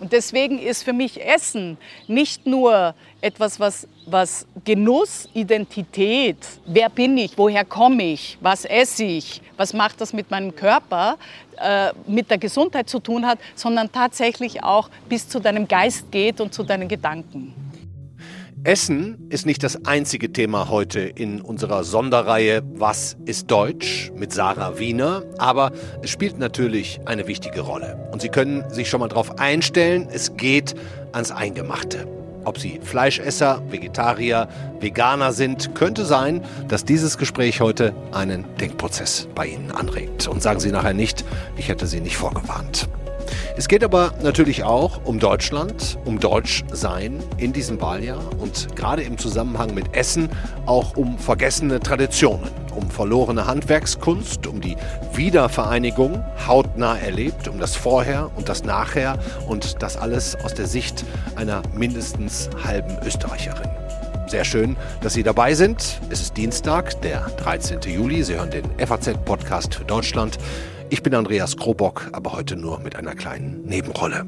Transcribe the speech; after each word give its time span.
Und 0.00 0.12
deswegen 0.12 0.58
ist 0.58 0.82
für 0.82 0.92
mich 0.92 1.24
Essen 1.24 1.76
nicht 2.08 2.46
nur 2.46 2.94
etwas, 3.20 3.60
was, 3.60 3.86
was 4.06 4.46
Genuss, 4.64 5.28
Identität, 5.34 6.38
wer 6.66 6.88
bin 6.88 7.16
ich, 7.16 7.36
woher 7.36 7.64
komme 7.64 8.02
ich, 8.02 8.38
was 8.40 8.64
esse 8.64 9.04
ich, 9.04 9.40
was 9.56 9.72
macht 9.72 10.00
das 10.00 10.12
mit 10.12 10.30
meinem 10.30 10.56
Körper, 10.56 11.16
äh, 11.58 11.92
mit 12.06 12.30
der 12.30 12.38
Gesundheit 12.38 12.88
zu 12.88 12.98
tun 12.98 13.26
hat, 13.26 13.38
sondern 13.54 13.92
tatsächlich 13.92 14.64
auch 14.64 14.88
bis 15.08 15.28
zu 15.28 15.38
deinem 15.38 15.68
Geist 15.68 16.10
geht 16.10 16.40
und 16.40 16.52
zu 16.52 16.64
deinen 16.64 16.88
Gedanken. 16.88 17.69
Essen 18.62 19.26
ist 19.30 19.46
nicht 19.46 19.62
das 19.62 19.86
einzige 19.86 20.32
Thema 20.32 20.68
heute 20.68 21.00
in 21.00 21.40
unserer 21.40 21.82
Sonderreihe 21.82 22.62
Was 22.74 23.16
ist 23.24 23.50
Deutsch 23.50 24.12
mit 24.14 24.34
Sarah 24.34 24.78
Wiener, 24.78 25.22
aber 25.38 25.72
es 26.02 26.10
spielt 26.10 26.38
natürlich 26.38 27.00
eine 27.06 27.26
wichtige 27.26 27.62
Rolle. 27.62 28.08
Und 28.12 28.20
Sie 28.20 28.28
können 28.28 28.68
sich 28.68 28.90
schon 28.90 29.00
mal 29.00 29.08
darauf 29.08 29.38
einstellen, 29.38 30.08
es 30.12 30.36
geht 30.36 30.74
ans 31.12 31.30
Eingemachte. 31.30 32.06
Ob 32.44 32.58
Sie 32.58 32.80
Fleischesser, 32.82 33.62
Vegetarier, 33.70 34.46
Veganer 34.78 35.32
sind, 35.32 35.74
könnte 35.74 36.04
sein, 36.04 36.44
dass 36.68 36.84
dieses 36.84 37.16
Gespräch 37.16 37.62
heute 37.62 37.94
einen 38.12 38.44
Denkprozess 38.56 39.26
bei 39.34 39.46
Ihnen 39.46 39.70
anregt. 39.70 40.28
Und 40.28 40.42
sagen 40.42 40.60
Sie 40.60 40.70
nachher 40.70 40.94
nicht, 40.94 41.24
ich 41.56 41.68
hätte 41.68 41.86
Sie 41.86 42.00
nicht 42.00 42.18
vorgewarnt. 42.18 42.90
Es 43.56 43.68
geht 43.68 43.84
aber 43.84 44.12
natürlich 44.22 44.64
auch 44.64 45.04
um 45.04 45.18
Deutschland, 45.18 45.98
um 46.04 46.18
Deutschsein 46.18 47.22
in 47.36 47.52
diesem 47.52 47.80
Wahljahr 47.80 48.20
und 48.38 48.74
gerade 48.76 49.02
im 49.02 49.18
Zusammenhang 49.18 49.74
mit 49.74 49.94
Essen 49.94 50.28
auch 50.66 50.96
um 50.96 51.18
vergessene 51.18 51.80
Traditionen, 51.80 52.50
um 52.74 52.90
verlorene 52.90 53.46
Handwerkskunst, 53.46 54.46
um 54.46 54.60
die 54.60 54.76
Wiedervereinigung 55.14 56.24
hautnah 56.46 56.96
erlebt, 56.98 57.48
um 57.48 57.58
das 57.58 57.76
Vorher 57.76 58.30
und 58.36 58.48
das 58.48 58.64
Nachher 58.64 59.18
und 59.46 59.82
das 59.82 59.96
alles 59.96 60.36
aus 60.44 60.54
der 60.54 60.66
Sicht 60.66 61.04
einer 61.36 61.62
mindestens 61.74 62.48
halben 62.64 62.98
Österreicherin. 63.06 63.68
Sehr 64.30 64.44
schön, 64.44 64.76
dass 65.00 65.14
Sie 65.14 65.24
dabei 65.24 65.54
sind. 65.54 66.00
Es 66.08 66.20
ist 66.20 66.36
Dienstag, 66.36 67.00
der 67.02 67.26
13. 67.30 67.80
Juli. 67.80 68.22
Sie 68.22 68.36
hören 68.36 68.52
den 68.52 68.64
FAZ-Podcast 68.78 69.74
für 69.74 69.84
Deutschland. 69.84 70.38
Ich 70.92 71.04
bin 71.04 71.14
Andreas 71.14 71.56
Krobock, 71.56 72.08
aber 72.12 72.32
heute 72.32 72.56
nur 72.56 72.80
mit 72.80 72.96
einer 72.96 73.14
kleinen 73.14 73.62
Nebenrolle. 73.62 74.26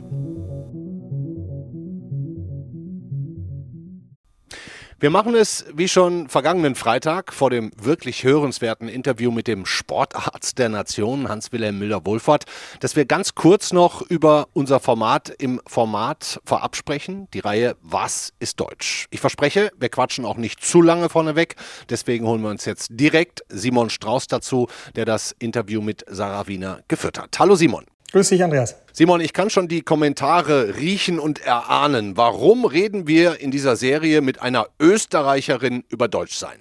Wir 5.02 5.10
machen 5.10 5.34
es 5.34 5.64
wie 5.74 5.88
schon 5.88 6.28
vergangenen 6.28 6.76
Freitag 6.76 7.32
vor 7.32 7.50
dem 7.50 7.72
wirklich 7.76 8.22
hörenswerten 8.22 8.86
Interview 8.86 9.32
mit 9.32 9.48
dem 9.48 9.66
Sportarzt 9.66 10.60
der 10.60 10.68
Nation, 10.68 11.28
Hans-Wilhelm 11.28 11.76
Müller-Wohlfahrt, 11.80 12.44
dass 12.78 12.94
wir 12.94 13.04
ganz 13.04 13.34
kurz 13.34 13.72
noch 13.72 14.02
über 14.02 14.46
unser 14.52 14.78
Format 14.78 15.28
im 15.28 15.60
Format 15.66 16.38
vorab 16.44 16.76
sprechen, 16.76 17.26
die 17.34 17.40
Reihe 17.40 17.74
Was 17.82 18.32
ist 18.38 18.60
Deutsch? 18.60 19.08
Ich 19.10 19.18
verspreche, 19.18 19.72
wir 19.76 19.88
quatschen 19.88 20.24
auch 20.24 20.36
nicht 20.36 20.64
zu 20.64 20.80
lange 20.80 21.08
vorneweg, 21.08 21.56
deswegen 21.90 22.24
holen 22.24 22.42
wir 22.42 22.50
uns 22.50 22.64
jetzt 22.64 22.86
direkt 22.92 23.42
Simon 23.48 23.90
Strauß 23.90 24.28
dazu, 24.28 24.68
der 24.94 25.04
das 25.04 25.34
Interview 25.40 25.82
mit 25.82 26.04
Sarah 26.06 26.46
Wiener 26.46 26.78
geführt 26.86 27.18
hat. 27.18 27.36
Hallo 27.40 27.56
Simon. 27.56 27.86
Grüß 28.12 28.28
dich, 28.28 28.44
Andreas. 28.44 28.76
Simon, 28.92 29.22
ich 29.22 29.32
kann 29.32 29.48
schon 29.48 29.68
die 29.68 29.80
Kommentare 29.80 30.76
riechen 30.76 31.18
und 31.18 31.40
erahnen. 31.46 32.14
Warum 32.14 32.66
reden 32.66 33.06
wir 33.06 33.40
in 33.40 33.50
dieser 33.50 33.74
Serie 33.74 34.20
mit 34.20 34.42
einer 34.42 34.66
Österreicherin 34.78 35.84
über 35.88 36.08
Deutschsein? 36.08 36.58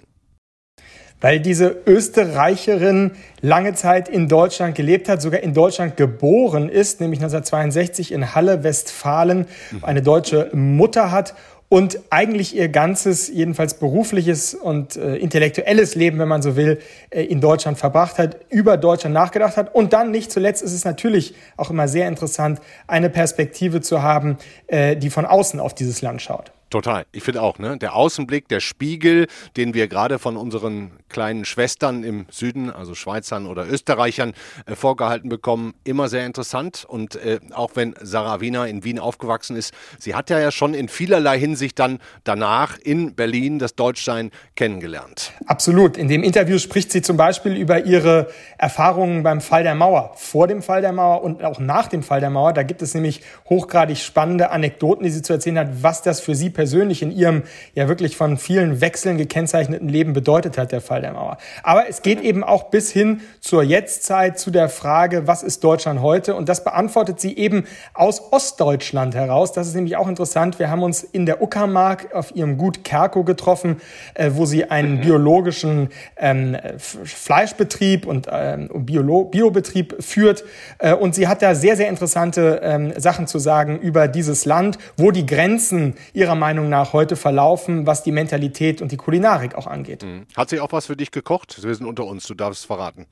Weil 1.20 1.40
diese 1.40 1.82
Österreicherin 1.86 3.12
lange 3.42 3.74
Zeit 3.74 4.08
in 4.08 4.28
Deutschland 4.28 4.74
gelebt 4.74 5.10
hat, 5.10 5.20
sogar 5.20 5.40
in 5.40 5.52
Deutschland 5.52 5.98
geboren 5.98 6.70
ist, 6.70 7.02
nämlich 7.02 7.20
1962 7.20 8.12
in 8.12 8.34
Halle, 8.34 8.64
Westfalen, 8.64 9.46
eine 9.82 10.00
deutsche 10.00 10.48
Mutter 10.54 11.10
hat 11.12 11.34
und 11.72 11.98
eigentlich 12.10 12.54
ihr 12.54 12.68
ganzes, 12.68 13.28
jedenfalls 13.28 13.72
berufliches 13.72 14.54
und 14.54 14.96
äh, 14.96 15.16
intellektuelles 15.16 15.94
Leben, 15.94 16.18
wenn 16.18 16.28
man 16.28 16.42
so 16.42 16.54
will, 16.54 16.80
äh, 17.08 17.24
in 17.24 17.40
Deutschland 17.40 17.78
verbracht 17.78 18.18
hat, 18.18 18.36
über 18.50 18.76
Deutschland 18.76 19.14
nachgedacht 19.14 19.56
hat. 19.56 19.74
Und 19.74 19.94
dann 19.94 20.10
nicht 20.10 20.30
zuletzt 20.30 20.62
ist 20.62 20.74
es 20.74 20.84
natürlich 20.84 21.34
auch 21.56 21.70
immer 21.70 21.88
sehr 21.88 22.08
interessant, 22.08 22.60
eine 22.86 23.08
Perspektive 23.08 23.80
zu 23.80 24.02
haben, 24.02 24.36
äh, 24.66 24.98
die 24.98 25.08
von 25.08 25.24
außen 25.24 25.60
auf 25.60 25.74
dieses 25.74 26.02
Land 26.02 26.20
schaut. 26.20 26.52
Total. 26.72 27.04
Ich 27.12 27.22
finde 27.22 27.42
auch, 27.42 27.58
ne? 27.58 27.76
Der 27.76 27.94
Außenblick, 27.94 28.48
der 28.48 28.60
Spiegel, 28.60 29.26
den 29.58 29.74
wir 29.74 29.88
gerade 29.88 30.18
von 30.18 30.38
unseren 30.38 30.92
kleinen 31.10 31.44
Schwestern 31.44 32.02
im 32.02 32.24
Süden, 32.30 32.70
also 32.70 32.94
Schweizern 32.94 33.44
oder 33.44 33.68
Österreichern, 33.68 34.32
äh, 34.64 34.74
vorgehalten 34.74 35.28
bekommen, 35.28 35.74
immer 35.84 36.08
sehr 36.08 36.24
interessant. 36.24 36.86
Und 36.88 37.16
äh, 37.16 37.40
auch 37.52 37.72
wenn 37.74 37.94
Sarah 38.00 38.40
Wiener 38.40 38.66
in 38.68 38.84
Wien 38.84 38.98
aufgewachsen 38.98 39.54
ist, 39.54 39.74
sie 39.98 40.14
hat 40.14 40.30
ja 40.30 40.50
schon 40.50 40.72
in 40.72 40.88
vielerlei 40.88 41.38
Hinsicht 41.38 41.78
dann 41.78 41.98
danach 42.24 42.78
in 42.78 43.14
Berlin 43.14 43.58
das 43.58 43.74
Deutschsein 43.74 44.30
kennengelernt. 44.56 45.32
Absolut. 45.44 45.98
In 45.98 46.08
dem 46.08 46.22
Interview 46.22 46.56
spricht 46.56 46.90
sie 46.90 47.02
zum 47.02 47.18
Beispiel 47.18 47.54
über 47.54 47.84
ihre 47.84 48.28
Erfahrungen 48.56 49.22
beim 49.22 49.42
Fall 49.42 49.62
der 49.62 49.74
Mauer, 49.74 50.14
vor 50.16 50.46
dem 50.48 50.62
Fall 50.62 50.80
der 50.80 50.92
Mauer 50.92 51.22
und 51.22 51.44
auch 51.44 51.60
nach 51.60 51.88
dem 51.88 52.02
Fall 52.02 52.20
der 52.20 52.30
Mauer. 52.30 52.54
Da 52.54 52.62
gibt 52.62 52.80
es 52.80 52.94
nämlich 52.94 53.20
hochgradig 53.50 53.98
spannende 53.98 54.50
Anekdoten, 54.50 55.04
die 55.04 55.10
sie 55.10 55.20
zu 55.20 55.34
erzählen 55.34 55.58
hat, 55.58 55.82
was 55.82 56.00
das 56.00 56.20
für 56.20 56.34
sie 56.34 56.48
persönlich 56.48 56.61
persönlich 56.62 57.02
in 57.02 57.10
ihrem 57.10 57.42
ja 57.74 57.88
wirklich 57.88 58.16
von 58.16 58.38
vielen 58.38 58.80
Wechseln 58.80 59.18
gekennzeichneten 59.18 59.88
Leben 59.88 60.12
bedeutet 60.12 60.56
hat, 60.58 60.70
der 60.70 60.80
Fall 60.80 61.00
der 61.00 61.12
Mauer. 61.12 61.38
Aber 61.64 61.88
es 61.88 62.02
geht 62.02 62.20
eben 62.20 62.44
auch 62.44 62.70
bis 62.70 62.92
hin 62.92 63.20
zur 63.40 63.64
Jetztzeit, 63.64 64.38
zu 64.38 64.52
der 64.52 64.68
Frage, 64.68 65.26
was 65.26 65.42
ist 65.42 65.64
Deutschland 65.64 66.02
heute? 66.02 66.36
Und 66.36 66.48
das 66.48 66.62
beantwortet 66.62 67.18
sie 67.18 67.36
eben 67.36 67.64
aus 67.94 68.32
Ostdeutschland 68.32 69.16
heraus. 69.16 69.50
Das 69.50 69.66
ist 69.66 69.74
nämlich 69.74 69.96
auch 69.96 70.06
interessant. 70.06 70.60
Wir 70.60 70.70
haben 70.70 70.84
uns 70.84 71.02
in 71.02 71.26
der 71.26 71.42
Uckermark 71.42 72.14
auf 72.14 72.32
ihrem 72.36 72.58
Gut 72.58 72.84
Kerko 72.84 73.24
getroffen, 73.24 73.80
äh, 74.14 74.30
wo 74.34 74.46
sie 74.46 74.70
einen 74.70 75.00
biologischen 75.00 75.88
ähm, 76.16 76.56
Fleischbetrieb 76.78 78.06
und 78.06 78.28
ähm, 78.30 78.70
Biolo 78.72 79.24
Biobetrieb 79.24 79.96
führt. 79.98 80.44
Äh, 80.78 80.94
und 80.94 81.16
sie 81.16 81.26
hat 81.26 81.42
da 81.42 81.56
sehr, 81.56 81.76
sehr 81.76 81.88
interessante 81.88 82.60
ähm, 82.62 82.92
Sachen 82.96 83.26
zu 83.26 83.40
sagen 83.40 83.80
über 83.80 84.06
dieses 84.06 84.44
Land, 84.44 84.78
wo 84.96 85.10
die 85.10 85.26
Grenzen 85.26 85.94
ihrer 86.12 86.36
Meinung 86.36 86.51
Meinung 86.54 86.68
nach 86.68 86.92
heute 86.92 87.16
verlaufen, 87.16 87.86
was 87.86 88.02
die 88.02 88.12
Mentalität 88.12 88.82
und 88.82 88.92
die 88.92 88.98
Kulinarik 88.98 89.54
auch 89.54 89.66
angeht. 89.66 90.02
Mhm. 90.02 90.26
Hat 90.36 90.50
sie 90.50 90.60
auch 90.60 90.70
was 90.72 90.86
für 90.86 90.96
dich 90.96 91.10
gekocht? 91.10 91.62
Wir 91.62 91.74
sind 91.74 91.86
unter 91.86 92.04
uns, 92.04 92.26
du 92.26 92.34
darfst 92.34 92.60
es 92.60 92.66
verraten. 92.66 93.06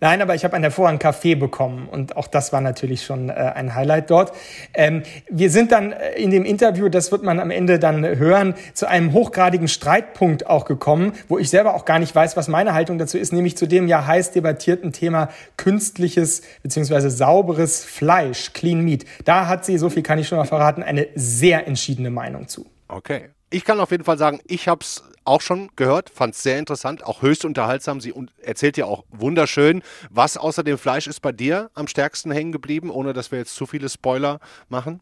Nein, 0.00 0.22
aber 0.22 0.34
ich 0.34 0.44
habe 0.44 0.54
einen 0.54 0.64
hervorragenden 0.64 1.00
Kaffee 1.00 1.34
bekommen 1.34 1.88
und 1.88 2.16
auch 2.16 2.26
das 2.26 2.52
war 2.52 2.60
natürlich 2.60 3.04
schon 3.04 3.28
äh, 3.28 3.32
ein 3.32 3.74
Highlight 3.74 4.10
dort. 4.10 4.32
Ähm, 4.74 5.02
wir 5.28 5.50
sind 5.50 5.72
dann 5.72 5.92
äh, 5.92 6.12
in 6.12 6.30
dem 6.30 6.44
Interview, 6.44 6.88
das 6.88 7.12
wird 7.12 7.22
man 7.22 7.40
am 7.40 7.50
Ende 7.50 7.78
dann 7.78 8.04
hören, 8.04 8.54
zu 8.74 8.88
einem 8.88 9.12
hochgradigen 9.12 9.68
Streitpunkt 9.68 10.46
auch 10.46 10.64
gekommen, 10.64 11.12
wo 11.28 11.38
ich 11.38 11.50
selber 11.50 11.74
auch 11.74 11.84
gar 11.84 11.98
nicht 11.98 12.14
weiß, 12.14 12.36
was 12.36 12.48
meine 12.48 12.74
Haltung 12.74 12.98
dazu 12.98 13.18
ist, 13.18 13.32
nämlich 13.32 13.56
zu 13.56 13.66
dem 13.66 13.88
ja 13.88 14.06
heiß 14.06 14.32
debattierten 14.32 14.92
Thema 14.92 15.28
künstliches 15.56 16.42
bzw. 16.62 17.08
sauberes 17.08 17.84
Fleisch, 17.84 18.52
Clean 18.52 18.80
Meat. 18.80 19.04
Da 19.24 19.46
hat 19.46 19.64
sie, 19.64 19.78
so 19.78 19.90
viel 19.90 20.02
kann 20.02 20.18
ich 20.18 20.28
schon 20.28 20.38
mal 20.38 20.44
verraten, 20.44 20.82
eine 20.82 21.08
sehr 21.14 21.66
entschiedene 21.66 22.10
Meinung 22.10 22.48
zu. 22.48 22.66
Okay. 22.88 23.30
Ich 23.50 23.64
kann 23.64 23.80
auf 23.80 23.90
jeden 23.90 24.04
Fall 24.04 24.18
sagen, 24.18 24.40
ich 24.46 24.68
habe 24.68 24.80
es 24.82 25.02
auch 25.28 25.40
schon 25.40 25.70
gehört, 25.76 26.10
fand 26.10 26.34
es 26.34 26.42
sehr 26.42 26.58
interessant, 26.58 27.04
auch 27.04 27.22
höchst 27.22 27.44
unterhaltsam. 27.44 28.00
Sie 28.00 28.14
erzählt 28.42 28.76
ja 28.76 28.86
auch 28.86 29.04
wunderschön. 29.10 29.82
Was 30.10 30.36
außer 30.36 30.62
dem 30.62 30.78
Fleisch 30.78 31.06
ist 31.06 31.20
bei 31.20 31.32
dir 31.32 31.70
am 31.74 31.86
stärksten 31.86 32.30
hängen 32.30 32.52
geblieben, 32.52 32.90
ohne 32.90 33.12
dass 33.12 33.30
wir 33.30 33.38
jetzt 33.38 33.54
zu 33.54 33.66
viele 33.66 33.88
Spoiler 33.88 34.40
machen? 34.68 35.00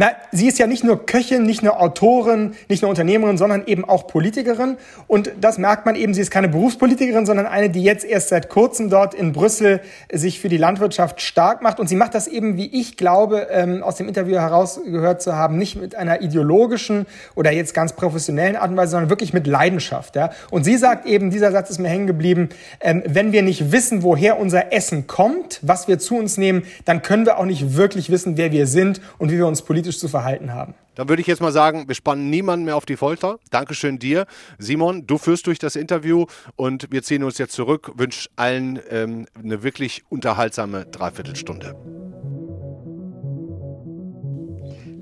Na, 0.00 0.12
sie 0.30 0.46
ist 0.46 0.60
ja 0.60 0.68
nicht 0.68 0.84
nur 0.84 1.06
Köchin, 1.06 1.42
nicht 1.42 1.64
nur 1.64 1.80
Autorin, 1.80 2.54
nicht 2.68 2.82
nur 2.82 2.88
Unternehmerin, 2.88 3.36
sondern 3.36 3.66
eben 3.66 3.84
auch 3.84 4.06
Politikerin. 4.06 4.76
Und 5.08 5.32
das 5.40 5.58
merkt 5.58 5.86
man 5.86 5.96
eben, 5.96 6.14
sie 6.14 6.20
ist 6.20 6.30
keine 6.30 6.48
Berufspolitikerin, 6.48 7.26
sondern 7.26 7.46
eine, 7.46 7.68
die 7.68 7.82
jetzt 7.82 8.04
erst 8.04 8.28
seit 8.28 8.48
kurzem 8.48 8.90
dort 8.90 9.12
in 9.12 9.32
Brüssel 9.32 9.80
sich 10.12 10.38
für 10.38 10.48
die 10.48 10.56
Landwirtschaft 10.56 11.20
stark 11.20 11.62
macht. 11.62 11.80
Und 11.80 11.88
sie 11.88 11.96
macht 11.96 12.14
das 12.14 12.28
eben, 12.28 12.56
wie 12.56 12.66
ich 12.66 12.96
glaube, 12.96 13.48
ähm, 13.50 13.82
aus 13.82 13.96
dem 13.96 14.06
Interview 14.06 14.36
herausgehört 14.36 15.20
zu 15.20 15.34
haben, 15.34 15.58
nicht 15.58 15.74
mit 15.74 15.96
einer 15.96 16.22
ideologischen 16.22 17.06
oder 17.34 17.50
jetzt 17.50 17.74
ganz 17.74 17.92
professionellen 17.92 18.54
Art 18.54 18.70
und 18.70 18.76
Weise, 18.76 18.92
sondern 18.92 19.10
wirklich 19.10 19.32
mit 19.32 19.48
Leidenschaft. 19.48 20.14
Ja? 20.14 20.30
Und 20.52 20.62
sie 20.62 20.76
sagt 20.76 21.06
eben, 21.06 21.32
dieser 21.32 21.50
Satz 21.50 21.70
ist 21.70 21.80
mir 21.80 21.88
hängen 21.88 22.06
geblieben, 22.06 22.50
ähm, 22.80 23.02
wenn 23.04 23.32
wir 23.32 23.42
nicht 23.42 23.72
wissen, 23.72 24.04
woher 24.04 24.38
unser 24.38 24.72
Essen 24.72 25.08
kommt, 25.08 25.58
was 25.62 25.88
wir 25.88 25.98
zu 25.98 26.18
uns 26.18 26.36
nehmen, 26.36 26.62
dann 26.84 27.02
können 27.02 27.26
wir 27.26 27.36
auch 27.36 27.46
nicht 27.46 27.74
wirklich 27.74 28.10
wissen, 28.10 28.36
wer 28.36 28.52
wir 28.52 28.68
sind 28.68 29.00
und 29.18 29.32
wie 29.32 29.38
wir 29.38 29.48
uns 29.48 29.62
politisch 29.62 29.87
politisch 29.88 29.98
zu 29.98 30.08
verhalten 30.08 30.52
haben. 30.52 30.74
Dann 30.94 31.08
würde 31.08 31.22
ich 31.22 31.28
jetzt 31.28 31.40
mal 31.40 31.52
sagen, 31.52 31.88
wir 31.88 31.94
spannen 31.94 32.28
niemanden 32.28 32.66
mehr 32.66 32.76
auf 32.76 32.84
die 32.84 32.96
Folter. 32.96 33.38
Dankeschön 33.50 33.98
dir. 33.98 34.26
Simon, 34.58 35.06
du 35.06 35.16
führst 35.16 35.46
durch 35.46 35.58
das 35.58 35.76
Interview 35.76 36.26
und 36.56 36.88
wir 36.90 37.02
ziehen 37.02 37.24
uns 37.24 37.38
jetzt 37.38 37.52
zurück. 37.52 37.92
Wünsche 37.96 38.28
allen 38.36 38.80
ähm, 38.90 39.26
eine 39.42 39.62
wirklich 39.62 40.04
unterhaltsame 40.10 40.84
Dreiviertelstunde. 40.86 41.74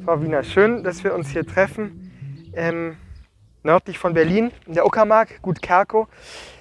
Frau 0.04 0.22
Wiener, 0.22 0.44
schön, 0.44 0.84
dass 0.84 1.02
wir 1.02 1.14
uns 1.14 1.30
hier 1.30 1.44
treffen. 1.44 2.12
Ähm, 2.54 2.96
nördlich 3.64 3.98
von 3.98 4.14
Berlin, 4.14 4.52
in 4.66 4.74
der 4.74 4.86
Uckermark, 4.86 5.42
Gut 5.42 5.60
Kerko. 5.62 6.06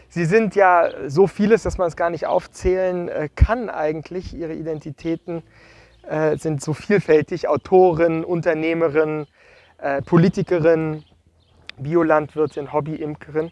Sie 0.10 0.25
sind 0.25 0.56
ja 0.56 0.89
so 1.07 1.28
vieles, 1.28 1.62
dass 1.63 1.78
man 1.78 1.88
es 1.89 1.95
gar 1.95 2.10
nicht 2.10 2.25
aufzählen 2.25 3.07
äh, 3.10 3.30
kann 3.36 3.69
eigentlich. 3.69 4.33
Ihre 4.33 4.54
Identitäten 4.54 5.44
äh, 6.10 6.38
sind 6.38 6.62
so 6.62 6.74
vielfältig. 6.74 7.48
Autorin, 7.48 8.24
Unternehmerin, 8.24 9.28
äh, 9.78 10.02
Politikerin, 10.02 11.04
Biolandwirtin, 11.78 12.72
Hobbyimkerin. 12.72 13.52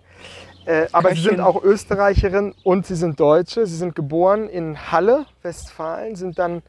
Äh, 0.66 0.88
aber 0.92 1.10
Köchin. 1.10 1.24
Sie 1.24 1.30
sind 1.30 1.40
auch 1.42 1.62
Österreicherin 1.64 2.54
und 2.64 2.86
Sie 2.86 2.96
sind 2.96 3.20
Deutsche. 3.20 3.66
Sie 3.66 3.76
sind 3.76 3.96
geboren 3.96 4.48
in 4.48 4.92
Halle, 4.92 5.26
Westfalen, 5.42 6.16
sind 6.16 6.40
dann 6.40 6.62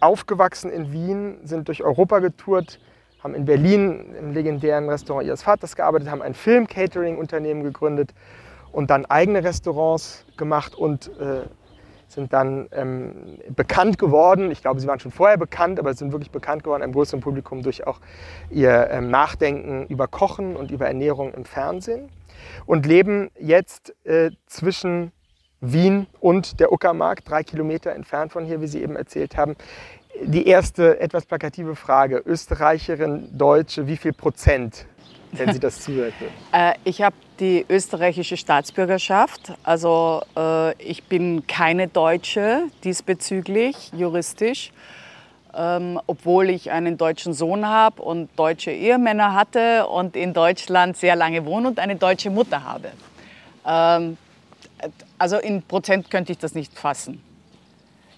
aufgewachsen 0.00 0.70
in 0.70 0.92
Wien, 0.92 1.38
sind 1.44 1.68
durch 1.68 1.82
Europa 1.82 2.18
getourt, 2.18 2.80
haben 3.22 3.34
in 3.34 3.44
Berlin 3.46 4.14
im 4.18 4.32
legendären 4.32 4.88
Restaurant 4.88 5.26
ihres 5.26 5.42
Vaters 5.42 5.76
gearbeitet, 5.76 6.10
haben 6.10 6.20
ein 6.22 6.34
Film-Catering-Unternehmen 6.34 7.62
gegründet 7.62 8.12
und 8.72 8.90
dann 8.90 9.06
eigene 9.06 9.42
Restaurants 9.42 10.26
gemacht 10.36 10.74
und 10.74 11.08
äh, 11.18 11.44
sind 12.14 12.32
dann 12.32 12.68
ähm, 12.72 13.38
bekannt 13.54 13.98
geworden. 13.98 14.50
Ich 14.50 14.62
glaube, 14.62 14.80
sie 14.80 14.86
waren 14.86 15.00
schon 15.00 15.10
vorher 15.10 15.36
bekannt, 15.36 15.78
aber 15.78 15.94
sind 15.94 16.12
wirklich 16.12 16.30
bekannt 16.30 16.64
geworden 16.64 16.82
einem 16.82 16.92
größeren 16.92 17.20
Publikum 17.20 17.62
durch 17.62 17.86
auch 17.86 18.00
ihr 18.50 18.88
ähm, 18.90 19.10
Nachdenken 19.10 19.86
über 19.88 20.08
Kochen 20.08 20.56
und 20.56 20.70
über 20.70 20.86
Ernährung 20.86 21.34
im 21.34 21.44
Fernsehen 21.44 22.08
und 22.66 22.86
leben 22.86 23.30
jetzt 23.38 23.94
äh, 24.04 24.30
zwischen 24.46 25.12
Wien 25.60 26.06
und 26.20 26.60
der 26.60 26.72
Uckermark, 26.72 27.24
drei 27.24 27.42
Kilometer 27.42 27.92
entfernt 27.92 28.32
von 28.32 28.44
hier, 28.44 28.60
wie 28.60 28.66
Sie 28.66 28.82
eben 28.82 28.96
erzählt 28.96 29.36
haben. 29.36 29.56
Die 30.22 30.46
erste 30.46 31.00
etwas 31.00 31.26
plakative 31.26 31.74
Frage, 31.74 32.22
Österreicherin, 32.24 33.36
Deutsche, 33.36 33.86
wie 33.86 33.96
viel 33.96 34.12
Prozent, 34.12 34.86
wenn 35.38 35.52
Sie 35.52 35.60
das 35.60 35.80
zuhörten? 35.80 36.26
äh, 36.52 36.74
ich 36.84 37.02
habe 37.02 37.16
die 37.40 37.64
österreichische 37.68 38.36
Staatsbürgerschaft, 38.36 39.52
also 39.62 40.22
äh, 40.36 40.74
ich 40.82 41.04
bin 41.04 41.46
keine 41.46 41.88
Deutsche 41.88 42.64
diesbezüglich, 42.84 43.90
juristisch. 43.92 44.70
Ähm, 45.56 46.00
obwohl 46.08 46.50
ich 46.50 46.72
einen 46.72 46.98
deutschen 46.98 47.32
Sohn 47.32 47.64
habe 47.64 48.02
und 48.02 48.28
deutsche 48.34 48.72
Ehemänner 48.72 49.34
hatte 49.34 49.86
und 49.86 50.16
in 50.16 50.32
Deutschland 50.32 50.96
sehr 50.96 51.14
lange 51.14 51.44
wohne 51.44 51.68
und 51.68 51.78
eine 51.78 51.94
deutsche 51.94 52.28
Mutter 52.28 52.64
habe. 52.64 52.90
Ähm, 53.64 54.16
also 55.16 55.38
in 55.38 55.62
Prozent 55.62 56.10
könnte 56.10 56.32
ich 56.32 56.38
das 56.38 56.54
nicht 56.54 56.76
fassen. 56.76 57.22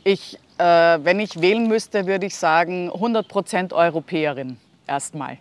Ich, 0.02 0.38
äh, 0.58 0.64
wenn 0.64 1.20
ich 1.20 1.40
wählen 1.40 1.68
müsste, 1.68 2.06
würde 2.06 2.26
ich 2.26 2.36
sagen 2.36 2.90
100 2.90 3.28
Prozent 3.28 3.72
Europäerin 3.72 4.56
erstmal. 4.86 5.38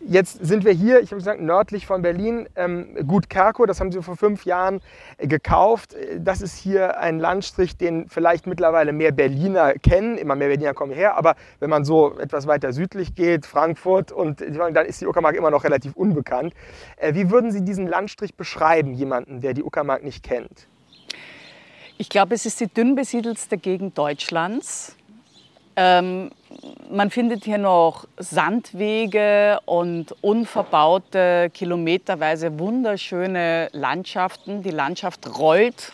Jetzt 0.00 0.44
sind 0.46 0.64
wir 0.64 0.72
hier, 0.72 1.00
ich 1.00 1.10
habe 1.10 1.18
gesagt, 1.18 1.40
nördlich 1.40 1.86
von 1.86 2.02
Berlin, 2.02 2.48
ähm, 2.54 2.94
Gut 3.06 3.28
Kerko, 3.28 3.66
das 3.66 3.80
haben 3.80 3.90
Sie 3.90 4.00
vor 4.00 4.16
fünf 4.16 4.44
Jahren 4.44 4.80
äh, 5.16 5.26
gekauft. 5.26 5.96
Das 6.18 6.40
ist 6.40 6.56
hier 6.56 7.00
ein 7.00 7.18
Landstrich, 7.18 7.76
den 7.76 8.08
vielleicht 8.08 8.46
mittlerweile 8.46 8.92
mehr 8.92 9.10
Berliner 9.10 9.74
kennen. 9.74 10.16
Immer 10.16 10.36
mehr 10.36 10.48
Berliner 10.48 10.72
kommen 10.72 10.92
hierher, 10.92 11.16
aber 11.16 11.34
wenn 11.58 11.68
man 11.68 11.84
so 11.84 12.16
etwas 12.18 12.46
weiter 12.46 12.72
südlich 12.72 13.16
geht, 13.16 13.44
Frankfurt, 13.44 14.12
und 14.12 14.40
dann 14.40 14.86
ist 14.86 15.00
die 15.00 15.06
Uckermark 15.06 15.34
immer 15.34 15.50
noch 15.50 15.64
relativ 15.64 15.96
unbekannt. 15.96 16.54
Äh, 16.96 17.14
wie 17.14 17.30
würden 17.30 17.50
Sie 17.50 17.64
diesen 17.64 17.88
Landstrich 17.88 18.36
beschreiben, 18.36 18.94
jemanden, 18.94 19.40
der 19.40 19.52
die 19.52 19.64
Uckermark 19.64 20.04
nicht 20.04 20.22
kennt? 20.22 20.68
Ich 21.98 22.08
glaube, 22.08 22.36
es 22.36 22.46
ist 22.46 22.60
die 22.60 22.68
dünn 22.68 22.94
besiedelste 22.94 23.58
Gegend 23.58 23.98
Deutschlands. 23.98 24.94
Ähm, 25.80 26.32
man 26.90 27.08
findet 27.08 27.44
hier 27.44 27.58
noch 27.58 28.08
Sandwege 28.16 29.60
und 29.64 30.12
unverbaute, 30.22 31.52
kilometerweise 31.54 32.58
wunderschöne 32.58 33.68
Landschaften. 33.70 34.64
Die 34.64 34.70
Landschaft 34.70 35.38
rollt. 35.38 35.92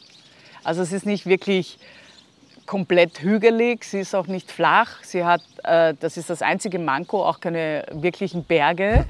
Also 0.63 0.81
es 0.81 0.91
ist 0.91 1.05
nicht 1.05 1.27
wirklich 1.27 1.79
komplett 2.65 3.21
hügelig, 3.21 3.85
sie 3.85 4.01
ist 4.01 4.15
auch 4.15 4.27
nicht 4.27 4.51
flach. 4.51 5.03
Sie 5.03 5.23
hat, 5.23 5.43
äh, 5.65 5.93
das 6.01 6.17
ist 6.17 6.31
das 6.31 6.41
einzige 6.41 6.79
Manko, 6.79 7.23
auch 7.23 7.41
keine 7.41 7.85
wirklichen 7.93 8.43
Berge. 8.43 9.05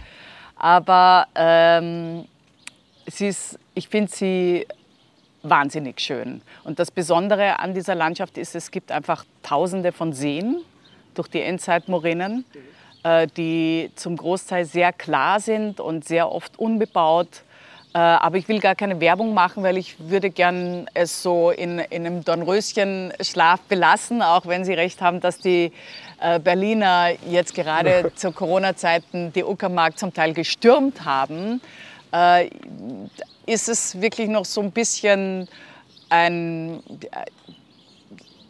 Aber 0.56 1.28
ähm, 1.36 2.24
sie 3.06 3.28
ist, 3.28 3.60
ich 3.74 3.88
finde 3.88 4.10
sie 4.10 4.66
wahnsinnig 5.44 6.00
schön. 6.00 6.42
Und 6.64 6.78
das 6.78 6.90
Besondere 6.90 7.60
an 7.60 7.74
dieser 7.74 7.94
Landschaft 7.94 8.38
ist, 8.38 8.54
es 8.54 8.70
gibt 8.70 8.90
einfach 8.90 9.24
tausende 9.42 9.92
von 9.92 10.12
Seen 10.12 10.56
durch 11.14 11.28
die 11.28 11.42
Endzeitmoränen, 11.42 12.44
äh, 13.04 13.28
die 13.36 13.90
zum 13.94 14.16
Großteil 14.16 14.64
sehr 14.64 14.92
klar 14.92 15.38
sind 15.38 15.78
und 15.78 16.04
sehr 16.04 16.32
oft 16.32 16.58
unbebaut. 16.58 17.42
Äh, 17.92 17.98
aber 17.98 18.38
ich 18.38 18.48
will 18.48 18.58
gar 18.58 18.74
keine 18.74 18.98
Werbung 19.00 19.34
machen, 19.34 19.62
weil 19.62 19.76
ich 19.76 20.00
würde 20.00 20.30
gern 20.30 20.88
es 20.94 21.22
so 21.22 21.50
in, 21.50 21.78
in 21.78 22.06
einem 22.06 22.24
Dornröschen-Schlaf 22.24 23.60
belassen, 23.68 24.22
auch 24.22 24.46
wenn 24.46 24.64
Sie 24.64 24.74
recht 24.74 25.00
haben, 25.00 25.20
dass 25.20 25.38
die 25.38 25.70
äh, 26.20 26.40
Berliner 26.40 27.10
jetzt 27.28 27.54
gerade 27.54 28.10
zu 28.16 28.32
Corona-Zeiten 28.32 29.32
die 29.32 29.44
Uckermark 29.44 29.98
zum 29.98 30.12
Teil 30.12 30.32
gestürmt 30.32 31.04
haben 31.04 31.60
ist 33.46 33.68
es 33.68 34.00
wirklich 34.00 34.28
noch 34.28 34.44
so 34.44 34.60
ein 34.60 34.70
bisschen 34.70 35.48
ein, 36.08 36.82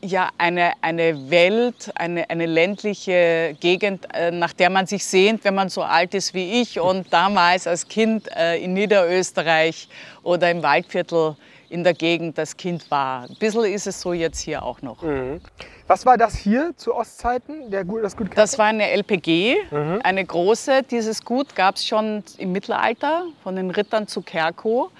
ja, 0.03 0.31
eine, 0.39 0.73
eine 0.83 1.31
Welt, 1.31 1.91
eine, 1.95 2.29
eine 2.29 2.47
ländliche 2.47 3.57
Gegend, 3.61 4.07
äh, 4.15 4.31
nach 4.31 4.53
der 4.53 4.71
man 4.71 4.87
sich 4.87 5.05
sehnt, 5.05 5.45
wenn 5.45 5.55
man 5.55 5.69
so 5.69 5.83
alt 5.83 6.15
ist 6.15 6.35
wie 6.35 6.61
ich 6.61 6.79
und 6.79 7.13
damals 7.13 7.67
als 7.67 7.89
Kind 7.89 8.29
äh, 8.37 8.63
in 8.63 8.75
Niederösterreich 8.75 9.89
oder 10.23 10.51
im 10.51 10.63
Waldviertel 10.63 11.37
in 11.71 11.83
der 11.83 11.95
Gegend 11.95 12.39
das 12.39 12.57
Kind 12.57 12.91
war. 12.91 13.25
Ein 13.29 13.37
bisschen 13.39 13.65
ist 13.65 13.87
es 13.87 14.01
so 14.01 14.13
jetzt 14.13 14.41
hier 14.41 14.63
auch 14.63 14.83
noch. 14.83 15.03
Mhm. 15.03 15.41
Was 15.87 16.07
war 16.07 16.17
das 16.17 16.37
hier 16.37 16.73
zu 16.77 16.95
Ostzeiten, 16.95 17.71
der, 17.71 17.85
das 17.85 18.17
Gut? 18.17 18.31
Das 18.35 18.59
war 18.59 18.67
eine 18.67 18.91
LPG, 18.91 19.57
mhm. 19.71 20.01
eine 20.03 20.25
große. 20.25 20.83
Dieses 20.91 21.25
Gut 21.25 21.55
gab 21.55 21.77
es 21.77 21.87
schon 21.87 22.25
im 22.39 22.53
Mittelalter 22.53 23.25
von 23.43 23.57
den 23.57 23.71
Rittern 23.71 24.09
zu 24.09 24.23
Kerkow. 24.23 24.91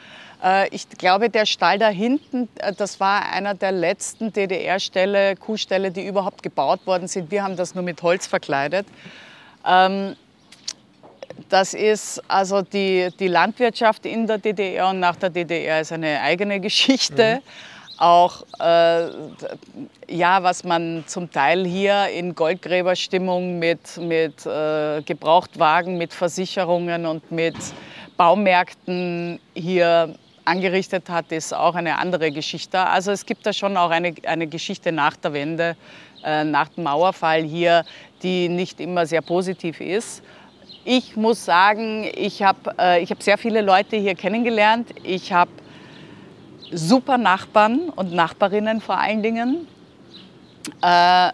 Äh, 0.43 0.69
ich 0.69 0.89
glaube, 0.91 1.31
der 1.31 1.47
Stall 1.47 1.79
da 1.79 1.89
hinten, 1.89 2.51
äh, 2.57 2.75
das 2.75 3.01
war 3.01 3.33
einer 3.33 3.55
der 3.55 3.73
letzten 3.73 4.33
DDR-Ställe, 4.33 5.37
Kuhställe, 5.37 5.91
die 5.91 6.07
überhaupt 6.07 6.43
gebaut 6.43 6.87
worden 6.87 7.09
sind. 7.09 7.31
Wir 7.31 7.43
haben 7.43 7.57
das 7.57 7.75
nur 7.75 7.83
mit 7.83 8.03
Holz 8.03 8.27
verkleidet. 8.27 8.87
Ähm, 9.67 10.17
das 11.49 11.73
ist 11.73 12.23
also 12.29 12.61
die, 12.61 13.09
die 13.19 13.29
Landwirtschaft 13.29 14.05
in 14.05 14.27
der 14.27 14.39
DDR 14.39 14.91
und 14.91 15.01
nach 15.01 15.17
der 15.17 15.31
DDR 15.31 15.81
ist 15.81 15.93
eine 15.93 16.21
eigene 16.21 16.61
Geschichte. 16.69 17.41
Mhm. 17.43 17.74
Auch 17.97 18.43
äh, 18.59 19.09
ja, 20.09 20.43
was 20.43 20.65
man 20.65 21.05
zum 21.07 21.31
Teil 21.31 21.65
hier 21.65 22.09
in 22.09 22.35
Goldgräberstimmung 22.35 23.59
mit, 23.59 23.97
mit 23.99 24.45
äh, 24.47 25.03
Gebrauchtwagen, 25.03 25.97
mit 25.97 26.13
Versicherungen 26.13 27.07
und 27.07 27.31
mit 27.31 27.57
Baumärkten 28.17 29.39
hier 29.55 30.15
angerichtet 30.45 31.09
hat, 31.09 31.33
ist 31.33 31.55
auch 31.55 31.75
eine 31.75 31.99
andere 31.99 32.31
Geschichte. 32.31 32.79
Also 32.79 33.13
es 33.13 33.25
gibt 33.25 33.47
da 33.47 33.53
schon 33.53 33.77
auch 33.77 33.91
eine, 33.91 34.15
eine 34.27 34.47
Geschichte 34.47 34.93
nach 34.93 35.17
der 35.17 35.33
Wende, 35.33 35.77
äh, 36.25 36.45
nach 36.45 36.69
dem 36.69 36.85
Mauerfall 36.85 37.43
hier, 37.43 37.85
die 38.23 38.49
nicht 38.49 38.81
immer 38.81 39.07
sehr 39.07 39.23
positiv 39.23 39.81
ist. 39.81 40.23
Ich 40.85 41.17
muss 41.17 41.45
sagen, 41.45 42.11
ich 42.15 42.43
habe 42.43 42.75
äh, 42.77 43.05
hab 43.07 43.23
sehr 43.23 43.39
viele 43.39 43.63
Leute 43.63 43.97
hier 43.97 44.15
kennengelernt. 44.15 44.91
Ich 45.03 45.33
habe 45.33 45.51
super 46.75 47.19
Nachbarn 47.19 47.89
und 47.91 48.13
Nachbarinnen 48.13 48.81
vor 48.81 48.99
allen 48.99 49.23
Dingen. 49.23 49.67
Äh, 50.83 51.31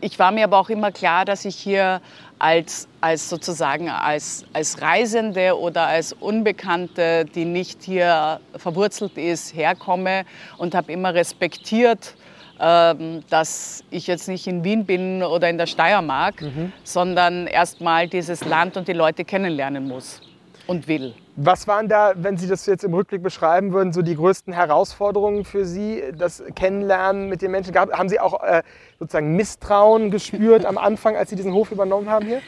ich 0.00 0.18
war 0.18 0.30
mir 0.30 0.44
aber 0.44 0.58
auch 0.58 0.70
immer 0.70 0.92
klar, 0.92 1.24
dass 1.24 1.44
ich 1.44 1.56
hier 1.56 2.00
als, 2.38 2.88
als 3.02 3.28
sozusagen 3.28 3.90
als, 3.90 4.44
als 4.54 4.80
Reisende 4.80 5.58
oder 5.58 5.86
als 5.86 6.14
Unbekannte, 6.14 7.26
die 7.26 7.44
nicht 7.44 7.82
hier 7.82 8.40
verwurzelt 8.56 9.18
ist, 9.18 9.54
herkomme 9.54 10.24
und 10.56 10.74
habe 10.74 10.90
immer 10.90 11.12
respektiert, 11.12 12.14
ähm, 12.58 13.22
dass 13.28 13.84
ich 13.90 14.06
jetzt 14.06 14.28
nicht 14.28 14.46
in 14.46 14.64
Wien 14.64 14.86
bin 14.86 15.22
oder 15.22 15.50
in 15.50 15.58
der 15.58 15.66
Steiermark, 15.66 16.40
mhm. 16.40 16.72
sondern 16.82 17.46
erstmal 17.46 18.08
dieses 18.08 18.44
Land 18.44 18.78
und 18.78 18.88
die 18.88 18.94
Leute 18.94 19.24
kennenlernen 19.24 19.86
muss 19.86 20.22
und 20.70 20.86
will. 20.86 21.14
Was 21.34 21.66
waren 21.66 21.88
da, 21.88 22.12
wenn 22.14 22.36
Sie 22.36 22.46
das 22.46 22.64
jetzt 22.66 22.84
im 22.84 22.94
Rückblick 22.94 23.24
beschreiben 23.24 23.72
würden, 23.72 23.92
so 23.92 24.02
die 24.02 24.14
größten 24.14 24.52
Herausforderungen 24.52 25.44
für 25.44 25.64
Sie, 25.64 26.00
das 26.16 26.44
Kennenlernen 26.54 27.28
mit 27.28 27.42
den 27.42 27.50
Menschen? 27.50 27.72
Gab, 27.72 27.92
haben 27.92 28.08
Sie 28.08 28.20
auch 28.20 28.40
äh, 28.40 28.62
sozusagen 29.00 29.34
Misstrauen 29.34 30.12
gespürt 30.12 30.64
am 30.64 30.78
Anfang, 30.78 31.16
als 31.16 31.30
Sie 31.30 31.34
diesen 31.34 31.52
Hof 31.52 31.72
übernommen 31.72 32.08
haben 32.08 32.24
hier? 32.24 32.40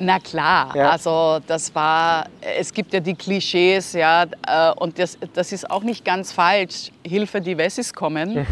Na 0.00 0.18
klar, 0.18 0.74
ja. 0.74 0.90
also 0.90 1.38
das 1.46 1.72
war, 1.72 2.26
es 2.58 2.72
gibt 2.72 2.92
ja 2.92 2.98
die 2.98 3.14
Klischees, 3.14 3.92
ja, 3.92 4.24
äh, 4.24 4.72
und 4.74 4.98
das, 4.98 5.16
das 5.34 5.52
ist 5.52 5.70
auch 5.70 5.84
nicht 5.84 6.04
ganz 6.04 6.32
falsch. 6.32 6.90
Hilfe, 7.06 7.40
die 7.40 7.56
Wessis 7.56 7.94
kommen. 7.94 8.46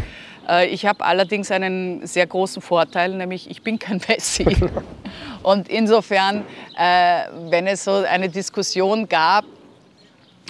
Äh, 0.47 0.67
ich 0.67 0.85
habe 0.85 1.03
allerdings 1.03 1.51
einen 1.51 2.07
sehr 2.07 2.25
großen 2.25 2.61
Vorteil, 2.61 3.15
nämlich 3.15 3.49
ich 3.49 3.63
bin 3.63 3.79
kein 3.79 4.01
Wessi. 4.07 4.45
Und 5.43 5.69
insofern, 5.69 6.45
äh, 6.77 7.23
wenn 7.49 7.67
es 7.67 7.83
so 7.83 7.93
eine 7.93 8.29
Diskussion 8.29 9.07
gab, 9.07 9.45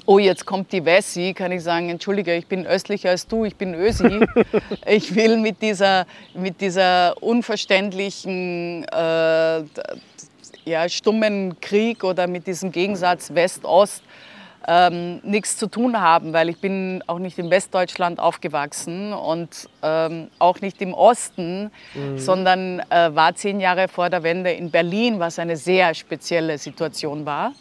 oh, 0.06 0.18
jetzt 0.18 0.46
kommt 0.46 0.72
die 0.72 0.84
Wessi, 0.84 1.34
kann 1.36 1.52
ich 1.52 1.62
sagen, 1.62 1.90
entschuldige, 1.90 2.36
ich 2.36 2.48
bin 2.48 2.66
östlicher 2.66 3.12
als 3.12 3.28
du, 3.28 3.46
ich 3.46 3.56
bin 3.56 3.76
Ösi. 3.76 4.26
ich 4.88 5.14
will 5.14 5.38
mit 5.38 5.62
dieser, 5.62 6.08
mit 6.34 6.62
dieser 6.62 7.22
unverständlichen, 7.22 8.86
äh, 8.86 9.64
ja, 10.66 10.90
stummen 10.90 11.60
Krieg 11.62 12.04
oder 12.04 12.28
mit 12.28 12.48
diesem 12.48 12.72
Gegensatz 12.72 13.34
West-Ost 13.34 14.04
ähm, 14.68 15.20
nichts 15.24 15.58
zu 15.58 15.68
tun 15.68 16.00
haben, 16.00 16.34
weil 16.34 16.50
ich 16.50 16.60
bin 16.60 17.04
auch 17.08 17.20
nicht 17.20 17.40
in 17.40 17.50
Westdeutschland 17.50 18.20
aufgewachsen 18.20 19.14
und 19.14 19.70
ähm, 19.82 20.30
auch 20.40 20.62
nicht 20.62 20.82
im 20.82 20.94
Osten, 20.94 21.72
mhm. 21.94 22.18
sondern 22.18 22.80
äh, 22.90 23.16
war 23.16 23.36
zehn 23.36 23.60
Jahre 23.60 23.88
vor 23.88 24.10
der 24.10 24.24
Wende 24.24 24.52
in 24.52 24.70
Berlin, 24.72 25.20
was 25.20 25.40
eine 25.40 25.58
sehr 25.58 25.94
spezielle 25.94 26.58
Situation 26.58 27.26
war. 27.26 27.54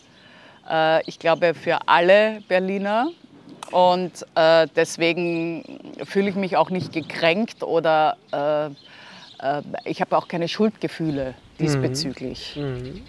Äh, 0.68 1.02
ich 1.08 1.18
glaube 1.18 1.54
für 1.54 1.78
alle 1.86 2.42
Berliner. 2.48 3.08
Und 3.70 4.24
äh, 4.34 4.66
deswegen 4.76 5.94
fühle 6.04 6.30
ich 6.30 6.36
mich 6.36 6.56
auch 6.56 6.70
nicht 6.70 6.92
gekränkt 6.92 7.62
oder 7.62 8.16
äh, 8.32 8.66
äh, 9.46 9.62
ich 9.84 10.00
habe 10.00 10.16
auch 10.16 10.28
keine 10.28 10.48
Schuldgefühle 10.48 11.34
mhm. 11.58 11.62
diesbezüglich. 11.62 12.56
Mhm. 12.56 12.62
Mhm. 12.62 13.02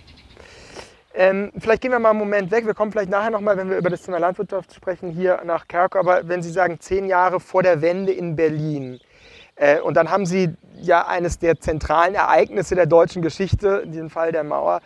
Ähm, 1.19 1.51
vielleicht 1.59 1.81
gehen 1.81 1.91
wir 1.91 1.99
mal 1.99 2.11
einen 2.11 2.19
Moment 2.19 2.49
weg. 2.49 2.65
Wir 2.65 2.73
kommen 2.73 2.93
vielleicht 2.93 3.09
nachher 3.09 3.29
nochmal, 3.29 3.57
wenn 3.57 3.69
wir 3.69 3.75
über 3.75 3.89
das 3.89 4.03
Thema 4.03 4.19
Landwirtschaft 4.19 4.73
sprechen, 4.73 5.11
hier 5.11 5.41
nach 5.43 5.67
Kerko. 5.67 5.99
Aber 5.99 6.25
wenn 6.29 6.41
Sie 6.41 6.49
sagen, 6.49 6.79
zehn 6.79 7.07
Jahre 7.07 7.41
vor 7.41 7.61
der 7.61 7.81
Wende 7.81 8.13
in 8.13 8.38
Berlin, 8.38 9.01
äh, 9.57 9.81
und 9.81 9.95
dann 9.95 10.09
haben 10.09 10.25
Sie 10.25 10.55
ja 10.81 11.05
eines 11.05 11.38
der 11.38 11.59
zentralen 11.59 12.15
Ereignisse 12.15 12.73
der 12.73 12.85
deutschen 12.85 13.21
Geschichte, 13.21 13.85
den 13.85 14.09
Fall 14.09 14.31
der 14.31 14.45
Mauer, 14.45 14.79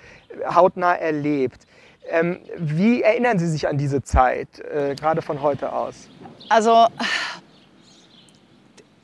hautnah 0.48 0.96
erlebt. 0.96 1.68
Ähm, 2.10 2.40
wie 2.58 3.04
erinnern 3.04 3.38
Sie 3.38 3.48
sich 3.48 3.68
an 3.68 3.78
diese 3.78 4.02
Zeit, 4.02 4.60
äh, 4.60 4.96
gerade 4.96 5.22
von 5.22 5.40
heute 5.44 5.72
aus? 5.72 6.10
Also 6.50 6.88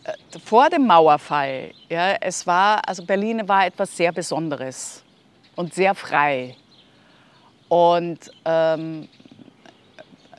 äh, 0.03 0.11
vor 0.43 0.71
dem 0.71 0.87
Mauerfall, 0.87 1.73
ja, 1.89 2.15
es 2.21 2.47
war, 2.47 2.81
also 2.89 3.05
Berlin 3.05 3.47
war 3.47 3.67
etwas 3.67 3.95
sehr 3.95 4.11
Besonderes 4.11 5.03
und 5.55 5.75
sehr 5.75 5.93
frei 5.93 6.55
und 7.69 8.19
ähm, 8.45 9.07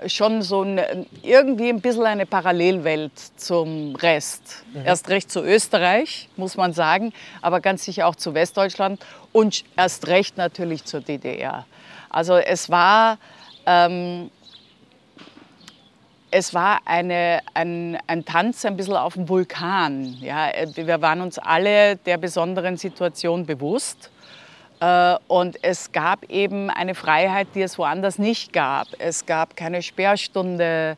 schon 0.07 0.43
so 0.43 0.63
ein, 0.63 1.07
irgendwie 1.23 1.69
ein 1.69 1.81
bisschen 1.81 2.07
eine 2.07 2.27
Parallelwelt 2.27 3.13
zum 3.37 3.95
Rest. 3.97 4.65
Mhm. 4.73 4.87
Erst 4.87 5.09
recht 5.09 5.31
zu 5.31 5.43
Österreich, 5.43 6.29
muss 6.37 6.57
man 6.57 6.73
sagen, 6.73 7.13
aber 7.43 7.61
ganz 7.61 7.85
sicher 7.85 8.07
auch 8.07 8.17
zu 8.17 8.35
Westdeutschland 8.35 9.05
und 9.33 9.65
erst 9.77 10.09
recht 10.09 10.37
natürlich 10.37 10.85
zur 10.85 11.01
DDR. 11.01 11.67
Also 12.09 12.37
es 12.37 12.71
war, 12.71 13.19
ähm, 13.67 14.31
es 16.31 16.55
war 16.55 16.81
eine, 16.87 17.41
ein, 17.55 17.99
ein 18.07 18.25
Tanz 18.25 18.65
ein 18.65 18.77
bisschen 18.77 18.97
auf 18.97 19.15
dem 19.15 19.29
Vulkan. 19.29 20.17
Ja, 20.21 20.51
wir 20.75 21.01
waren 21.01 21.21
uns 21.21 21.39
alle 21.39 21.97
der 21.97 22.19
besonderen 22.19 22.77
Situation 22.77 23.47
bewusst. 23.47 24.11
Äh, 24.81 25.17
und 25.29 25.63
es 25.63 25.93
gab 25.93 26.25
eben 26.31 26.71
eine 26.71 26.95
Freiheit, 26.95 27.49
die 27.55 27.63
es 27.63 27.79
woanders 27.79 28.19
nicht 28.19 28.53
gab. 28.53 28.89
Es 28.99 29.27
gab 29.27 29.57
keine 29.57 29.83
Sperrstunde. 29.83 30.97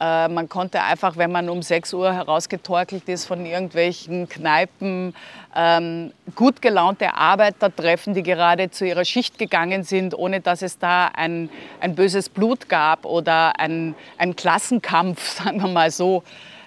Äh, 0.00 0.28
man 0.28 0.48
konnte 0.48 0.82
einfach, 0.82 1.16
wenn 1.16 1.32
man 1.32 1.48
um 1.48 1.60
6 1.60 1.92
Uhr 1.92 2.12
herausgetorkelt 2.12 3.08
ist 3.08 3.26
von 3.26 3.44
irgendwelchen 3.44 4.28
Kneipen, 4.28 5.14
ähm, 5.54 6.12
gut 6.36 6.62
gelaunte 6.62 7.14
Arbeiter 7.14 7.74
treffen, 7.74 8.14
die 8.14 8.22
gerade 8.22 8.70
zu 8.70 8.86
ihrer 8.86 9.04
Schicht 9.04 9.38
gegangen 9.38 9.82
sind, 9.82 10.16
ohne 10.16 10.40
dass 10.40 10.62
es 10.62 10.78
da 10.78 11.08
ein, 11.08 11.50
ein 11.80 11.94
böses 11.94 12.28
Blut 12.28 12.68
gab 12.68 13.04
oder 13.04 13.58
ein, 13.58 13.94
ein 14.18 14.36
Klassenkampf, 14.36 15.20
sagen 15.44 15.60
wir 15.60 15.68
mal 15.68 15.90
so. 15.90 16.22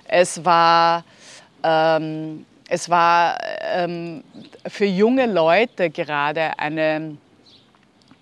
Es 0.06 0.44
war 0.44 1.06
ähm, 1.63 2.46
es 2.72 2.90
war 2.90 3.38
ähm, 3.74 4.24
für 4.66 4.86
junge 4.86 5.25
Leute 5.25 5.90
gerade 5.90 6.58
eine, 6.58 7.18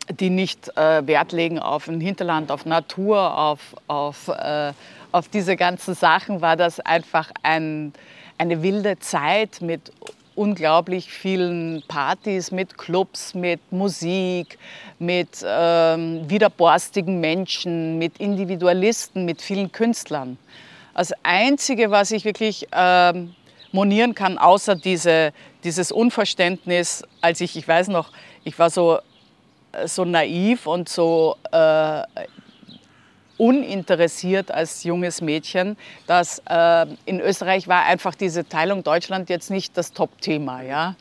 die 0.09 0.31
nicht 0.31 0.75
äh, 0.75 1.05
Wert 1.05 1.33
legen 1.33 1.59
auf 1.59 1.87
ein 1.87 2.01
Hinterland, 2.01 2.49
auf 2.49 2.65
Natur, 2.65 3.37
auf, 3.37 3.75
auf, 3.85 4.27
äh, 4.27 4.73
auf 5.11 5.27
diese 5.27 5.55
ganzen 5.55 5.93
Sachen, 5.93 6.41
war 6.41 6.55
das 6.55 6.79
einfach 6.79 7.29
ein, 7.43 7.93
eine 8.39 8.63
wilde 8.63 8.97
Zeit 8.97 9.61
mit 9.61 9.91
unglaublich 10.33 11.11
vielen 11.11 11.83
Partys, 11.87 12.49
mit 12.49 12.75
Clubs, 12.75 13.35
mit 13.35 13.59
Musik, 13.71 14.57
mit 14.97 15.45
ähm, 15.45 16.27
widerborstigen 16.27 17.19
Menschen, 17.19 17.99
mit 17.99 18.17
Individualisten, 18.17 19.25
mit 19.25 19.43
vielen 19.43 19.71
Künstlern. 19.71 20.39
Das 20.95 21.13
Einzige, 21.21 21.91
was 21.91 22.09
ich 22.09 22.25
wirklich 22.25 22.67
ähm, 22.73 23.35
monieren 23.71 24.15
kann, 24.15 24.37
außer 24.37 24.75
diese, 24.75 25.33
dieses 25.63 25.91
Unverständnis, 25.91 27.03
als 27.21 27.41
ich, 27.41 27.55
ich 27.55 27.67
weiß 27.67 27.89
noch, 27.89 28.11
ich 28.43 28.57
war 28.57 28.69
so, 28.69 28.99
äh, 29.71 29.87
so 29.87 30.05
naiv 30.05 30.67
und 30.67 30.89
so 30.89 31.37
äh, 31.51 32.03
uninteressiert 33.39 34.51
als 34.51 34.83
junges 34.83 35.21
Mädchen, 35.21 35.77
dass 36.07 36.41
äh, 36.49 36.85
in 37.05 37.21
Österreich 37.21 37.69
war 37.69 37.85
einfach 37.85 38.13
diese 38.13 38.47
Teilung 38.47 38.83
Deutschland 38.83 39.29
jetzt 39.29 39.49
nicht 39.49 39.77
das 39.77 39.93
Top-Thema, 39.93 40.61
ja, 40.61 40.95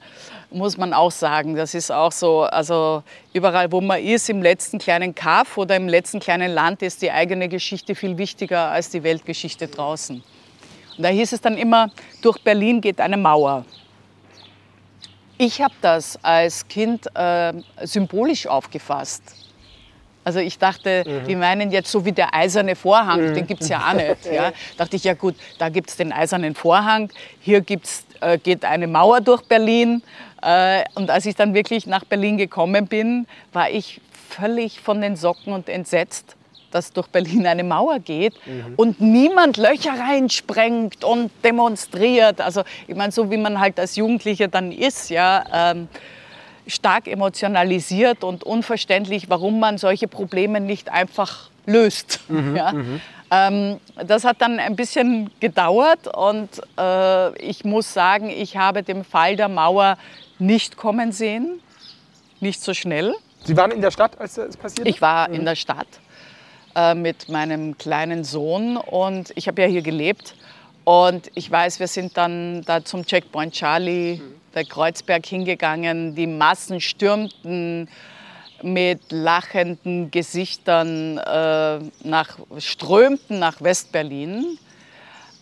muss 0.50 0.76
man 0.76 0.94
auch 0.94 1.10
sagen. 1.10 1.56
Das 1.56 1.74
ist 1.74 1.90
auch 1.90 2.12
so, 2.12 2.42
also 2.42 3.02
überall, 3.32 3.72
wo 3.72 3.80
man 3.80 4.00
ist, 4.00 4.30
im 4.30 4.40
letzten 4.40 4.78
kleinen 4.78 5.16
Kaff 5.16 5.58
oder 5.58 5.74
im 5.74 5.88
letzten 5.88 6.20
kleinen 6.20 6.52
Land, 6.52 6.82
ist 6.82 7.02
die 7.02 7.10
eigene 7.10 7.48
Geschichte 7.48 7.96
viel 7.96 8.18
wichtiger 8.18 8.70
als 8.70 8.90
die 8.90 9.02
Weltgeschichte 9.02 9.66
draußen. 9.66 10.22
Da 10.98 11.08
hieß 11.08 11.32
es 11.32 11.40
dann 11.40 11.56
immer, 11.56 11.90
durch 12.22 12.38
Berlin 12.42 12.80
geht 12.80 13.00
eine 13.00 13.16
Mauer. 13.16 13.64
Ich 15.38 15.62
habe 15.62 15.74
das 15.80 16.18
als 16.22 16.66
Kind 16.66 17.06
äh, 17.14 17.52
symbolisch 17.84 18.46
aufgefasst. 18.48 19.22
Also 20.24 20.40
ich 20.40 20.58
dachte, 20.58 21.04
mhm. 21.06 21.26
die 21.26 21.36
meinen 21.36 21.70
jetzt 21.70 21.90
so 21.90 22.04
wie 22.04 22.12
der 22.12 22.34
eiserne 22.34 22.74
Vorhang, 22.74 23.30
mhm. 23.30 23.34
den 23.34 23.46
gibt 23.46 23.62
es 23.62 23.68
ja 23.68 23.88
auch 23.88 23.92
nicht. 23.94 24.26
Ja. 24.30 24.52
Dachte 24.76 24.96
ich, 24.96 25.04
ja 25.04 25.14
gut, 25.14 25.36
da 25.58 25.68
gibt 25.68 25.88
es 25.88 25.96
den 25.96 26.12
eisernen 26.12 26.54
Vorhang, 26.54 27.10
hier 27.40 27.60
gibt's, 27.60 28.04
äh, 28.20 28.36
geht 28.36 28.64
eine 28.64 28.88
Mauer 28.88 29.20
durch 29.20 29.42
Berlin. 29.42 30.02
Äh, 30.42 30.84
und 30.96 31.08
als 31.10 31.24
ich 31.24 31.36
dann 31.36 31.54
wirklich 31.54 31.86
nach 31.86 32.04
Berlin 32.04 32.36
gekommen 32.36 32.88
bin, 32.88 33.26
war 33.52 33.70
ich 33.70 34.00
völlig 34.28 34.80
von 34.80 35.00
den 35.00 35.16
Socken 35.16 35.52
und 35.52 35.68
entsetzt, 35.68 36.36
dass 36.70 36.92
durch 36.92 37.06
Berlin 37.08 37.46
eine 37.46 37.64
Mauer 37.64 37.98
geht 37.98 38.34
mhm. 38.46 38.74
und 38.76 39.00
niemand 39.00 39.56
Löcher 39.56 39.98
reinsprengt 39.98 41.04
und 41.04 41.30
demonstriert. 41.44 42.40
Also 42.40 42.62
ich 42.86 42.96
meine, 42.96 43.12
so 43.12 43.30
wie 43.30 43.36
man 43.36 43.60
halt 43.60 43.78
als 43.78 43.96
Jugendlicher 43.96 44.48
dann 44.48 44.72
ist, 44.72 45.10
ja, 45.10 45.44
ähm, 45.52 45.88
stark 46.66 47.08
emotionalisiert 47.08 48.22
und 48.24 48.44
unverständlich, 48.44 49.30
warum 49.30 49.58
man 49.58 49.78
solche 49.78 50.06
Probleme 50.06 50.60
nicht 50.60 50.90
einfach 50.90 51.50
löst. 51.66 52.20
Mhm, 52.28 52.56
ja. 52.56 52.72
Mhm. 52.72 53.00
Ähm, 53.30 53.80
das 54.06 54.24
hat 54.24 54.40
dann 54.40 54.58
ein 54.58 54.76
bisschen 54.76 55.30
gedauert 55.40 56.08
und 56.14 56.48
äh, 56.78 57.38
ich 57.38 57.64
muss 57.64 57.92
sagen, 57.92 58.30
ich 58.30 58.56
habe 58.56 58.82
den 58.82 59.04
Fall 59.04 59.36
der 59.36 59.48
Mauer 59.48 59.98
nicht 60.38 60.76
kommen 60.76 61.12
sehen, 61.12 61.60
nicht 62.40 62.62
so 62.62 62.72
schnell. 62.72 63.14
Sie 63.44 63.56
waren 63.56 63.70
in 63.70 63.80
der 63.80 63.90
Stadt, 63.90 64.18
als 64.18 64.38
es 64.38 64.56
passiert 64.56 64.86
ist? 64.86 64.94
Ich 64.94 65.02
war 65.02 65.28
in 65.28 65.42
mhm. 65.42 65.46
der 65.46 65.56
Stadt. 65.56 65.86
Äh, 66.78 66.94
mit 66.94 67.28
meinem 67.28 67.76
kleinen 67.76 68.22
Sohn 68.22 68.76
und 68.76 69.32
ich 69.34 69.48
habe 69.48 69.62
ja 69.62 69.66
hier 69.66 69.82
gelebt. 69.82 70.36
Und 70.84 71.28
ich 71.34 71.50
weiß, 71.50 71.80
wir 71.80 71.88
sind 71.88 72.16
dann 72.16 72.62
da 72.66 72.84
zum 72.84 73.04
Checkpoint 73.04 73.52
Charlie, 73.52 74.20
der 74.54 74.64
Kreuzberg 74.64 75.26
hingegangen. 75.26 76.14
Die 76.14 76.28
Massen 76.28 76.80
stürmten 76.80 77.88
mit 78.62 79.00
lachenden 79.10 80.12
Gesichtern 80.12 81.18
äh, 81.18 81.80
nach, 82.04 82.38
strömten 82.58 83.40
nach 83.40 83.60
Westberlin. 83.60 84.56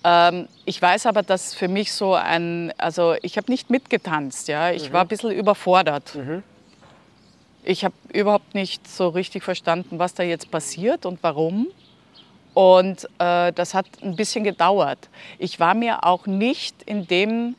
Ähm, 0.05 0.49
ich 0.65 0.81
weiß 0.81 1.05
aber, 1.05 1.23
dass 1.23 1.55
für 1.55 1.69
mich 1.69 1.93
so 1.93 2.15
ein, 2.15 2.73
also 2.79 3.15
ich 3.21 3.37
habe 3.37 3.53
nicht 3.53 3.69
mitgetanzt, 3.69 4.49
ja, 4.49 4.71
ich 4.71 4.89
mhm. 4.89 4.95
war 4.95 5.01
ein 5.03 5.09
bisschen 5.09 5.33
überfordert. 5.33 6.15
Mhm. 6.15 6.43
Ich 7.69 7.85
habe 7.85 7.95
überhaupt 8.13 8.55
nicht 8.55 8.87
so 8.87 9.09
richtig 9.09 9.43
verstanden, 9.43 9.99
was 9.99 10.15
da 10.15 10.23
jetzt 10.23 10.53
passiert 10.53 11.05
und 11.05 11.19
warum. 11.23 11.67
Und 12.55 13.09
äh, 13.19 13.53
das 13.53 13.75
hat 13.75 13.87
ein 14.03 14.15
bisschen 14.15 14.45
gedauert. 14.45 15.09
Ich 15.41 15.59
war 15.59 15.75
mir 15.75 16.05
auch 16.05 16.27
nicht 16.27 16.81
in 16.85 17.09
dem, 17.09 17.57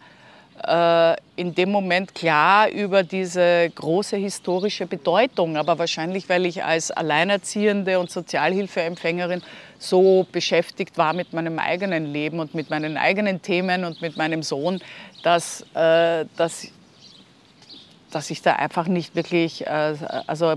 äh, 0.66 1.14
in 1.36 1.54
dem 1.54 1.72
Moment 1.72 2.16
klar 2.16 2.70
über 2.70 3.04
diese 3.04 3.70
große 3.76 4.16
historische 4.16 4.88
Bedeutung. 4.88 5.58
Aber 5.58 5.78
wahrscheinlich, 5.78 6.30
weil 6.30 6.46
ich 6.46 6.64
als 6.64 6.90
Alleinerziehende 6.90 8.00
und 8.00 8.10
Sozialhilfeempfängerin 8.10 9.44
so 9.78 10.26
beschäftigt 10.32 10.98
war 10.98 11.12
mit 11.12 11.34
meinem 11.34 11.60
eigenen 11.60 12.06
Leben 12.06 12.40
und 12.40 12.56
mit 12.56 12.70
meinen 12.70 12.96
eigenen 12.96 13.42
Themen 13.42 13.84
und 13.84 14.02
mit 14.02 14.16
meinem 14.16 14.42
Sohn, 14.42 14.80
dass, 15.22 15.66
äh, 15.74 16.24
dass 16.38 16.72
dass 18.12 18.30
ich 18.30 18.42
da 18.42 18.54
einfach 18.54 18.88
nicht 18.88 19.16
wirklich, 19.16 19.68
äh, 19.68 19.96
also 20.28 20.56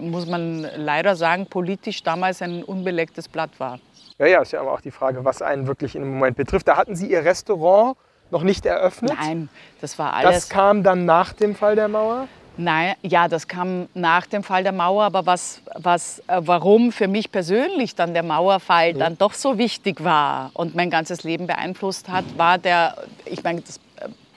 muss 0.00 0.26
man 0.26 0.66
leider 0.76 1.16
sagen, 1.16 1.46
politisch 1.46 2.02
damals 2.02 2.42
ein 2.42 2.62
unbelegtes 2.62 3.28
Blatt 3.28 3.50
war. 3.58 3.78
Ja, 4.18 4.26
ja, 4.26 4.42
ist 4.42 4.52
ja 4.52 4.60
aber 4.60 4.72
auch 4.72 4.80
die 4.80 4.90
Frage, 4.90 5.24
was 5.24 5.42
einen 5.42 5.66
wirklich 5.66 5.94
im 5.94 6.08
Moment 6.14 6.36
betrifft. 6.36 6.66
Da 6.66 6.76
hatten 6.76 6.96
Sie 6.96 7.10
Ihr 7.10 7.24
Restaurant 7.24 7.96
noch 8.30 8.42
nicht 8.42 8.66
eröffnet? 8.66 9.12
Nein, 9.18 9.48
das 9.80 9.98
war 9.98 10.14
alles. 10.14 10.34
Das 10.34 10.48
kam 10.48 10.82
dann 10.82 11.04
nach 11.04 11.32
dem 11.32 11.54
Fall 11.54 11.76
der 11.76 11.88
Mauer? 11.88 12.28
Nein, 12.60 12.96
ja, 13.02 13.28
das 13.28 13.46
kam 13.46 13.88
nach 13.94 14.26
dem 14.26 14.42
Fall 14.42 14.64
der 14.64 14.72
Mauer, 14.72 15.04
aber 15.04 15.26
was, 15.26 15.62
was, 15.76 16.18
äh, 16.26 16.40
warum 16.40 16.90
für 16.90 17.06
mich 17.06 17.30
persönlich 17.30 17.94
dann 17.94 18.14
der 18.14 18.24
Mauerfall 18.24 18.94
mhm. 18.94 18.98
dann 18.98 19.18
doch 19.18 19.32
so 19.32 19.58
wichtig 19.58 20.02
war 20.02 20.50
und 20.54 20.74
mein 20.74 20.90
ganzes 20.90 21.22
Leben 21.22 21.46
beeinflusst 21.46 22.08
hat, 22.08 22.24
war 22.36 22.58
der, 22.58 22.96
ich 23.26 23.44
meine, 23.44 23.60
das 23.60 23.78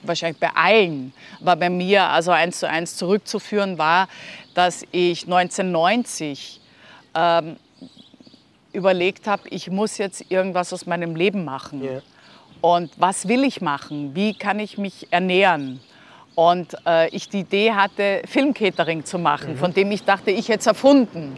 wahrscheinlich 0.04 0.40
bei 0.40 0.50
allen, 0.54 1.14
aber 1.42 1.56
bei 1.56 1.70
mir 1.70 2.06
also 2.06 2.32
eins 2.32 2.60
zu 2.60 2.68
eins 2.68 2.96
zurückzuführen 2.98 3.78
war, 3.78 4.08
dass 4.54 4.84
ich 4.92 5.24
1990 5.24 6.60
ähm, 7.16 7.58
überlegt 8.74 9.28
habe, 9.28 9.48
ich 9.50 9.70
muss 9.70 9.98
jetzt 9.98 10.30
irgendwas 10.30 10.72
aus 10.74 10.86
meinem 10.86 11.16
Leben 11.16 11.46
machen. 11.46 11.84
Yeah. 11.84 12.02
Und 12.62 12.92
was 12.98 13.28
will 13.28 13.44
ich 13.44 13.62
machen? 13.62 14.16
Wie 14.16 14.34
kann 14.34 14.60
ich 14.60 14.78
mich 14.78 15.08
ernähren? 15.12 15.80
Und 16.36 16.76
äh, 16.86 17.10
ich 17.10 17.28
die 17.28 17.40
Idee 17.40 17.74
hatte, 17.74 18.22
Filmcatering 18.26 19.04
zu 19.04 19.20
machen, 19.20 19.54
mhm. 19.54 19.58
von 19.58 19.74
dem 19.74 19.92
ich 19.92 20.04
dachte, 20.04 20.32
ich 20.32 20.48
hätte 20.48 20.60
es 20.60 20.68
erfunden. 20.68 21.38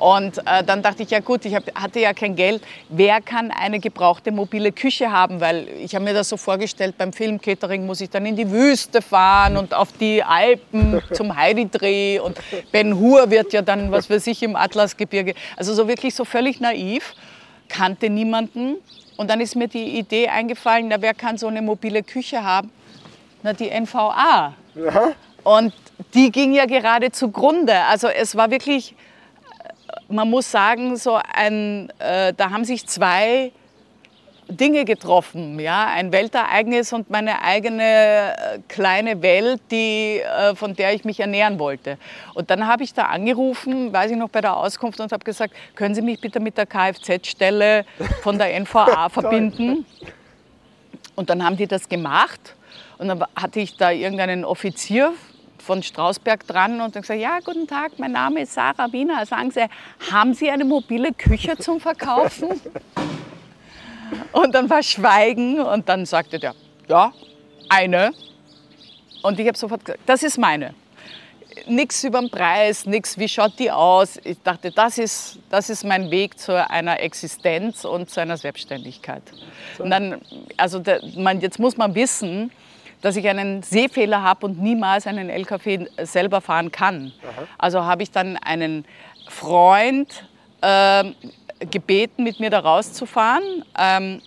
Und 0.00 0.38
äh, 0.38 0.64
dann 0.64 0.82
dachte 0.82 1.02
ich, 1.02 1.10
ja 1.10 1.20
gut, 1.20 1.44
ich 1.44 1.54
hab, 1.54 1.62
hatte 1.74 2.00
ja 2.00 2.14
kein 2.14 2.34
Geld. 2.34 2.62
Wer 2.88 3.20
kann 3.20 3.50
eine 3.50 3.80
gebrauchte 3.80 4.32
mobile 4.32 4.72
Küche 4.72 5.12
haben? 5.12 5.42
Weil 5.42 5.68
ich 5.78 5.94
habe 5.94 6.06
mir 6.06 6.14
das 6.14 6.30
so 6.30 6.38
vorgestellt, 6.38 6.96
beim 6.96 7.12
Filmcatering 7.12 7.84
muss 7.84 8.00
ich 8.00 8.08
dann 8.08 8.24
in 8.24 8.34
die 8.34 8.50
Wüste 8.50 9.02
fahren 9.02 9.58
und 9.58 9.74
auf 9.74 9.92
die 9.92 10.24
Alpen 10.24 11.02
zum 11.12 11.36
Heidi-Dreh. 11.36 12.18
Und 12.18 12.38
Ben 12.72 12.98
Hur 12.98 13.30
wird 13.30 13.52
ja 13.52 13.60
dann, 13.60 13.92
was 13.92 14.08
weiß 14.08 14.26
ich, 14.28 14.42
im 14.42 14.56
Atlasgebirge. 14.56 15.34
Also 15.56 15.74
so 15.74 15.86
wirklich 15.86 16.14
so 16.14 16.24
völlig 16.24 16.60
naiv, 16.60 17.14
kannte 17.68 18.08
niemanden. 18.08 18.76
Und 19.18 19.28
dann 19.28 19.42
ist 19.42 19.54
mir 19.54 19.68
die 19.68 19.98
Idee 19.98 20.28
eingefallen, 20.28 20.88
na, 20.88 20.96
wer 21.02 21.12
kann 21.12 21.36
so 21.36 21.48
eine 21.48 21.60
mobile 21.60 22.02
Küche 22.02 22.42
haben? 22.42 22.70
Na, 23.42 23.52
die 23.52 23.68
NVA. 23.68 24.54
Ja. 24.74 25.12
Und 25.44 25.74
die 26.14 26.30
ging 26.30 26.54
ja 26.54 26.64
gerade 26.64 27.12
zugrunde. 27.12 27.74
Also 27.84 28.08
es 28.08 28.34
war 28.34 28.50
wirklich, 28.50 28.94
man 30.10 30.28
muss 30.28 30.50
sagen, 30.50 30.96
so 30.96 31.18
ein, 31.34 31.90
äh, 31.98 32.34
da 32.34 32.50
haben 32.50 32.64
sich 32.64 32.86
zwei 32.86 33.52
Dinge 34.50 34.84
getroffen. 34.84 35.58
Ja? 35.60 35.86
Ein 35.86 36.12
Weltereignis 36.12 36.92
und 36.92 37.10
meine 37.10 37.42
eigene 37.42 37.82
äh, 37.82 38.58
kleine 38.68 39.22
Welt, 39.22 39.60
die, 39.70 40.20
äh, 40.20 40.54
von 40.54 40.74
der 40.74 40.94
ich 40.94 41.04
mich 41.04 41.20
ernähren 41.20 41.58
wollte. 41.58 41.98
Und 42.34 42.50
dann 42.50 42.66
habe 42.66 42.82
ich 42.82 42.92
da 42.92 43.04
angerufen, 43.04 43.92
weiß 43.92 44.10
ich 44.10 44.16
noch 44.16 44.28
bei 44.28 44.40
der 44.40 44.56
Auskunft, 44.56 45.00
und 45.00 45.12
habe 45.12 45.24
gesagt, 45.24 45.54
können 45.74 45.94
Sie 45.94 46.02
mich 46.02 46.20
bitte 46.20 46.40
mit 46.40 46.58
der 46.58 46.66
Kfz-Stelle 46.66 47.84
von 48.22 48.38
der 48.38 48.58
NVA 48.58 49.08
verbinden? 49.10 49.86
Und 51.14 51.30
dann 51.30 51.44
haben 51.44 51.56
die 51.56 51.66
das 51.66 51.88
gemacht. 51.88 52.56
Und 52.98 53.08
dann 53.08 53.24
hatte 53.36 53.60
ich 53.60 53.76
da 53.76 53.90
irgendeinen 53.90 54.44
Offizier 54.44 55.12
von 55.60 55.82
Strausberg 55.82 56.46
dran 56.46 56.80
und 56.80 56.94
dann 56.94 57.02
gesagt, 57.02 57.20
ja, 57.20 57.38
guten 57.44 57.66
Tag, 57.66 57.98
mein 57.98 58.12
Name 58.12 58.42
ist 58.42 58.54
Sarah 58.54 58.92
Wiener. 58.92 59.24
Sagen 59.26 59.50
Sie, 59.50 59.66
haben 60.10 60.34
Sie 60.34 60.50
eine 60.50 60.64
mobile 60.64 61.12
Küche 61.12 61.56
zum 61.58 61.80
Verkaufen? 61.80 62.48
Und 64.32 64.54
dann 64.54 64.68
war 64.68 64.82
Schweigen 64.82 65.60
und 65.60 65.88
dann 65.88 66.06
sagte 66.06 66.38
der, 66.38 66.54
ja, 66.88 67.12
eine. 67.68 68.12
Und 69.22 69.38
ich 69.38 69.46
habe 69.46 69.56
sofort 69.56 69.84
gesagt, 69.84 70.02
das 70.06 70.22
ist 70.22 70.38
meine. 70.38 70.74
Nichts 71.66 72.02
über 72.04 72.20
den 72.20 72.30
Preis, 72.30 72.86
nichts, 72.86 73.18
wie 73.18 73.28
schaut 73.28 73.58
die 73.58 73.70
aus. 73.70 74.18
Ich 74.24 74.40
dachte, 74.42 74.70
das 74.70 74.98
ist, 74.98 75.38
das 75.50 75.68
ist 75.68 75.84
mein 75.84 76.10
Weg 76.10 76.38
zu 76.38 76.68
einer 76.68 77.00
Existenz 77.00 77.84
und 77.84 78.08
zu 78.08 78.20
einer 78.20 78.36
Selbstständigkeit. 78.36 79.22
Und 79.78 79.90
dann, 79.90 80.20
also 80.56 80.78
der, 80.78 81.00
man, 81.16 81.40
jetzt 81.40 81.58
muss 81.58 81.76
man 81.76 81.94
wissen, 81.94 82.50
dass 83.00 83.16
ich 83.16 83.28
einen 83.28 83.62
Sehfehler 83.62 84.22
habe 84.22 84.46
und 84.46 84.60
niemals 84.60 85.06
einen 85.06 85.30
LKW 85.30 85.86
selber 86.02 86.40
fahren 86.40 86.70
kann. 86.70 87.12
Aha. 87.22 87.46
Also 87.58 87.84
habe 87.84 88.02
ich 88.02 88.10
dann 88.10 88.36
einen 88.36 88.84
Freund 89.28 90.28
äh, 90.60 91.04
gebeten, 91.70 92.24
mit 92.24 92.40
mir 92.40 92.50
da 92.50 92.60
rauszufahren. 92.60 93.64
Ähm, 93.78 94.20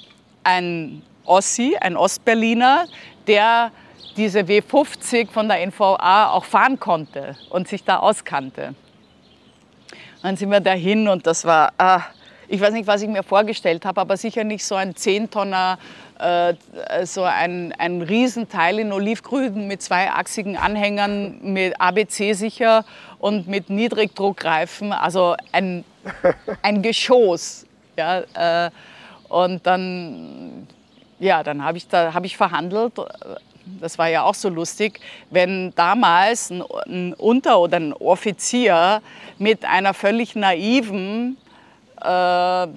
ein 0.43 1.01
Ossi, 1.25 1.75
ein 1.79 1.95
Ostberliner, 1.95 2.85
der 3.27 3.71
diese 4.17 4.41
W50 4.41 5.31
von 5.31 5.47
der 5.47 5.65
NVA 5.65 6.31
auch 6.31 6.45
fahren 6.45 6.79
konnte 6.79 7.35
und 7.49 7.67
sich 7.67 7.83
da 7.83 7.97
auskannte. 7.97 8.75
Dann 10.21 10.37
sind 10.37 10.51
wir 10.51 10.59
dahin 10.59 11.07
und 11.07 11.27
das 11.27 11.45
war, 11.45 11.73
ah, 11.77 12.01
ich 12.53 12.61
weiß 12.61 12.73
nicht, 12.73 12.85
was 12.85 13.01
ich 13.01 13.09
mir 13.09 13.23
vorgestellt 13.23 13.83
habe, 13.83 13.99
aber 13.99 14.15
sicher 14.15 14.43
nicht 14.43 14.63
so 14.63 14.75
ein 14.75 14.95
Zehntonner, 14.95 15.79
äh, 16.19 16.53
so 17.03 17.23
ein, 17.23 17.73
ein 17.79 18.03
Riesenteil 18.03 18.77
in 18.77 18.91
Olivgrün 18.93 19.67
mit 19.67 19.81
zweiachsigen 19.81 20.55
Anhängern, 20.55 21.39
mit 21.41 21.81
ABC 21.81 22.33
sicher 22.33 22.85
und 23.17 23.47
mit 23.47 23.71
Niedrigdruckreifen, 23.71 24.93
also 24.93 25.35
ein 25.51 25.83
ein 26.61 26.81
Geschoss. 26.81 27.65
Ja, 27.97 28.19
äh, 28.67 28.71
und 29.29 29.65
dann, 29.65 30.67
ja, 31.19 31.43
dann 31.43 31.63
habe 31.63 31.77
ich, 31.77 31.87
hab 31.91 32.23
ich 32.25 32.37
verhandelt. 32.37 32.93
Das 33.79 33.97
war 33.97 34.09
ja 34.09 34.23
auch 34.23 34.35
so 34.35 34.49
lustig, 34.49 34.99
wenn 35.29 35.73
damals 35.75 36.51
ein 36.51 37.13
Unter- 37.13 37.59
oder 37.59 37.77
ein 37.77 37.93
Offizier 37.93 39.01
mit 39.37 39.65
einer 39.65 39.93
völlig 39.93 40.35
naiven, 40.35 41.37
äh, 42.03 42.67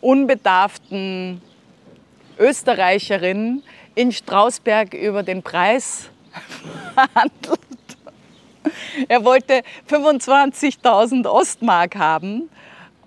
unbedarften 0.00 1.40
Österreicherin 2.38 3.62
in 3.94 4.12
Strausberg 4.12 4.94
über 4.94 5.22
den 5.22 5.42
Preis 5.42 6.08
verhandelt. 6.94 7.60
Er 9.08 9.24
wollte 9.24 9.62
25.000 9.88 11.26
Ostmark 11.28 11.96
haben 11.96 12.48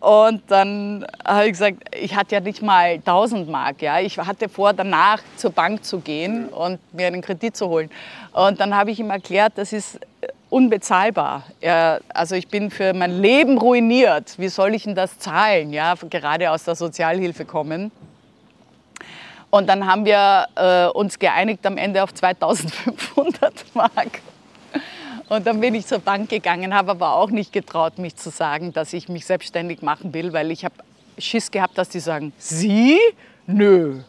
und 0.05 0.43
dann 0.51 1.03
habe 1.25 1.45
ich 1.45 1.53
gesagt, 1.53 1.95
ich 1.99 2.15
hatte 2.15 2.35
ja 2.35 2.41
nicht 2.41 2.61
mal 2.61 2.93
1000 2.93 3.49
Mark. 3.49 3.81
Ja. 3.81 3.99
Ich 3.99 4.19
hatte 4.19 4.49
vor, 4.49 4.71
danach 4.71 5.19
zur 5.35 5.51
Bank 5.51 5.83
zu 5.83 5.99
gehen 5.99 6.49
und 6.49 6.79
mir 6.93 7.07
einen 7.07 7.23
Kredit 7.23 7.57
zu 7.57 7.67
holen. 7.67 7.89
Und 8.31 8.59
dann 8.59 8.75
habe 8.75 8.91
ich 8.91 8.99
ihm 8.99 9.09
erklärt, 9.09 9.53
das 9.55 9.73
ist 9.73 9.99
unbezahlbar. 10.49 11.43
Also 12.09 12.35
ich 12.35 12.47
bin 12.47 12.71
für 12.71 12.93
mein 12.93 13.21
Leben 13.21 13.57
ruiniert. 13.57 14.37
Wie 14.37 14.49
soll 14.49 14.75
ich 14.75 14.83
denn 14.83 14.95
das 14.95 15.19
zahlen? 15.19 15.73
Ja, 15.73 15.95
gerade 16.09 16.51
aus 16.51 16.63
der 16.63 16.75
Sozialhilfe 16.75 17.45
kommen. 17.45 17.91
Und 19.49 19.67
dann 19.67 19.87
haben 19.87 20.05
wir 20.05 20.47
äh, 20.55 20.87
uns 20.87 21.17
geeinigt 21.17 21.65
am 21.65 21.77
Ende 21.77 22.03
auf 22.03 22.13
2500 22.13 23.65
Mark. 23.73 24.21
Und 25.29 25.47
dann 25.47 25.59
bin 25.59 25.73
ich 25.73 25.87
zur 25.87 25.99
Bank 25.99 26.29
gegangen, 26.29 26.73
habe 26.73 26.91
aber 26.91 27.15
auch 27.15 27.29
nicht 27.31 27.53
getraut, 27.53 27.97
mich 27.97 28.15
zu 28.15 28.29
sagen, 28.29 28.73
dass 28.73 28.93
ich 28.93 29.09
mich 29.09 29.25
selbstständig 29.25 29.81
machen 29.81 30.13
will, 30.13 30.33
weil 30.33 30.51
ich 30.51 30.65
habe 30.65 30.75
Schiss 31.17 31.49
gehabt, 31.49 31.77
dass 31.77 31.89
die 31.89 31.99
sagen, 31.99 32.33
Sie? 32.37 32.99
Nö. 33.47 34.01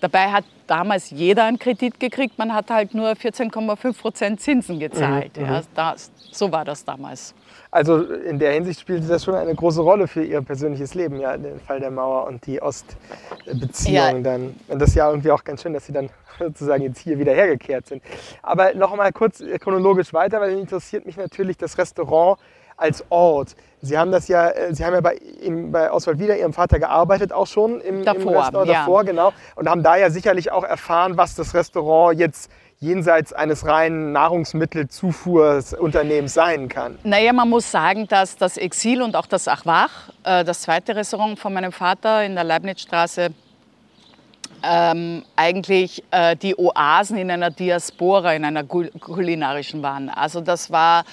Dabei 0.00 0.30
hat 0.30 0.44
damals 0.66 1.10
jeder 1.10 1.44
einen 1.44 1.58
Kredit 1.58 2.00
gekriegt, 2.00 2.38
man 2.38 2.54
hat 2.54 2.70
halt 2.70 2.94
nur 2.94 3.10
14,5 3.10 3.98
Prozent 3.98 4.40
Zinsen 4.40 4.78
gezahlt. 4.78 5.36
Mhm, 5.36 5.44
ja, 5.44 5.60
mhm. 5.60 5.64
das, 5.74 6.10
so 6.30 6.50
war 6.50 6.64
das 6.64 6.84
damals. 6.84 7.34
Also 7.70 8.02
in 8.02 8.38
der 8.38 8.52
Hinsicht 8.52 8.80
spielte 8.80 9.06
das 9.06 9.24
schon 9.24 9.34
eine 9.34 9.54
große 9.54 9.80
Rolle 9.80 10.06
für 10.06 10.22
Ihr 10.22 10.40
persönliches 10.42 10.94
Leben, 10.94 11.18
ja, 11.18 11.36
den 11.36 11.58
Fall 11.60 11.80
der 11.80 11.90
Mauer 11.90 12.26
und 12.26 12.46
die 12.46 12.62
Ostbeziehung 12.62 13.94
ja. 13.94 14.20
dann. 14.20 14.54
Und 14.68 14.78
das 14.80 14.90
ist 14.90 14.94
ja 14.94 15.08
irgendwie 15.08 15.30
auch 15.30 15.42
ganz 15.42 15.62
schön, 15.62 15.72
dass 15.72 15.86
Sie 15.86 15.92
dann 15.92 16.08
sozusagen 16.38 16.82
jetzt 16.84 17.00
hier 17.00 17.18
wieder 17.18 17.32
hergekehrt 17.32 17.86
sind. 17.86 18.02
Aber 18.42 18.74
noch 18.74 18.94
mal 18.94 19.12
kurz 19.12 19.42
chronologisch 19.60 20.12
weiter, 20.12 20.40
weil 20.40 20.58
interessiert 20.58 21.04
mich 21.04 21.16
natürlich 21.16 21.56
das 21.56 21.76
Restaurant 21.76 22.38
als 22.76 23.04
Ort. 23.10 23.56
Sie 23.80 23.98
haben 23.98 24.12
das 24.12 24.28
ja, 24.28 24.48
äh, 24.48 24.74
Sie 24.74 24.84
haben 24.84 24.94
ja 24.94 25.00
bei, 25.00 25.14
im, 25.14 25.72
bei 25.72 25.90
Oswald 25.92 26.18
wieder 26.18 26.36
Ihrem 26.36 26.52
Vater 26.52 26.78
gearbeitet, 26.78 27.32
auch 27.32 27.46
schon 27.46 27.80
im, 27.80 28.04
davor, 28.04 28.32
im 28.32 28.38
Restaurant 28.38 28.70
ja. 28.70 28.80
davor, 28.80 29.04
genau. 29.04 29.32
Und 29.56 29.68
haben 29.68 29.82
da 29.82 29.96
ja 29.96 30.10
sicherlich 30.10 30.52
auch 30.52 30.64
erfahren, 30.64 31.16
was 31.16 31.34
das 31.34 31.54
Restaurant 31.54 32.18
jetzt 32.18 32.50
jenseits 32.80 33.32
eines 33.32 33.64
reinen 33.66 34.12
Nahrungsmittelzufuhrunternehmens 34.12 36.34
sein 36.34 36.68
kann? 36.68 36.98
Naja, 37.02 37.32
man 37.32 37.48
muss 37.48 37.68
sagen, 37.70 38.06
dass 38.08 38.36
das 38.36 38.56
Exil 38.56 39.02
und 39.02 39.14
auch 39.16 39.26
das 39.26 39.48
Achwach, 39.48 40.10
äh, 40.24 40.44
das 40.44 40.62
zweite 40.62 40.96
Restaurant 40.96 41.38
von 41.38 41.52
meinem 41.52 41.72
Vater 41.72 42.24
in 42.24 42.34
der 42.34 42.44
Leibnizstraße, 42.44 43.28
ähm, 44.62 45.24
eigentlich 45.36 46.02
äh, 46.10 46.36
die 46.36 46.56
Oasen 46.56 47.18
in 47.18 47.30
einer 47.30 47.50
Diaspora, 47.50 48.32
in 48.34 48.46
einer 48.46 48.64
kulinarischen 48.64 49.82
waren. 49.82 50.08
Also 50.08 50.40
das 50.40 50.70
war 50.70 51.04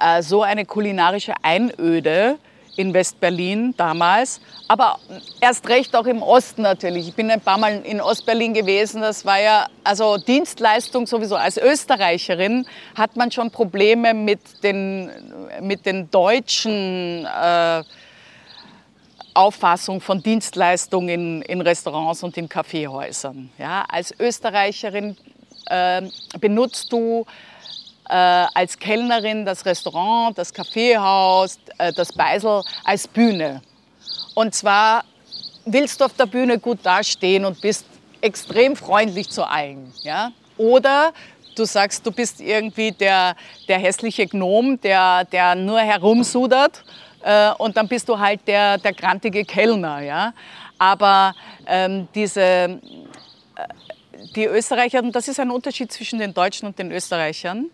äh, 0.00 0.22
so 0.22 0.42
eine 0.42 0.64
kulinarische 0.64 1.34
Einöde, 1.42 2.38
in 2.76 2.92
West-Berlin 2.92 3.74
damals, 3.76 4.40
aber 4.68 4.98
erst 5.40 5.68
recht 5.68 5.96
auch 5.96 6.06
im 6.06 6.22
Osten 6.22 6.62
natürlich. 6.62 7.08
Ich 7.08 7.14
bin 7.14 7.30
ein 7.30 7.40
paar 7.40 7.58
Mal 7.58 7.80
in 7.84 8.00
Ost-Berlin 8.00 8.54
gewesen. 8.54 9.00
Das 9.00 9.24
war 9.24 9.40
ja, 9.40 9.66
also 9.82 10.18
Dienstleistung 10.18 11.06
sowieso. 11.06 11.36
Als 11.36 11.56
Österreicherin 11.56 12.66
hat 12.94 13.16
man 13.16 13.30
schon 13.30 13.50
Probleme 13.50 14.14
mit 14.14 14.40
den, 14.62 15.10
mit 15.60 15.86
den 15.86 16.10
deutschen 16.10 17.26
äh, 17.26 17.82
Auffassung 19.34 20.00
von 20.00 20.22
Dienstleistungen 20.22 21.08
in, 21.08 21.42
in, 21.42 21.60
Restaurants 21.60 22.22
und 22.22 22.36
in 22.36 22.48
Kaffeehäusern. 22.48 23.50
Ja, 23.58 23.84
als 23.88 24.14
Österreicherin 24.18 25.16
äh, 25.66 26.02
benutzt 26.40 26.92
du 26.92 27.26
als 28.12 28.78
Kellnerin 28.78 29.44
das 29.44 29.64
Restaurant, 29.64 30.36
das 30.38 30.52
Kaffeehaus, 30.52 31.58
äh, 31.78 31.92
das 31.92 32.12
Beisel 32.12 32.62
als 32.84 33.08
Bühne. 33.08 33.62
Und 34.34 34.54
zwar 34.54 35.04
willst 35.64 36.00
du 36.00 36.04
auf 36.04 36.14
der 36.14 36.26
Bühne 36.26 36.58
gut 36.58 36.78
dastehen 36.82 37.44
und 37.44 37.60
bist 37.60 37.84
extrem 38.20 38.76
freundlich 38.76 39.30
zu 39.30 39.44
allen. 39.44 39.92
Ja? 40.02 40.30
Oder 40.56 41.12
du 41.56 41.64
sagst, 41.64 42.06
du 42.06 42.12
bist 42.12 42.40
irgendwie 42.40 42.92
der, 42.92 43.34
der 43.68 43.78
hässliche 43.78 44.26
Gnom, 44.26 44.80
der, 44.80 45.24
der 45.24 45.54
nur 45.54 45.80
herumsudert 45.80 46.84
äh, 47.22 47.50
und 47.58 47.76
dann 47.76 47.88
bist 47.88 48.08
du 48.08 48.18
halt 48.18 48.46
der, 48.46 48.78
der 48.78 48.92
grantige 48.92 49.44
Kellner. 49.44 50.00
Ja? 50.00 50.32
Aber 50.78 51.34
ähm, 51.66 52.08
diese, 52.14 52.40
äh, 52.40 52.78
die 54.34 54.44
Österreicher, 54.44 55.02
und 55.02 55.14
das 55.14 55.28
ist 55.28 55.40
ein 55.40 55.50
Unterschied 55.50 55.92
zwischen 55.92 56.18
den 56.18 56.34
Deutschen 56.34 56.66
und 56.66 56.78
den 56.78 56.90
Österreichern, 56.92 57.70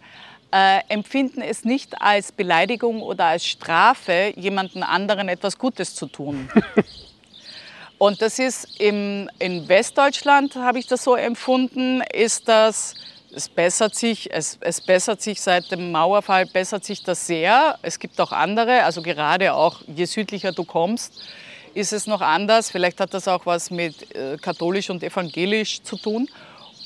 äh, 0.52 0.80
empfinden 0.88 1.40
es 1.40 1.64
nicht 1.64 2.00
als 2.00 2.30
Beleidigung 2.30 3.02
oder 3.02 3.26
als 3.26 3.46
Strafe, 3.46 4.32
jemanden 4.36 4.82
anderen 4.82 5.28
etwas 5.28 5.58
Gutes 5.58 5.94
zu 5.94 6.06
tun. 6.06 6.48
Und 8.02 8.20
das 8.20 8.40
ist 8.40 8.80
im, 8.80 9.30
in 9.38 9.68
Westdeutschland, 9.68 10.56
habe 10.56 10.80
ich 10.80 10.88
das 10.88 11.04
so 11.04 11.14
empfunden, 11.14 12.02
ist 12.12 12.48
das, 12.48 12.94
es 13.32 13.48
bessert 13.48 13.94
sich, 13.94 14.28
es, 14.32 14.58
es 14.60 14.80
bessert 14.80 15.22
sich 15.22 15.40
seit 15.40 15.70
dem 15.70 15.92
Mauerfall, 15.92 16.46
bessert 16.46 16.84
sich 16.84 17.04
das 17.04 17.28
sehr. 17.28 17.78
Es 17.80 18.00
gibt 18.00 18.20
auch 18.20 18.32
andere, 18.32 18.82
also 18.82 19.02
gerade 19.02 19.54
auch 19.54 19.82
je 19.86 20.06
südlicher 20.06 20.50
du 20.50 20.64
kommst, 20.64 21.22
ist 21.74 21.92
es 21.92 22.06
noch 22.06 22.20
anders. 22.20 22.70
Vielleicht 22.70 23.00
hat 23.00 23.14
das 23.14 23.28
auch 23.28 23.46
was 23.46 23.70
mit 23.70 24.14
äh, 24.14 24.36
katholisch 24.36 24.90
und 24.90 25.02
evangelisch 25.02 25.82
zu 25.82 25.96
tun. 25.96 26.28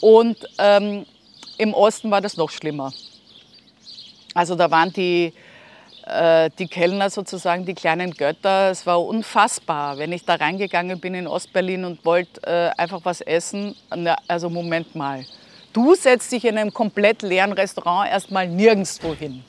Und 0.00 0.36
ähm, 0.58 1.06
im 1.58 1.74
Osten 1.74 2.10
war 2.10 2.20
das 2.20 2.36
noch 2.36 2.50
schlimmer. 2.50 2.92
Also 4.34 4.54
da 4.54 4.70
waren 4.70 4.92
die, 4.92 5.32
äh, 6.04 6.50
die 6.58 6.68
Kellner 6.68 7.08
sozusagen 7.08 7.64
die 7.64 7.74
kleinen 7.74 8.10
Götter. 8.12 8.70
Es 8.70 8.86
war 8.86 9.02
unfassbar, 9.02 9.96
wenn 9.98 10.12
ich 10.12 10.24
da 10.24 10.34
reingegangen 10.34 11.00
bin 11.00 11.14
in 11.14 11.26
Ostberlin 11.26 11.84
und 11.84 12.04
wollte 12.04 12.42
äh, 12.42 12.80
einfach 12.80 13.00
was 13.04 13.22
essen. 13.22 13.74
Also 14.28 14.50
Moment 14.50 14.94
mal, 14.94 15.24
du 15.72 15.94
setzt 15.94 16.30
dich 16.32 16.44
in 16.44 16.58
einem 16.58 16.72
komplett 16.72 17.22
leeren 17.22 17.52
Restaurant 17.52 18.10
erstmal 18.10 18.46
nirgendwo 18.46 19.14
hin. 19.14 19.42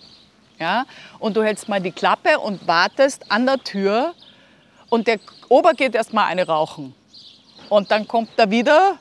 Ja? 0.57 0.85
Und 1.19 1.35
du 1.35 1.43
hältst 1.43 1.67
mal 1.67 1.81
die 1.81 1.91
Klappe 1.91 2.39
und 2.39 2.65
wartest 2.67 3.29
an 3.29 3.45
der 3.45 3.57
Tür 3.57 4.13
und 4.89 5.07
der 5.07 5.19
Ober 5.49 5.73
geht 5.73 5.95
erstmal 5.95 6.25
eine 6.25 6.47
rauchen. 6.47 6.93
Und 7.69 7.91
dann 7.91 8.07
kommt 8.07 8.29
er 8.37 8.49
wieder 8.49 8.97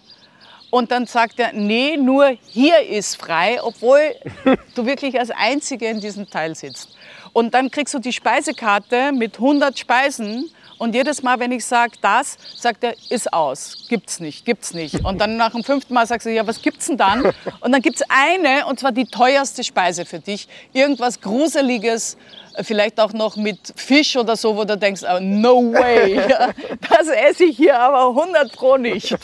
und 0.71 0.91
dann 0.91 1.07
sagt 1.07 1.39
er, 1.39 1.53
nee, 1.53 1.97
nur 1.97 2.37
hier 2.49 2.81
ist 2.81 3.17
frei, 3.17 3.59
obwohl 3.63 4.01
du 4.75 4.87
wirklich 4.87 5.19
als 5.19 5.31
Einzige 5.31 5.87
in 5.87 6.01
diesem 6.01 6.29
Teil 6.29 6.55
sitzt. 6.55 6.97
Und 7.33 7.55
dann 7.55 7.71
kriegst 7.71 7.95
du 7.95 7.99
die 7.99 8.13
Speisekarte 8.13 9.13
mit 9.13 9.35
100 9.35 9.79
Speisen 9.79 10.51
und 10.79 10.95
jedes 10.95 11.23
Mal, 11.23 11.41
wenn 11.41 11.53
ich 11.53 11.65
sage 11.65 11.93
das, 12.03 12.37
sagt 12.57 12.85
er, 12.85 12.95
ist 13.09 13.33
aus, 13.33 13.87
gibt's 13.89 14.21
nicht, 14.21 14.45
gibt's 14.45 14.75
nicht. 14.75 15.05
Und 15.05 15.19
dann 15.19 15.37
nach 15.37 15.53
dem 15.53 15.65
fünften 15.65 15.95
Mal 15.95 16.07
sagst 16.07 16.27
du, 16.27 16.33
ja, 16.33 16.47
was 16.47 16.61
gibt's 16.61 16.87
denn 16.87 16.97
dann? 16.97 17.33
Und 17.61 17.73
dann 17.73 17.81
gibt's 17.81 18.03
eine, 18.09 18.67
und 18.67 18.79
zwar 18.81 18.93
die 18.93 19.07
teuerste 19.07 19.65
Speise 19.65 20.05
für 20.05 20.19
dich. 20.19 20.49
Irgendwas 20.73 21.21
Gruseliges, 21.21 22.17
vielleicht 22.63 23.01
auch 23.01 23.13
noch 23.13 23.37
mit 23.37 23.59
Fisch 23.77 24.17
oder 24.17 24.37
so, 24.37 24.57
wo 24.57 24.65
du 24.65 24.77
denkst, 24.77 25.03
oh, 25.09 25.19
no 25.21 25.73
way, 25.73 26.17
das 26.91 27.09
esse 27.09 27.45
ich 27.45 27.57
hier 27.57 27.79
aber 27.79 28.09
100 28.09 28.53
pro 28.53 28.77
nicht. 28.77 29.17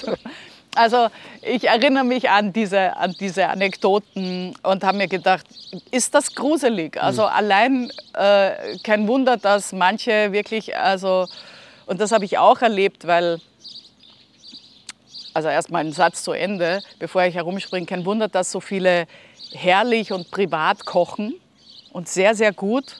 Also 0.74 1.08
ich 1.42 1.68
erinnere 1.68 2.04
mich 2.04 2.30
an 2.30 2.52
diese, 2.52 2.96
an 2.96 3.14
diese 3.20 3.48
Anekdoten 3.48 4.54
und 4.62 4.84
habe 4.84 4.96
mir 4.96 5.08
gedacht, 5.08 5.46
ist 5.90 6.14
das 6.14 6.34
gruselig? 6.34 7.00
Also 7.00 7.22
mhm. 7.22 7.28
allein 7.28 7.92
äh, 8.14 8.78
kein 8.82 9.06
Wunder, 9.06 9.36
dass 9.36 9.72
manche 9.72 10.32
wirklich, 10.32 10.74
also, 10.74 11.26
und 11.84 12.00
das 12.00 12.10
habe 12.12 12.24
ich 12.24 12.38
auch 12.38 12.62
erlebt, 12.62 13.06
weil, 13.06 13.38
also 15.34 15.48
erstmal 15.48 15.84
ein 15.84 15.92
Satz 15.92 16.22
zu 16.22 16.32
Ende, 16.32 16.82
bevor 16.98 17.24
ich 17.24 17.34
herumspringe, 17.34 17.86
kein 17.86 18.06
Wunder, 18.06 18.28
dass 18.28 18.50
so 18.50 18.60
viele 18.60 19.06
herrlich 19.52 20.10
und 20.10 20.30
privat 20.30 20.86
kochen 20.86 21.34
und 21.92 22.08
sehr, 22.08 22.34
sehr 22.34 22.52
gut. 22.52 22.96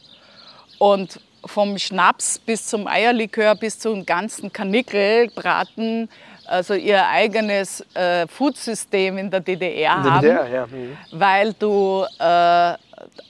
Und 0.79 1.21
vom 1.45 1.79
Schnaps 1.79 2.39
bis 2.39 2.67
zum 2.67 2.87
Eierlikör 2.87 3.55
bis 3.55 3.79
zum 3.79 4.07
ganzen 4.07 4.53
Kanickelbraten 4.53 6.09
also 6.53 6.75
ihr 6.75 7.07
eigenes 7.07 7.81
äh, 7.95 8.27
Foodsystem 8.29 9.17
in 9.17 9.31
der 9.31 9.41
DDR 9.41 9.97
in 9.97 10.03
der 10.03 10.13
haben, 10.13 10.21
DDR, 10.21 10.49
ja. 10.49 10.67
mhm. 10.67 10.97
weil 11.13 11.55
du 11.55 12.05
äh, 12.19 12.75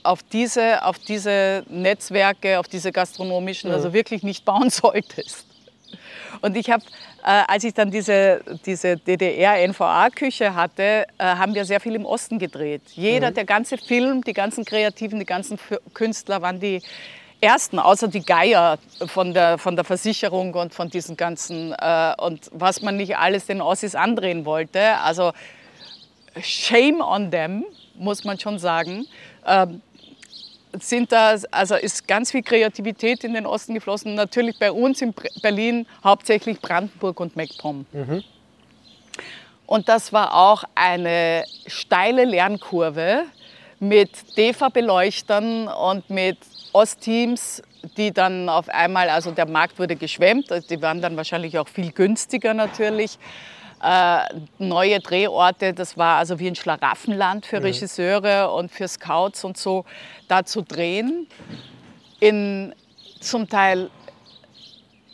auf, 0.03 0.23
diese, 0.23 0.83
auf 0.83 0.99
diese 0.99 1.63
Netzwerke, 1.69 2.59
auf 2.59 2.67
diese 2.67 2.91
gastronomischen, 2.91 3.69
mhm. 3.69 3.75
also 3.75 3.93
wirklich 3.93 4.23
nicht 4.23 4.43
bauen 4.43 4.69
solltest. 4.69 5.47
Und 6.41 6.57
ich 6.57 6.69
habe, 6.69 6.83
äh, 7.23 7.43
als 7.47 7.63
ich 7.63 7.73
dann 7.73 7.89
diese, 7.89 8.41
diese 8.65 8.97
DDR-NVA-Küche 8.97 10.53
hatte, 10.53 11.05
äh, 11.17 11.23
haben 11.23 11.55
wir 11.55 11.63
sehr 11.63 11.79
viel 11.79 11.95
im 11.95 12.05
Osten 12.05 12.39
gedreht. 12.39 12.81
Jeder, 12.93 13.29
mhm. 13.29 13.35
der 13.35 13.45
ganze 13.45 13.77
Film, 13.77 14.21
die 14.21 14.33
ganzen 14.33 14.65
Kreativen, 14.65 15.19
die 15.19 15.25
ganzen 15.25 15.57
Künstler 15.93 16.41
waren 16.41 16.59
die 16.59 16.81
ersten, 17.43 17.77
außer 17.79 18.07
die 18.07 18.23
Geier 18.25 18.77
von 19.05 19.33
der, 19.33 19.57
von 19.57 19.75
der 19.75 19.83
Versicherung 19.85 20.53
und 20.53 20.73
von 20.73 20.89
diesen 20.89 21.17
ganzen, 21.17 21.73
äh, 21.73 22.13
und 22.17 22.49
was 22.53 22.81
man 22.81 22.97
nicht 22.97 23.17
alles 23.17 23.45
den 23.45 23.61
Ossis 23.61 23.95
andrehen 23.95 24.45
wollte. 24.45 24.97
Also 24.99 25.33
shame 26.41 27.01
on 27.01 27.31
them, 27.31 27.65
muss 27.95 28.23
man 28.23 28.39
schon 28.39 28.59
sagen. 28.59 29.05
Ähm, 29.45 29.81
sind 30.79 31.11
da, 31.11 31.35
also 31.51 31.75
ist 31.75 32.07
ganz 32.07 32.31
viel 32.31 32.41
Kreativität 32.41 33.23
in 33.23 33.33
den 33.33 33.45
Osten 33.45 33.75
geflossen. 33.75 34.15
Natürlich 34.15 34.57
bei 34.57 34.71
uns 34.71 35.01
in 35.01 35.13
Berlin 35.41 35.85
hauptsächlich 36.03 36.59
Brandenburg 36.59 37.19
und 37.19 37.35
MacPom. 37.35 37.85
Mhm. 37.91 38.23
Und 39.67 39.87
das 39.87 40.11
war 40.11 40.33
auch 40.33 40.63
eine 40.75 41.45
steile 41.67 42.25
Lernkurve 42.25 43.23
mit 43.79 44.37
DEFA-Beleuchtern 44.37 45.67
und 45.67 46.09
mit 46.09 46.37
Ostteams, 46.73 47.61
die 47.97 48.11
dann 48.11 48.49
auf 48.49 48.67
einmal, 48.69 49.09
also 49.09 49.31
der 49.31 49.47
Markt 49.47 49.79
wurde 49.79 49.95
geschwemmt, 49.95 50.51
also 50.51 50.67
die 50.67 50.81
waren 50.81 51.01
dann 51.01 51.15
wahrscheinlich 51.15 51.57
auch 51.57 51.67
viel 51.67 51.91
günstiger 51.91 52.53
natürlich. 52.53 53.17
Äh, 53.81 54.19
neue 54.59 54.99
Drehorte, 54.99 55.73
das 55.73 55.97
war 55.97 56.17
also 56.17 56.39
wie 56.39 56.47
ein 56.47 56.55
Schlaraffenland 56.55 57.45
für 57.45 57.61
Regisseure 57.61 58.51
und 58.51 58.71
für 58.71 58.87
Scouts 58.87 59.43
und 59.43 59.57
so, 59.57 59.85
da 60.27 60.45
zu 60.45 60.61
drehen. 60.61 61.27
In 62.19 62.73
zum 63.19 63.47
Teil 63.49 63.89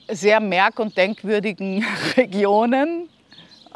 sehr 0.08 0.40
merk- 0.40 0.80
und 0.80 0.96
denkwürdigen 0.98 1.86
Regionen 2.18 3.10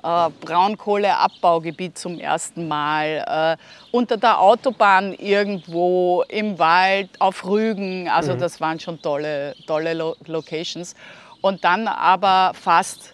äh, 0.03 0.29
Braunkohleabbaugebiet 0.41 1.97
zum 1.97 2.19
ersten 2.19 2.67
Mal, 2.67 3.57
äh, 3.59 3.95
unter 3.95 4.17
der 4.17 4.39
Autobahn 4.39 5.13
irgendwo 5.13 6.23
im 6.27 6.59
Wald, 6.59 7.09
auf 7.19 7.45
Rügen. 7.45 8.09
Also 8.09 8.33
mhm. 8.33 8.39
das 8.39 8.59
waren 8.61 8.79
schon 8.79 9.01
tolle, 9.01 9.55
tolle 9.65 9.93
Lo 9.93 10.15
Locations. 10.25 10.95
Und 11.41 11.63
dann 11.63 11.87
aber 11.87 12.53
fast 12.53 13.13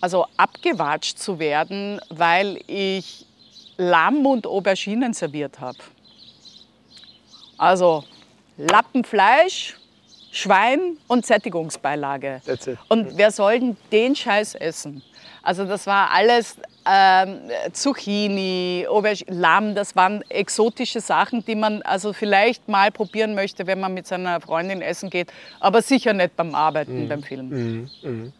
also 0.00 0.26
abgewatscht 0.36 1.18
zu 1.18 1.38
werden, 1.38 2.00
weil 2.08 2.60
ich 2.66 3.26
Lamm 3.76 4.26
und 4.26 4.46
Auberginen 4.46 5.12
serviert 5.12 5.60
habe. 5.60 5.78
Also 7.56 8.04
Lappenfleisch, 8.56 9.76
Schwein 10.32 10.96
und 11.08 11.26
Sättigungsbeilage. 11.26 12.40
Und 12.88 13.16
wer 13.16 13.30
soll 13.30 13.60
denn 13.60 13.76
den 13.90 14.14
Scheiß 14.14 14.54
essen? 14.54 15.02
Also 15.42 15.64
das 15.64 15.86
war 15.86 16.10
alles 16.10 16.56
ähm, 16.86 17.40
Zucchini, 17.72 18.86
Aubergine, 18.88 19.38
Lamm, 19.38 19.74
das 19.74 19.96
waren 19.96 20.22
exotische 20.28 21.00
Sachen, 21.00 21.44
die 21.44 21.54
man 21.54 21.82
also 21.82 22.12
vielleicht 22.12 22.68
mal 22.68 22.90
probieren 22.90 23.34
möchte, 23.34 23.66
wenn 23.66 23.80
man 23.80 23.94
mit 23.94 24.06
seiner 24.06 24.40
Freundin 24.40 24.82
essen 24.82 25.10
geht, 25.10 25.32
aber 25.60 25.82
sicher 25.82 26.12
nicht 26.12 26.36
beim 26.36 26.54
Arbeiten, 26.54 27.04
mhm. 27.04 27.08
beim 27.08 27.22
Filmen. 27.22 27.50
Mhm. 27.50 27.90
Mhm. 28.02 28.32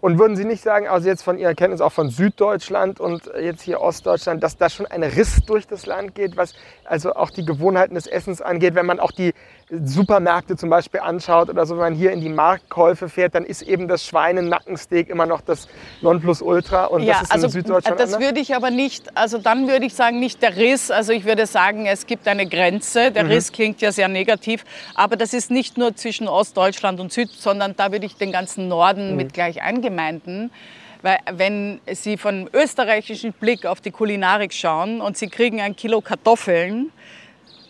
Und 0.00 0.18
würden 0.18 0.36
Sie 0.36 0.44
nicht 0.44 0.62
sagen, 0.62 0.88
also 0.88 1.08
jetzt 1.08 1.22
von 1.22 1.38
Ihrer 1.38 1.54
Kenntnis 1.54 1.80
auch 1.80 1.92
von 1.92 2.10
Süddeutschland 2.10 2.98
und 2.98 3.30
jetzt 3.40 3.62
hier 3.62 3.80
Ostdeutschland, 3.80 4.42
dass 4.42 4.56
da 4.56 4.68
schon 4.68 4.86
ein 4.86 5.02
Riss 5.02 5.42
durch 5.46 5.66
das 5.66 5.86
Land 5.86 6.14
geht, 6.14 6.36
was 6.36 6.54
also 6.84 7.14
auch 7.14 7.30
die 7.30 7.44
Gewohnheiten 7.44 7.94
des 7.94 8.06
Essens 8.06 8.42
angeht, 8.42 8.74
wenn 8.74 8.86
man 8.86 8.98
auch 8.98 9.12
die 9.12 9.32
Supermärkte 9.84 10.56
zum 10.56 10.68
Beispiel 10.68 11.00
anschaut 11.00 11.48
oder 11.48 11.64
so, 11.64 11.74
wenn 11.74 11.82
man 11.82 11.94
hier 11.94 12.10
in 12.10 12.20
die 12.20 12.28
Marktkäufe 12.28 13.08
fährt, 13.08 13.34
dann 13.34 13.44
ist 13.44 13.62
eben 13.62 13.86
das 13.86 14.04
Schweinenackensteak 14.04 15.08
immer 15.08 15.26
noch 15.26 15.40
das 15.40 15.68
Nonplusultra 16.00 16.86
und 16.86 17.02
ja, 17.02 17.14
das 17.14 17.22
ist 17.22 17.32
also, 17.32 17.46
in 17.46 17.52
Süddeutschland 17.52 18.00
Das 18.00 18.14
anders? 18.14 18.26
würde 18.26 18.40
ich 18.40 18.54
aber 18.56 18.70
nicht, 18.70 19.16
also 19.16 19.38
dann 19.38 19.68
würde 19.68 19.86
ich 19.86 19.94
sagen, 19.94 20.18
nicht 20.18 20.42
der 20.42 20.56
Riss, 20.56 20.90
also 20.90 21.12
ich 21.12 21.24
würde 21.24 21.46
sagen, 21.46 21.86
es 21.86 22.06
gibt 22.06 22.26
eine 22.26 22.46
Grenze. 22.46 23.12
Der 23.12 23.28
Riss 23.28 23.52
klingt 23.52 23.80
ja 23.80 23.92
sehr 23.92 24.08
negativ, 24.08 24.64
aber 24.94 25.16
das 25.16 25.32
ist 25.32 25.50
nicht 25.50 25.78
nur 25.78 25.94
zwischen 25.94 26.26
Ostdeutschland 26.26 26.98
und 26.98 27.12
Süd, 27.12 27.30
sondern 27.30 27.76
da 27.76 27.92
würde 27.92 28.06
ich 28.06 28.16
den 28.16 28.32
ganzen 28.32 28.66
Norden 28.66 29.16
mit 29.16 29.32
gleich 29.32 29.62
eingemeinden. 29.62 30.50
Weil 31.02 31.18
wenn 31.32 31.80
Sie 31.90 32.18
von 32.18 32.50
österreichischen 32.52 33.32
Blick 33.32 33.64
auf 33.64 33.80
die 33.80 33.90
Kulinarik 33.90 34.52
schauen 34.52 35.00
und 35.00 35.16
Sie 35.16 35.28
kriegen 35.28 35.60
ein 35.60 35.74
Kilo 35.74 36.00
Kartoffeln, 36.02 36.92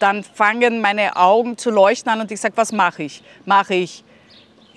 dann 0.01 0.25
fangen 0.25 0.81
meine 0.81 1.17
Augen 1.17 1.57
zu 1.57 1.71
leuchten 1.71 2.11
an 2.11 2.21
und 2.21 2.33
ich 2.33 2.41
sage, 2.41 2.57
was 2.57 2.73
mache 2.73 3.05
ich? 3.05 3.23
Mache 3.45 3.75
ich 3.75 4.03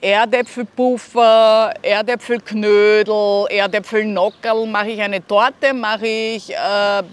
Erdäpfelpuffer, 0.02 1.74
Erdäpfelknödel, 1.82 3.48
Erdäpfelnockerl, 3.50 4.68
mache 4.68 4.90
ich 4.90 5.02
eine 5.02 5.26
Torte, 5.26 5.74
mache 5.74 6.08
ich 6.08 6.54
äh, 6.54 7.00
äh, 7.00 7.04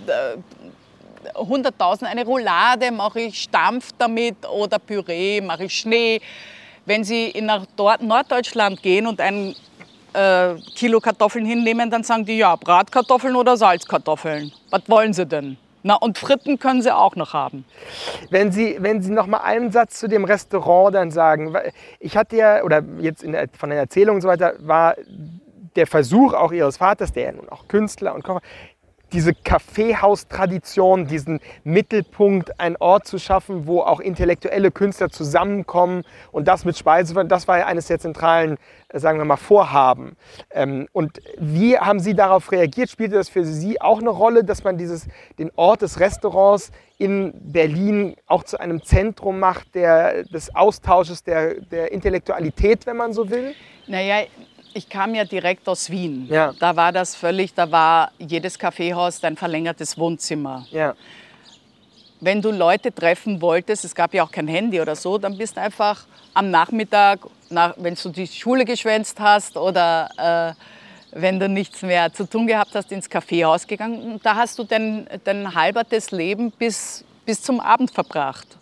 100.000 1.35 2.05
eine 2.05 2.25
Roulade, 2.25 2.90
mache 2.90 3.20
ich 3.20 3.42
Stampf 3.42 3.90
damit 3.96 4.37
oder 4.49 4.81
Püree, 4.81 5.40
mache 5.40 5.64
ich 5.64 5.75
Schnee. 5.79 6.20
Wenn 6.85 7.05
Sie 7.05 7.33
nach 7.40 7.64
Norddeutschland 8.01 8.83
gehen 8.83 9.07
und 9.07 9.20
ein 9.20 9.55
äh, 10.12 10.55
Kilo 10.75 10.99
Kartoffeln 10.99 11.44
hinnehmen, 11.44 11.90
dann 11.90 12.03
sagen 12.03 12.25
die, 12.25 12.38
ja, 12.38 12.57
Bratkartoffeln 12.57 13.37
oder 13.37 13.57
Salzkartoffeln. 13.57 14.51
Was 14.70 14.83
wollen 14.88 15.12
Sie 15.12 15.27
denn? 15.27 15.57
Na, 15.83 15.95
und 15.95 16.19
Fritten 16.19 16.59
können 16.59 16.83
Sie 16.83 16.95
auch 16.95 17.16
noch 17.16 17.33
haben. 17.33 17.64
Wenn 18.31 18.53
Sie, 18.53 18.77
wenn 18.81 19.03
Sie 19.03 19.11
noch 19.11 19.27
mal 19.27 19.38
einen 19.38 19.73
Satz 19.73 19.99
zu 19.99 20.09
dem 20.09 20.25
Restaurant 20.25 20.95
dann 20.95 21.11
sagen, 21.11 21.57
ich 21.99 22.16
hatte 22.16 22.37
ja, 22.37 22.62
oder 22.62 22.83
jetzt 22.99 23.23
der, 23.23 23.49
von 23.57 23.71
der 23.71 23.79
Erzählung 23.79 24.16
und 24.16 24.23
so 24.23 24.29
weiter, 24.29 24.55
war 24.59 24.95
der 25.77 25.87
Versuch 25.87 26.35
auch 26.35 26.53
Ihres 26.53 26.77
Vaters, 26.77 27.12
der 27.12 27.25
ja 27.25 27.33
nun 27.33 27.49
auch 27.49 27.69
Künstler 27.69 28.14
und 28.14 28.25
Kocher, 28.25 28.43
diese 29.12 29.35
Kaffeehaustradition, 29.35 31.07
diesen 31.07 31.40
Mittelpunkt, 31.64 32.59
einen 32.61 32.77
Ort 32.77 33.07
zu 33.07 33.18
schaffen, 33.18 33.66
wo 33.66 33.81
auch 33.81 34.01
intellektuelle 34.01 34.70
Künstler 34.70 35.11
zusammenkommen 35.11 36.05
und 36.33 36.49
das 36.49 36.64
mit 36.64 36.77
Speise, 36.77 37.25
das 37.25 37.49
war 37.49 37.59
ja 37.59 37.66
eines 37.66 37.87
der 37.87 37.99
zentralen, 37.99 38.57
sagen 38.92 39.18
wir 39.18 39.25
mal, 39.25 39.37
Vorhaben. 39.37 40.16
Ähm, 40.51 40.88
Und 40.92 41.20
wie 41.38 41.79
haben 41.79 42.01
Sie 42.01 42.14
darauf 42.14 42.51
reagiert? 42.53 42.90
Spielte 42.90 43.16
das 43.16 43.29
für 43.29 43.44
Sie 43.44 43.81
auch 43.81 44.01
eine 44.01 44.11
Rolle, 44.11 44.44
dass 44.44 44.64
man 44.64 44.79
dieses, 44.79 45.07
den 45.38 45.51
Ort 45.57 45.83
des 45.83 46.01
Restaurants 46.01 46.73
in 46.99 47.33
Berlin 47.53 48.14
auch 48.27 48.44
zu 48.44 48.59
einem 48.61 48.83
Zentrum 48.83 49.38
macht, 49.38 49.75
der, 49.75 50.25
des 50.25 50.55
Austausches, 50.55 51.25
der, 51.25 51.55
der 51.61 51.92
Intellektualität, 51.92 52.87
wenn 52.87 52.96
man 52.96 53.12
so 53.12 53.31
will? 53.31 53.55
Naja, 53.87 54.25
ich 54.74 54.88
kam 54.88 55.14
ja 55.14 55.24
direkt 55.24 55.68
aus 55.68 55.90
Wien. 55.90 56.26
Ja. 56.28 56.54
Da 56.59 56.76
war 56.76 56.92
das 56.92 57.14
völlig, 57.14 57.54
da 57.54 57.70
war 57.70 58.12
jedes 58.18 58.59
Kaffeehaus 58.59 59.20
dein 59.20 59.37
verlängertes 59.37 59.98
Wohnzimmer. 59.98 60.66
Ja. 60.70 60.94
Wenn 62.20 62.42
du 62.42 62.50
Leute 62.50 62.94
treffen 62.94 63.40
wolltest, 63.40 63.85
es 63.85 63.94
gab 63.94 64.12
ja 64.12 64.24
auch 64.24 64.30
kein 64.30 64.46
Handy 64.46 64.80
oder 64.80 64.94
so, 64.94 65.16
dann 65.16 65.38
bist 65.38 65.56
du 65.56 65.61
einfach 65.61 66.06
am 66.35 66.50
Nachmittag, 66.50 67.20
nach, 67.48 67.74
wenn 67.78 67.94
du 67.94 68.09
die 68.11 68.26
Schule 68.26 68.64
geschwänzt 68.64 69.18
hast 69.18 69.56
oder 69.56 70.54
äh, 70.54 71.18
wenn 71.18 71.40
du 71.40 71.48
nichts 71.48 71.83
mehr 71.83 72.12
zu 72.12 72.28
tun 72.28 72.46
gehabt 72.46 72.74
hast, 72.74 72.92
ins 72.92 73.09
Kaffeehaus 73.09 73.66
gegangen. 73.66 74.12
Und 74.12 74.24
da 74.24 74.37
hast 74.37 74.59
du 74.59 74.64
dein, 74.64 75.09
dein 75.24 75.54
halbertes 75.54 76.11
Leben 76.11 76.52
bis, 76.52 77.04
bis 77.24 77.42
zum 77.42 77.59
Abend 77.59 77.90
verbracht. 77.90 78.60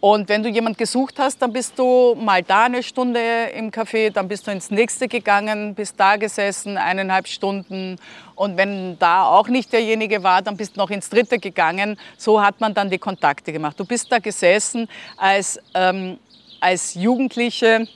Und 0.00 0.30
wenn 0.30 0.42
du 0.42 0.48
jemand 0.48 0.78
gesucht 0.78 1.18
hast, 1.18 1.42
dann 1.42 1.52
bist 1.52 1.78
du 1.78 2.14
mal 2.18 2.42
da 2.42 2.64
eine 2.64 2.82
Stunde 2.82 3.20
im 3.54 3.70
Café, 3.70 4.10
dann 4.10 4.28
bist 4.28 4.46
du 4.46 4.50
ins 4.50 4.70
nächste 4.70 5.08
gegangen, 5.08 5.74
bist 5.74 6.00
da 6.00 6.16
gesessen, 6.16 6.78
eineinhalb 6.78 7.28
Stunden. 7.28 7.96
Und 8.34 8.56
wenn 8.56 8.98
da 8.98 9.26
auch 9.26 9.48
nicht 9.48 9.70
derjenige 9.74 10.22
war, 10.22 10.40
dann 10.40 10.56
bist 10.56 10.76
du 10.76 10.80
noch 10.80 10.88
ins 10.88 11.10
dritte 11.10 11.38
gegangen. 11.38 11.98
So 12.16 12.40
hat 12.42 12.62
man 12.62 12.72
dann 12.72 12.88
die 12.88 12.98
Kontakte 12.98 13.52
gemacht. 13.52 13.78
Du 13.78 13.84
bist 13.84 14.10
da 14.10 14.20
gesessen 14.20 14.88
als, 15.18 15.60
ähm, 15.74 16.18
als 16.60 16.94
Jugendliche 16.94 17.86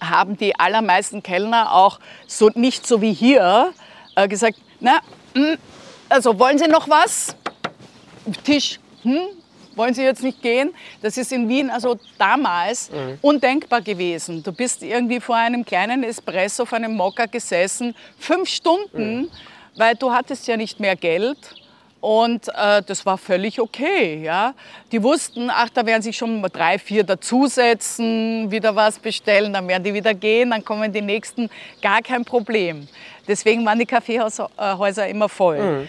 haben 0.00 0.36
die 0.36 0.58
allermeisten 0.58 1.22
Kellner 1.22 1.72
auch 1.74 1.98
so 2.28 2.48
nicht 2.54 2.86
so 2.86 3.00
wie 3.00 3.12
hier 3.12 3.72
äh, 4.14 4.28
gesagt, 4.28 4.58
na, 4.78 5.00
hm, 5.34 5.56
also 6.08 6.38
wollen 6.38 6.58
Sie 6.58 6.68
noch 6.68 6.88
was? 6.88 7.36
Tisch, 8.44 8.78
hm, 9.02 9.41
wollen 9.76 9.94
Sie 9.94 10.02
jetzt 10.02 10.22
nicht 10.22 10.42
gehen? 10.42 10.72
Das 11.00 11.16
ist 11.16 11.32
in 11.32 11.48
Wien 11.48 11.70
also 11.70 11.98
damals 12.18 12.90
undenkbar 13.20 13.80
gewesen. 13.80 14.42
Du 14.42 14.52
bist 14.52 14.82
irgendwie 14.82 15.20
vor 15.20 15.36
einem 15.36 15.64
kleinen 15.64 16.04
Espresso, 16.04 16.64
vor 16.64 16.76
einem 16.76 16.94
Mokka 16.94 17.26
gesessen, 17.26 17.94
fünf 18.18 18.48
Stunden, 18.48 19.30
weil 19.76 19.94
du 19.94 20.12
hattest 20.12 20.46
ja 20.46 20.56
nicht 20.56 20.80
mehr 20.80 20.96
Geld. 20.96 21.38
Und 22.00 22.48
äh, 22.48 22.82
das 22.84 23.06
war 23.06 23.16
völlig 23.16 23.60
okay. 23.60 24.24
Ja? 24.24 24.54
Die 24.90 25.00
wussten, 25.00 25.50
ach, 25.50 25.70
da 25.70 25.86
werden 25.86 26.02
sich 26.02 26.16
schon 26.16 26.40
mal 26.40 26.48
drei, 26.48 26.76
vier 26.76 27.04
dazusetzen, 27.04 28.50
wieder 28.50 28.74
was 28.74 28.98
bestellen, 28.98 29.52
dann 29.52 29.68
werden 29.68 29.84
die 29.84 29.94
wieder 29.94 30.12
gehen, 30.12 30.50
dann 30.50 30.64
kommen 30.64 30.92
die 30.92 31.00
nächsten, 31.00 31.48
gar 31.80 32.02
kein 32.02 32.24
Problem. 32.24 32.88
Deswegen 33.28 33.64
waren 33.64 33.78
die 33.78 33.86
Kaffeehäuser 33.86 35.06
immer 35.06 35.28
voll. 35.28 35.86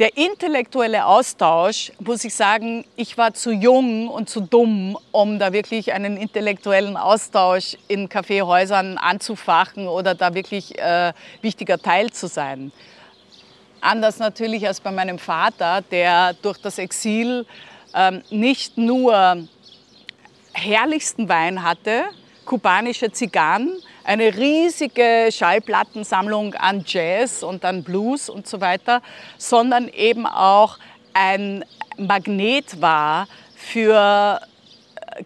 Der 0.00 0.16
intellektuelle 0.16 1.04
Austausch, 1.04 1.92
muss 1.98 2.24
ich 2.24 2.32
sagen, 2.32 2.86
ich 2.96 3.18
war 3.18 3.34
zu 3.34 3.50
jung 3.50 4.08
und 4.08 4.30
zu 4.30 4.40
dumm, 4.40 4.96
um 5.12 5.38
da 5.38 5.52
wirklich 5.52 5.92
einen 5.92 6.16
intellektuellen 6.16 6.96
Austausch 6.96 7.76
in 7.86 8.08
Kaffeehäusern 8.08 8.96
anzufachen 8.96 9.88
oder 9.88 10.14
da 10.14 10.32
wirklich 10.32 10.78
äh, 10.78 11.12
wichtiger 11.42 11.76
Teil 11.76 12.10
zu 12.12 12.28
sein. 12.28 12.72
Anders 13.82 14.18
natürlich 14.18 14.66
als 14.66 14.80
bei 14.80 14.90
meinem 14.90 15.18
Vater, 15.18 15.82
der 15.90 16.32
durch 16.32 16.56
das 16.56 16.78
Exil 16.78 17.44
ähm, 17.94 18.22
nicht 18.30 18.78
nur 18.78 19.46
herrlichsten 20.54 21.28
Wein 21.28 21.62
hatte, 21.62 22.04
kubanische 22.46 23.12
Zigarren, 23.12 23.70
eine 24.10 24.36
riesige 24.36 25.28
Schallplattensammlung 25.30 26.54
an 26.54 26.82
Jazz 26.84 27.44
und 27.44 27.64
an 27.64 27.84
Blues 27.84 28.28
und 28.28 28.44
so 28.44 28.60
weiter, 28.60 29.02
sondern 29.38 29.86
eben 29.86 30.26
auch 30.26 30.78
ein 31.14 31.64
Magnet 31.96 32.80
war 32.80 33.28
für 33.54 34.40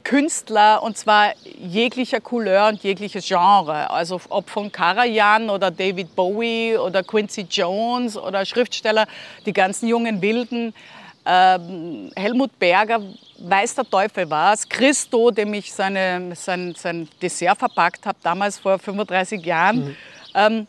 Künstler 0.02 0.82
und 0.82 0.98
zwar 0.98 1.32
jeglicher 1.58 2.20
Couleur 2.20 2.68
und 2.68 2.82
jegliches 2.82 3.26
Genre. 3.26 3.90
Also 3.90 4.20
ob 4.28 4.50
von 4.50 4.70
Karajan 4.70 5.48
oder 5.48 5.70
David 5.70 6.14
Bowie 6.14 6.76
oder 6.76 7.02
Quincy 7.02 7.46
Jones 7.50 8.18
oder 8.18 8.44
Schriftsteller, 8.44 9.06
die 9.46 9.54
ganzen 9.54 9.88
jungen 9.88 10.20
Wilden. 10.20 10.74
Ähm, 11.24 12.10
Helmut 12.16 12.58
Berger, 12.58 13.00
weiß 13.48 13.74
der 13.76 13.84
Teufel 13.84 14.30
was. 14.30 14.68
Christo, 14.68 15.30
dem 15.30 15.54
ich 15.54 15.72
seine, 15.72 16.34
sein, 16.34 16.74
sein 16.76 17.08
Dessert 17.20 17.58
verpackt 17.58 18.06
habe, 18.06 18.18
damals 18.22 18.58
vor 18.58 18.78
35 18.78 19.44
Jahren, 19.44 19.96
ähm, 20.34 20.66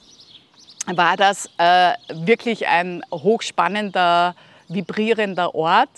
war 0.87 1.17
das 1.17 1.49
äh, 1.57 1.93
wirklich 2.13 2.67
ein 2.67 3.01
hochspannender, 3.11 4.35
vibrierender 4.67 5.55
Ort, 5.55 5.89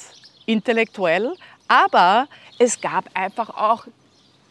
intellektuell. 0.46 1.36
Aber 1.68 2.28
es 2.60 2.80
gab 2.80 3.06
einfach 3.13 3.50
auch 3.50 3.86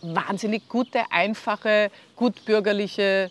wahnsinnig 0.03 0.69
gute, 0.69 1.01
einfache, 1.11 1.91
gutbürgerliche, 2.15 3.31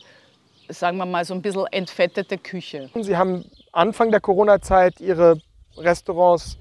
sagen 0.70 0.98
wir 0.98 1.06
mal 1.06 1.24
so 1.26 1.34
ein 1.34 1.42
bisschen 1.42 1.68
entfettete 1.68 2.38
Küche. 2.38 2.90
Sie 2.96 3.16
haben 3.16 3.46
Anfang 3.72 4.10
der 4.10 4.20
Corona-Zeit 4.20 5.00
Ihre 5.00 5.38
Restaurants 5.78 6.58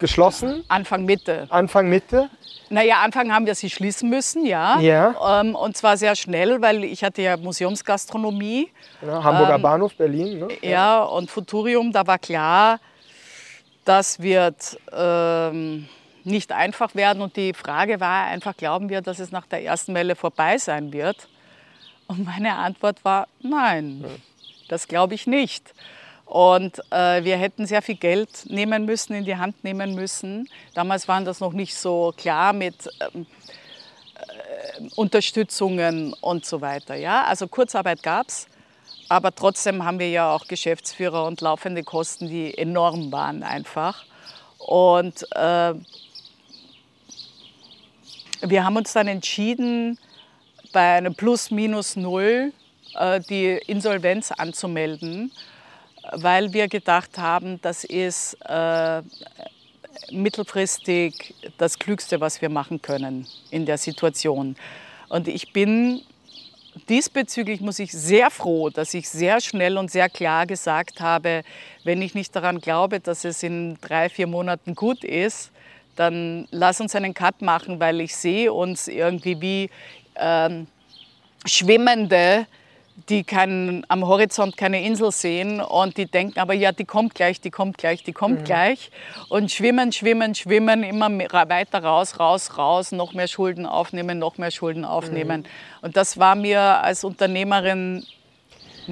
geschlossen, 0.00 0.64
Anfang 0.68 1.04
Mitte. 1.04 1.46
Anfang 1.50 1.88
Mitte. 1.88 2.28
Naja, 2.68 3.02
Anfang 3.02 3.32
haben 3.32 3.46
wir 3.46 3.54
sie 3.54 3.68
schließen 3.68 4.08
müssen, 4.08 4.46
ja. 4.46 4.78
Ja. 4.80 5.40
Ähm, 5.40 5.54
und 5.54 5.76
zwar 5.76 5.96
sehr 5.96 6.14
schnell, 6.14 6.60
weil 6.62 6.84
ich 6.84 7.02
hatte 7.02 7.20
ja 7.22 7.36
Museumsgastronomie. 7.36 8.70
Ja, 9.02 9.22
Hamburger 9.22 9.56
Ähm, 9.56 9.62
Bahnhof, 9.62 9.94
Berlin. 9.94 10.38
Ne? 10.38 10.48
Ja, 10.62 11.02
und 11.02 11.30
Futurium, 11.30 11.92
da 11.92 12.06
war 12.06 12.18
klar, 12.18 12.78
das 13.84 14.20
wird 14.20 14.78
ähm, 14.92 15.88
nicht 16.22 16.52
einfach 16.52 16.94
werden. 16.94 17.22
Und 17.22 17.36
die 17.36 17.52
Frage 17.54 17.98
war 17.98 18.26
einfach, 18.26 18.56
glauben 18.56 18.88
wir, 18.88 19.00
dass 19.00 19.18
es 19.18 19.32
nach 19.32 19.46
der 19.46 19.64
ersten 19.64 19.94
Welle 19.94 20.14
vorbei 20.14 20.58
sein 20.58 20.92
wird? 20.92 21.28
Und 22.06 22.24
meine 22.24 22.54
Antwort 22.54 23.04
war, 23.04 23.26
nein, 23.40 24.04
das 24.68 24.86
glaube 24.86 25.14
ich 25.14 25.26
nicht. 25.26 25.74
Und 26.30 26.78
äh, 26.92 27.24
wir 27.24 27.36
hätten 27.36 27.66
sehr 27.66 27.82
viel 27.82 27.96
Geld 27.96 28.46
nehmen 28.48 28.84
müssen, 28.84 29.14
in 29.14 29.24
die 29.24 29.34
Hand 29.34 29.64
nehmen 29.64 29.96
müssen. 29.96 30.48
Damals 30.74 31.08
war 31.08 31.20
das 31.22 31.40
noch 31.40 31.52
nicht 31.52 31.74
so 31.74 32.14
klar 32.16 32.52
mit 32.52 32.88
ähm, 33.00 33.26
Unterstützungen 34.94 36.14
und 36.20 36.46
so 36.46 36.60
weiter. 36.60 36.94
Ja? 36.94 37.24
Also 37.24 37.48
Kurzarbeit 37.48 38.04
gab 38.04 38.28
es, 38.28 38.46
aber 39.08 39.34
trotzdem 39.34 39.84
haben 39.84 39.98
wir 39.98 40.08
ja 40.08 40.32
auch 40.32 40.46
Geschäftsführer 40.46 41.26
und 41.26 41.40
laufende 41.40 41.82
Kosten, 41.82 42.28
die 42.28 42.56
enorm 42.56 43.10
waren 43.10 43.42
einfach. 43.42 44.04
Und 44.58 45.26
äh, 45.32 45.74
wir 48.42 48.64
haben 48.64 48.76
uns 48.76 48.92
dann 48.92 49.08
entschieden, 49.08 49.98
bei 50.72 50.92
einem 50.92 51.16
Plus 51.16 51.50
minus 51.50 51.96
null 51.96 52.52
äh, 52.94 53.18
die 53.18 53.60
Insolvenz 53.66 54.30
anzumelden, 54.30 55.32
weil 56.12 56.52
wir 56.52 56.68
gedacht 56.68 57.18
haben, 57.18 57.60
das 57.62 57.84
ist 57.84 58.36
äh, 58.44 59.02
mittelfristig 60.10 61.34
das 61.58 61.78
Klügste, 61.78 62.20
was 62.20 62.40
wir 62.42 62.48
machen 62.48 62.82
können 62.82 63.26
in 63.50 63.66
der 63.66 63.78
Situation. 63.78 64.56
Und 65.08 65.28
ich 65.28 65.52
bin 65.52 66.02
diesbezüglich, 66.88 67.60
muss 67.60 67.78
ich 67.78 67.92
sehr 67.92 68.30
froh, 68.30 68.70
dass 68.70 68.94
ich 68.94 69.08
sehr 69.08 69.40
schnell 69.40 69.76
und 69.76 69.90
sehr 69.90 70.08
klar 70.08 70.46
gesagt 70.46 71.00
habe, 71.00 71.42
wenn 71.84 72.02
ich 72.02 72.14
nicht 72.14 72.34
daran 72.34 72.60
glaube, 72.60 73.00
dass 73.00 73.24
es 73.24 73.42
in 73.42 73.78
drei, 73.80 74.08
vier 74.08 74.26
Monaten 74.26 74.74
gut 74.74 75.04
ist, 75.04 75.50
dann 75.96 76.46
lass 76.50 76.80
uns 76.80 76.94
einen 76.94 77.14
Cut 77.14 77.42
machen, 77.42 77.80
weil 77.80 78.00
ich 78.00 78.14
sehe 78.14 78.52
uns 78.52 78.88
irgendwie 78.88 79.40
wie 79.40 79.70
ähm, 80.16 80.66
Schwimmende 81.44 82.46
die 83.08 83.24
kein, 83.24 83.84
am 83.88 84.06
Horizont 84.06 84.56
keine 84.56 84.84
Insel 84.84 85.12
sehen 85.12 85.60
und 85.60 85.96
die 85.96 86.06
denken, 86.06 86.38
aber 86.38 86.54
ja, 86.54 86.72
die 86.72 86.84
kommt 86.84 87.14
gleich, 87.14 87.40
die 87.40 87.50
kommt 87.50 87.78
gleich, 87.78 88.02
die 88.02 88.12
kommt 88.12 88.40
mhm. 88.40 88.44
gleich. 88.44 88.90
Und 89.28 89.50
schwimmen, 89.50 89.92
schwimmen, 89.92 90.34
schwimmen, 90.34 90.82
immer 90.82 91.08
mehr, 91.08 91.30
weiter 91.30 91.82
raus, 91.82 92.18
raus, 92.18 92.58
raus, 92.58 92.92
noch 92.92 93.12
mehr 93.12 93.28
Schulden 93.28 93.66
aufnehmen, 93.66 94.18
noch 94.18 94.38
mehr 94.38 94.50
Schulden 94.50 94.84
aufnehmen. 94.84 95.42
Mhm. 95.42 95.46
Und 95.82 95.96
das 95.96 96.18
war 96.18 96.34
mir 96.34 96.60
als 96.60 97.04
Unternehmerin 97.04 98.04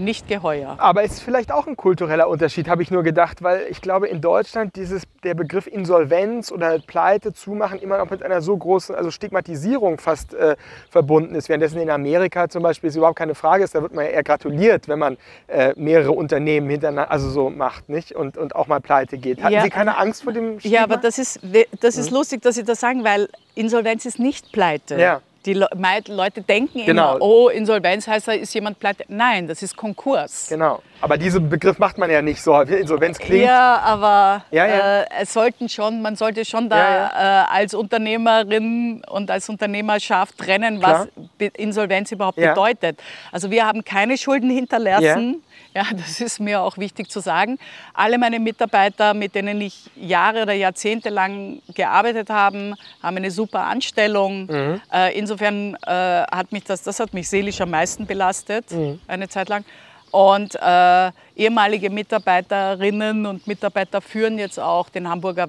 nicht 0.05 0.29
geheuer. 0.29 0.77
Aber 0.79 1.03
ist 1.03 1.21
vielleicht 1.21 1.53
auch 1.53 1.67
ein 1.67 1.77
kultureller 1.77 2.29
Unterschied, 2.29 2.69
habe 2.69 2.83
ich 2.83 2.91
nur 2.91 3.03
gedacht, 3.03 3.43
weil 3.43 3.67
ich 3.71 3.81
glaube, 3.81 4.09
in 4.09 4.21
Deutschland 4.21 4.77
dieses, 4.77 5.03
der 5.25 5.35
Begriff 5.35 5.67
Insolvenz 5.67 6.51
oder 6.53 6.79
Pleite, 6.79 7.33
Zumachen 7.33 7.79
immer 7.79 7.99
noch 7.99 8.11
mit 8.11 8.23
einer 8.23 8.41
so 8.41 8.57
großen 8.57 8.95
also 8.95 9.11
Stigmatisierung 9.11 9.99
fast 9.99 10.35
äh, 10.35 10.57
verbunden 10.91 11.35
ist. 11.35 11.49
Währenddessen 11.49 11.81
in 11.81 11.91
Amerika 11.91 12.49
zum 12.49 12.63
Beispiel 12.63 12.89
es 12.91 12.97
überhaupt 12.97 13.19
keine 13.19 13.35
Frage 13.35 13.65
ist, 13.65 13.75
da 13.75 13.83
wird 13.83 13.95
man 13.95 14.05
ja 14.05 14.11
eher 14.13 14.23
gratuliert, 14.23 14.89
wenn 14.89 14.99
man 14.99 15.17
äh, 15.49 15.73
mehrere 15.77 16.13
Unternehmen 16.13 16.69
hintereinander 16.71 17.11
also 17.11 17.31
so 17.31 17.51
macht 17.51 17.89
nicht? 17.89 18.13
Und, 18.13 18.37
und 18.37 18.55
auch 18.55 18.67
mal 18.67 18.81
pleite 18.81 19.19
geht. 19.19 19.43
Hatten 19.43 19.55
ja, 19.55 19.63
Sie 19.63 19.71
keine 19.71 19.97
Angst 19.97 20.25
vor 20.25 20.33
dem 20.33 20.61
Stigma? 20.61 20.79
Ja, 20.79 20.85
aber 20.85 20.97
das 20.97 21.19
ist, 21.19 21.41
das 21.81 21.97
ist 21.97 22.11
mhm. 22.11 22.17
lustig, 22.17 22.43
dass 22.43 22.55
Sie 22.55 22.65
das 22.65 22.81
sagen, 22.81 23.05
weil 23.05 23.29
Insolvenz 23.55 24.05
ist 24.07 24.19
nicht 24.19 24.53
Pleite. 24.53 24.99
Ja. 24.99 25.21
Die 25.47 25.55
Leute 25.55 26.43
denken 26.43 26.85
genau. 26.85 27.17
immer, 27.17 27.23
oh, 27.23 27.49
Insolvenz 27.49 28.07
heißt, 28.07 28.29
da 28.29 28.33
ist 28.33 28.53
jemand 28.55 28.79
pleite. 28.79 29.05
Nein, 29.09 29.47
das 29.47 29.63
ist 29.63 29.77
Konkurs. 29.77 30.47
Genau. 30.49 30.83
Aber 31.01 31.17
diesen 31.17 31.49
Begriff 31.49 31.79
macht 31.79 31.97
man 31.97 32.11
ja 32.11 32.21
nicht 32.23 32.43
so. 32.43 32.61
Insolvenz 32.61 33.19
klingt. 33.19 33.45
Ja, 33.45 33.79
aber 33.79 34.45
ja, 34.51 34.67
ja. 34.67 35.01
Äh, 35.03 35.07
es 35.21 35.33
sollten 35.33 35.69
schon, 35.69 36.03
man 36.03 36.17
sollte 36.17 36.45
schon 36.45 36.69
da 36.69 36.77
ja, 36.77 37.45
äh, 37.45 37.61
als 37.61 37.75
Unternehmerin 37.75 39.03
und 39.09 39.31
als 39.31 39.49
Unternehmerschaft 39.49 40.37
trennen, 40.37 40.81
Klar. 40.81 41.07
was 41.39 41.51
Insolvenz 41.57 42.11
überhaupt 42.11 42.37
bedeutet. 42.37 43.01
Also 43.31 43.51
wir 43.51 43.65
haben 43.65 43.85
keine 43.85 44.19
Schulden 44.19 44.51
hinterlassen. 44.51 45.43
Ja, 45.79 45.85
das 45.93 46.21
ist 46.21 46.41
mir 46.41 46.61
auch 46.61 46.77
wichtig 46.77 47.09
zu 47.09 47.21
sagen. 47.21 47.57
Alle 47.95 48.19
meine 48.19 48.41
Mitarbeiter, 48.41 49.15
mit 49.15 49.37
denen 49.37 49.61
ich 49.61 49.89
Jahre 49.95 50.43
oder 50.43 50.53
Jahrzehnte 50.53 51.09
lang 51.09 51.63
gearbeitet 51.73 52.31
habe, 52.31 52.75
haben 53.01 53.17
eine 53.17 53.31
super 53.31 53.61
Anstellung. 53.61 54.47
Mhm. 54.47 54.81
Äh, 54.93 55.17
insofern 55.17 55.77
äh, 55.87 56.25
hat 56.33 56.51
mich 56.51 56.65
das, 56.65 56.83
das 56.83 56.99
hat 56.99 57.15
mich 57.15 57.29
seelisch 57.29 57.61
am 57.61 57.71
meisten 57.71 58.07
belastet, 58.07 58.73
mhm. 58.73 58.99
eine 59.07 59.29
Zeit 59.29 59.49
lang. 59.49 59.65
Und 60.11 60.57
äh, 60.61 61.13
ehemalige 61.37 61.91
Mitarbeiterinnen 61.91 63.27
und 63.27 63.47
Mitarbeiter 63.47 64.01
führen 64.01 64.37
jetzt 64.37 64.59
auch 64.59 64.89
den 64.89 65.09
Hamburger 65.09 65.49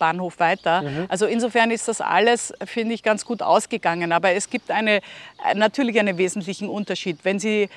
Bahnhof 0.00 0.40
weiter. 0.40 0.82
Mhm. 0.82 1.06
Also 1.08 1.26
insofern 1.26 1.70
ist 1.70 1.86
das 1.86 2.00
alles, 2.00 2.52
finde 2.64 2.94
ich, 2.94 3.04
ganz 3.04 3.24
gut 3.24 3.42
ausgegangen. 3.42 4.10
Aber 4.10 4.32
es 4.32 4.50
gibt 4.50 4.72
eine, 4.72 5.02
natürlich 5.54 6.00
einen 6.00 6.18
wesentlichen 6.18 6.68
Unterschied. 6.68 7.18
Wenn 7.22 7.38
Sie 7.38 7.68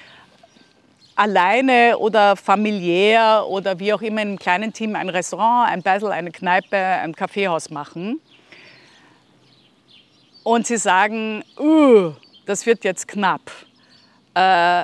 alleine 1.16 1.98
oder 1.98 2.36
familiär 2.36 3.46
oder 3.48 3.80
wie 3.80 3.94
auch 3.94 4.02
immer 4.02 4.22
in 4.22 4.30
einem 4.30 4.40
kleinen 4.40 4.74
Team 4.74 4.96
ein 4.96 5.10
Restaurant, 5.10 5.70
ein 5.70 5.82
Beisel, 5.82 6.12
eine 6.12 6.32
Kneipe, 6.32 6.78
ein 6.78 7.16
Kaffeehaus 7.16 7.70
machen 7.70 8.20
und 10.44 10.68
sie 10.68 10.78
sagen, 10.78 11.44
uh, 11.60 12.14
das 12.46 12.66
wird 12.66 12.84
jetzt 12.84 13.08
knapp. 13.08 13.52
Äh, 14.34 14.84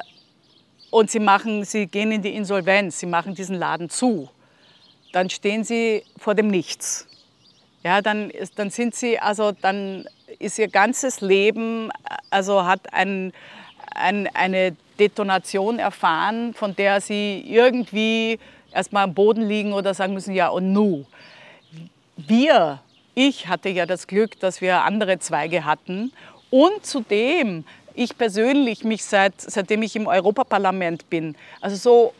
und 0.89 1.11
sie, 1.11 1.19
machen, 1.19 1.65
sie 1.65 1.87
gehen 1.87 2.11
in 2.11 2.21
die 2.21 2.35
Insolvenz, 2.35 2.99
sie 2.99 3.05
machen 3.05 3.35
diesen 3.35 3.55
Laden 3.55 3.89
zu, 3.89 4.29
dann 5.11 5.29
stehen 5.29 5.63
sie 5.63 6.03
vor 6.17 6.35
dem 6.35 6.47
Nichts. 6.47 7.07
Ja, 7.83 8.01
dann, 8.01 8.31
dann 8.55 8.69
sind 8.69 8.95
sie, 8.95 9.19
also 9.19 9.51
dann 9.51 10.07
ist 10.39 10.59
ihr 10.59 10.67
ganzes 10.67 11.21
Leben, 11.21 11.89
also 12.29 12.65
hat 12.65 12.93
ein, 12.93 13.33
ein, 13.95 14.27
eine 14.35 14.75
Detonation 14.99 15.79
erfahren, 15.79 16.53
von 16.53 16.75
der 16.75 17.01
sie 17.01 17.43
irgendwie 17.47 18.39
erstmal 18.71 19.03
am 19.03 19.13
Boden 19.13 19.47
liegen 19.47 19.73
oder 19.73 19.93
sagen 19.93 20.13
müssen, 20.13 20.33
ja 20.33 20.49
und 20.49 20.73
nu. 20.73 21.05
Wir, 22.15 22.79
ich 23.15 23.47
hatte 23.47 23.69
ja 23.69 23.85
das 23.85 24.07
Glück, 24.07 24.39
dass 24.39 24.61
wir 24.61 24.83
andere 24.83 25.19
Zweige 25.19 25.65
hatten 25.65 26.11
und 26.49 26.85
zudem 26.85 27.63
ich 27.93 28.17
persönlich 28.17 28.83
mich 28.83 29.03
seit, 29.03 29.33
seitdem 29.41 29.81
ich 29.81 29.95
im 29.95 30.07
Europaparlament 30.07 31.09
bin, 31.09 31.35
also 31.61 31.75
so 31.75 32.13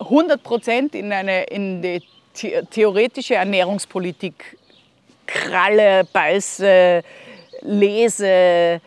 100 0.00 0.42
Prozent 0.42 0.94
in 0.94 1.12
eine 1.12 1.44
in 1.44 1.82
die 1.82 2.02
theoretische 2.70 3.36
Ernährungspolitik 3.36 4.56
kralle, 5.26 6.04
beiße, 6.12 7.02
lese, 7.62 8.80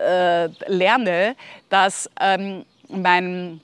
äh, 0.00 0.48
lerne, 0.66 1.36
dass 1.68 2.10
ähm, 2.20 2.64
mein, 2.88 3.60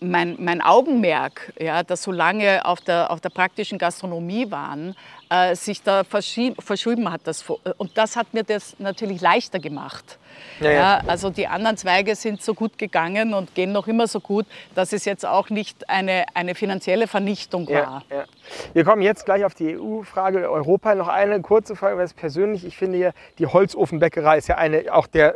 mein, 0.00 0.36
mein 0.38 0.60
Augenmerk, 0.60 1.52
ja, 1.58 1.82
das 1.82 2.02
so 2.02 2.12
lange 2.12 2.64
auf 2.64 2.80
der, 2.80 3.10
auf 3.10 3.20
der 3.20 3.30
praktischen 3.30 3.78
Gastronomie 3.78 4.50
waren, 4.50 4.94
äh, 5.30 5.54
sich 5.54 5.82
da 5.82 6.04
verschoben 6.04 7.10
hat. 7.10 7.22
Das, 7.24 7.44
und 7.76 7.96
das 7.96 8.16
hat 8.16 8.34
mir 8.34 8.44
das 8.44 8.78
natürlich 8.78 9.20
leichter 9.20 9.58
gemacht. 9.58 10.18
Ja, 10.60 10.70
ja. 10.70 11.00
also 11.06 11.30
die 11.30 11.46
anderen 11.46 11.76
Zweige 11.76 12.14
sind 12.14 12.42
so 12.42 12.54
gut 12.54 12.78
gegangen 12.78 13.34
und 13.34 13.54
gehen 13.54 13.72
noch 13.72 13.86
immer 13.88 14.06
so 14.06 14.20
gut, 14.20 14.46
dass 14.74 14.92
es 14.92 15.04
jetzt 15.04 15.24
auch 15.26 15.50
nicht 15.50 15.88
eine, 15.88 16.24
eine 16.34 16.54
finanzielle 16.54 17.06
Vernichtung 17.06 17.68
war. 17.68 18.02
Ja, 18.10 18.24
Wir 18.72 18.84
kommen 18.84 19.02
jetzt 19.02 19.24
gleich 19.24 19.44
auf 19.44 19.54
die 19.54 19.78
EU-Frage 19.78 20.50
Europa. 20.50 20.94
Noch 20.94 21.08
eine 21.08 21.40
kurze 21.40 21.76
Frage, 21.76 21.96
weil 21.96 22.04
es 22.04 22.14
persönlich, 22.14 22.64
ich 22.64 22.76
finde 22.76 22.98
ja, 22.98 23.10
die 23.38 23.46
Holzofenbäckerei 23.46 24.38
ist 24.38 24.48
ja 24.48 24.56
eine 24.56 24.92
auch 24.92 25.06
der 25.06 25.34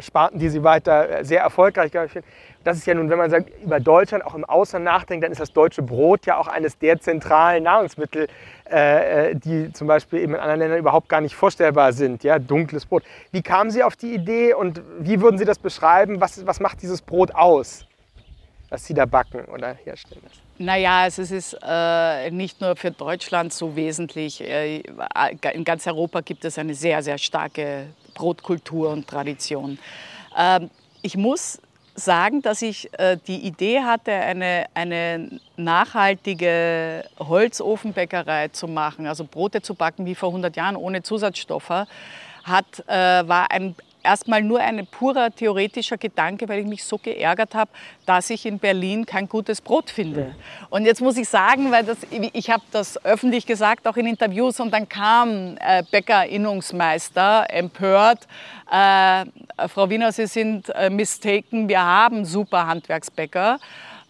Sparten, 0.00 0.38
die 0.38 0.48
Sie 0.48 0.62
weiter 0.62 1.20
äh, 1.20 1.24
sehr 1.24 1.40
erfolgreich 1.40 1.92
finden. 1.92 2.26
Das 2.64 2.78
ist 2.78 2.86
ja 2.86 2.94
nun, 2.94 3.10
wenn 3.10 3.18
man 3.18 3.30
sagt, 3.30 3.50
über 3.62 3.78
Deutschland 3.78 4.24
auch 4.24 4.34
im 4.34 4.44
Ausland 4.44 4.84
nachdenkt, 4.84 5.24
dann 5.24 5.32
ist 5.32 5.40
das 5.40 5.52
deutsche 5.52 5.82
Brot 5.82 6.24
ja 6.24 6.38
auch 6.38 6.48
eines 6.48 6.78
der 6.78 6.98
zentralen 6.98 7.64
Nahrungsmittel, 7.64 8.26
äh, 8.64 9.34
die 9.36 9.70
zum 9.72 9.86
Beispiel 9.86 10.20
eben 10.20 10.34
in 10.34 10.40
anderen 10.40 10.60
Ländern 10.60 10.78
überhaupt 10.78 11.08
gar 11.08 11.20
nicht 11.20 11.34
vorstellbar 11.34 11.92
sind. 11.92 12.24
Ja, 12.24 12.38
dunkles 12.38 12.86
Brot. 12.86 13.04
Wie 13.32 13.42
kamen 13.42 13.70
Sie 13.70 13.82
auf 13.82 13.96
die 13.96 14.14
Idee 14.14 14.54
und 14.54 14.80
wie 14.98 15.20
würden 15.20 15.36
Sie 15.36 15.44
das 15.44 15.58
beschreiben? 15.58 16.20
Was, 16.20 16.46
was 16.46 16.58
macht 16.60 16.80
dieses 16.80 17.02
Brot 17.02 17.34
aus, 17.34 17.86
was 18.70 18.86
Sie 18.86 18.94
da 18.94 19.04
backen 19.04 19.44
oder 19.44 19.74
herstellen? 19.84 20.22
Naja, 20.56 21.02
also 21.02 21.22
es 21.22 21.32
ist 21.32 21.58
äh, 21.66 22.30
nicht 22.30 22.60
nur 22.60 22.76
für 22.76 22.92
Deutschland 22.92 23.52
so 23.52 23.74
wesentlich. 23.74 24.40
Äh, 24.40 24.82
in 25.52 25.64
ganz 25.64 25.86
Europa 25.86 26.20
gibt 26.20 26.44
es 26.44 26.58
eine 26.58 26.74
sehr, 26.74 27.02
sehr 27.02 27.18
starke 27.18 27.88
Brotkultur 28.14 28.90
und 28.90 29.06
Tradition. 29.06 29.78
Ähm, 30.36 30.70
ich 31.02 31.16
muss 31.16 31.60
sagen, 31.94 32.42
dass 32.42 32.62
ich 32.62 32.88
äh, 32.98 33.16
die 33.26 33.46
Idee 33.46 33.80
hatte, 33.80 34.12
eine, 34.12 34.66
eine 34.74 35.40
nachhaltige 35.56 37.04
Holzofenbäckerei 37.18 38.48
zu 38.48 38.66
machen, 38.66 39.06
also 39.06 39.24
Brote 39.24 39.62
zu 39.62 39.74
backen 39.74 40.04
wie 40.06 40.14
vor 40.14 40.30
100 40.30 40.56
Jahren 40.56 40.76
ohne 40.76 41.02
Zusatzstoffe, 41.02 41.86
hat, 42.44 42.84
äh, 42.88 43.28
war 43.28 43.50
ein, 43.50 43.74
erstmal 44.04 44.42
nur 44.42 44.60
ein 44.60 44.86
purer 44.86 45.34
theoretischer 45.34 45.96
Gedanke, 45.96 46.48
weil 46.48 46.60
ich 46.60 46.66
mich 46.66 46.84
so 46.84 46.98
geärgert 46.98 47.54
habe, 47.54 47.70
dass 48.06 48.30
ich 48.30 48.46
in 48.46 48.58
Berlin 48.58 49.06
kein 49.06 49.28
gutes 49.28 49.60
Brot 49.60 49.90
finde. 49.90 50.34
Und 50.70 50.84
jetzt 50.84 51.00
muss 51.00 51.16
ich 51.16 51.28
sagen, 51.28 51.72
weil 51.72 51.84
das, 51.84 51.98
ich 52.10 52.50
habe 52.50 52.62
das 52.70 53.04
öffentlich 53.04 53.46
gesagt, 53.46 53.86
auch 53.86 53.96
in 53.96 54.06
Interviews, 54.06 54.60
und 54.60 54.72
dann 54.72 54.88
kam 54.88 55.56
äh, 55.60 55.82
Bäcker-Innungsmeister 55.90 57.46
empört, 57.48 58.28
äh, 58.70 59.24
Frau 59.68 59.88
Wiener, 59.88 60.12
Sie 60.12 60.26
sind 60.26 60.68
äh, 60.70 60.90
mistaken, 60.90 61.68
wir 61.68 61.82
haben 61.82 62.24
super 62.24 62.66
Handwerksbäcker. 62.66 63.58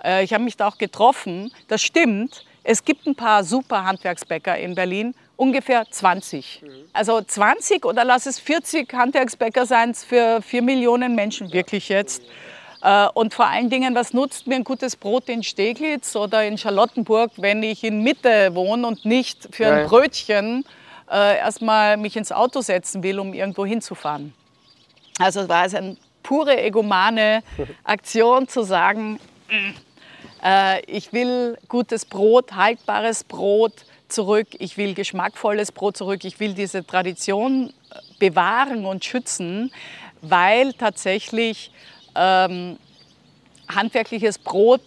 Äh, 0.03 0.25
ich 0.25 0.33
habe 0.33 0.45
mich 0.45 0.57
da 0.57 0.69
auch 0.69 0.79
getroffen, 0.79 1.53
das 1.69 1.83
stimmt. 1.83 2.45
Es 2.63 2.85
gibt 2.85 3.07
ein 3.07 3.15
paar 3.15 3.45
super 3.45 3.85
Handwerksbäcker 3.85 4.57
in 4.57 4.75
Berlin 4.75 5.15
ungefähr 5.37 5.85
20. 5.89 6.63
Also 6.93 7.21
20 7.21 7.85
oder 7.85 8.05
lass 8.05 8.27
es 8.27 8.39
40 8.39 8.93
Handwerksbäcker 8.93 9.67
sein 9.67 9.95
für 9.95 10.41
4 10.43 10.63
Millionen 10.63 11.15
Menschen, 11.15 11.53
wirklich 11.53 11.89
jetzt. 11.89 12.23
Äh, 12.83 13.09
und 13.15 13.35
vor 13.35 13.47
allen 13.47 13.71
Dingen, 13.71 13.95
was 13.95 14.13
nutzt 14.13 14.47
mir 14.47 14.57
ein 14.57 14.65
gutes 14.65 14.97
Brot 14.97 15.29
in 15.29 15.43
Steglitz 15.43 16.15
oder 16.17 16.45
in 16.45 16.59
Charlottenburg, 16.59 17.33
wenn 17.37 17.63
ich 17.63 17.83
in 17.83 18.03
Mitte 18.03 18.55
wohne 18.55 18.87
und 18.87 19.05
nicht 19.05 19.49
für 19.53 19.67
ein 19.67 19.87
Brötchen 19.87 20.65
äh, 21.11 21.39
erstmal 21.39 21.97
mich 21.97 22.17
ins 22.17 22.31
Auto 22.31 22.61
setzen 22.61 23.03
will, 23.03 23.19
um 23.19 23.35
irgendwo 23.35 23.65
hinzufahren. 23.65 24.35
Also 25.19 25.49
war 25.49 25.65
es 25.65 25.75
eine 25.75 25.97
pure 26.23 26.61
egomane 26.61 27.43
Aktion 27.85 28.49
zu 28.49 28.63
sagen, 28.63 29.19
äh, 30.43 30.83
ich 30.87 31.13
will 31.13 31.57
gutes 31.69 32.05
Brot, 32.05 32.53
haltbares 32.55 33.25
Brot, 33.25 33.73
zurück, 34.09 34.49
ich 34.59 34.77
will 34.77 34.95
geschmackvolles 34.95 35.73
Brot 35.73 35.97
zurück, 35.97 36.25
ich 36.25 36.41
will 36.41 36.55
diese 36.55 36.87
Tradition 36.87 37.71
äh, 37.91 38.01
bewahren 38.19 38.85
und 38.85 39.05
schützen, 39.05 39.73
weil 40.21 40.73
tatsächlich 40.73 41.71
ähm, 42.15 42.79
handwerkliches 43.69 44.39
Brot, 44.39 44.83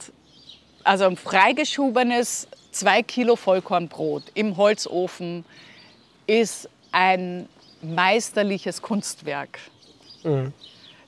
also 0.83 1.05
ein 1.05 1.17
freigeschobenes 1.17 2.47
2 2.71 3.03
Kilo 3.03 3.35
Vollkornbrot 3.35 4.23
im 4.33 4.55
Holzofen, 4.57 5.45
ist 6.25 6.69
ein 6.91 7.47
meisterliches 7.81 8.81
Kunstwerk. 8.81 9.59
Mhm. 10.23 10.53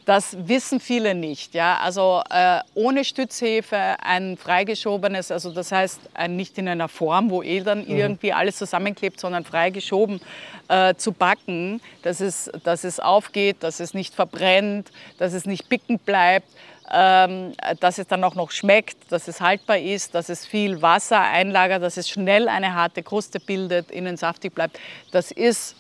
Das 0.10 0.36
wissen 0.48 0.80
viele 0.80 1.14
nicht. 1.14 1.54
Ja? 1.54 1.78
Also 1.84 2.24
äh, 2.32 2.62
ohne 2.74 3.06
Stützhefe 3.06 3.78
ein 4.02 4.38
freigeschobenes, 4.38 5.30
also 5.30 5.52
das 5.52 5.72
heißt 5.72 6.00
ein, 6.16 6.36
nicht 6.36 6.58
in 6.58 6.68
einer 6.68 6.88
Form, 6.88 7.30
wo 7.30 7.44
eh 7.44 7.60
dann 7.60 7.88
mhm. 7.88 7.96
irgendwie 7.96 8.34
alles 8.34 8.58
zusammenklebt, 8.58 9.20
sondern 9.20 9.46
freigeschoben 9.46 10.20
äh, 10.68 10.96
zu 10.96 11.12
backen, 11.12 11.80
dass 12.02 12.22
es, 12.22 12.50
dass 12.64 12.86
es 12.86 13.00
aufgeht, 13.00 13.58
dass 13.60 13.80
es 13.80 13.94
nicht 13.94 14.16
verbrennt, 14.16 14.90
dass 15.20 15.34
es 15.34 15.46
nicht 15.46 15.70
bicken 15.70 16.00
bleibt. 16.00 16.48
Ähm, 16.92 17.54
dass 17.80 18.00
es 18.00 18.08
dann 18.08 18.24
auch 18.24 18.34
noch 18.34 18.50
schmeckt, 18.50 19.12
dass 19.12 19.28
es 19.28 19.42
haltbar 19.42 19.78
ist, 19.78 20.16
dass 20.16 20.30
es 20.30 20.44
viel 20.44 20.82
Wasser 20.82 21.22
einlagert, 21.22 21.84
dass 21.84 21.98
es 21.98 22.10
schnell 22.10 22.48
eine 22.48 22.74
harte 22.74 23.04
Kruste 23.04 23.40
bildet, 23.40 23.92
innen 23.92 24.18
saftig 24.18 24.56
bleibt. 24.56 24.80
Das 25.12 25.30
ist 25.30 25.76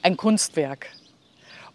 ein 0.00 0.16
Kunstwerk. 0.16 0.86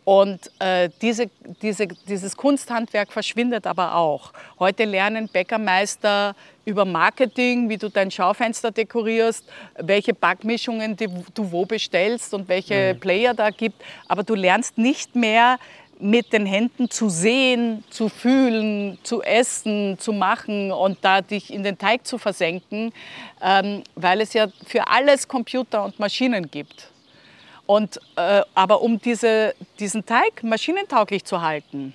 Und 0.08 0.50
äh, 0.60 0.90
diese, 1.02 1.30
diese, 1.62 1.86
dieses 1.86 2.38
Kunsthandwerk 2.38 3.12
verschwindet 3.12 3.68
aber 3.68 3.96
auch. 3.96 4.32
Heute 4.58 4.86
lernen 4.86 5.28
Bäckermeister 5.28 6.34
über 6.64 6.86
Marketing, 6.86 7.68
wie 7.68 7.76
du 7.76 7.90
dein 7.90 8.10
Schaufenster 8.10 8.72
dekorierst, 8.72 9.44
welche 9.76 10.14
Backmischungen 10.14 10.96
du 10.96 11.52
wo 11.52 11.66
bestellst 11.66 12.34
und 12.34 12.48
welche 12.48 12.94
mhm. 12.94 13.02
Player 13.02 13.34
da 13.34 13.50
gibt. 13.50 13.84
Aber 14.08 14.24
du 14.24 14.34
lernst 14.34 14.78
nicht 14.78 15.14
mehr 15.14 15.58
mit 16.00 16.32
den 16.32 16.46
Händen 16.46 16.90
zu 16.90 17.10
sehen, 17.10 17.84
zu 17.90 18.08
fühlen, 18.08 18.98
zu 19.04 19.22
essen, 19.24 20.00
zu 20.00 20.14
machen 20.14 20.72
und 20.72 21.00
da 21.02 21.20
dich 21.20 21.54
in 21.54 21.64
den 21.64 21.78
Teig 21.78 22.08
zu 22.08 22.18
versenken, 22.18 22.94
ähm, 23.42 23.84
weil 23.96 24.22
es 24.22 24.32
ja 24.32 24.48
für 24.66 24.88
alles 24.88 25.28
Computer 25.28 25.84
und 25.84 26.00
Maschinen 26.00 26.50
gibt. 26.50 26.92
Und, 27.68 28.00
äh, 28.16 28.42
aber 28.56 28.82
um 28.82 29.00
diese, 29.00 29.54
diesen 29.78 30.06
Teig 30.06 30.42
maschinentauglich 30.42 31.26
zu 31.26 31.42
halten, 31.42 31.94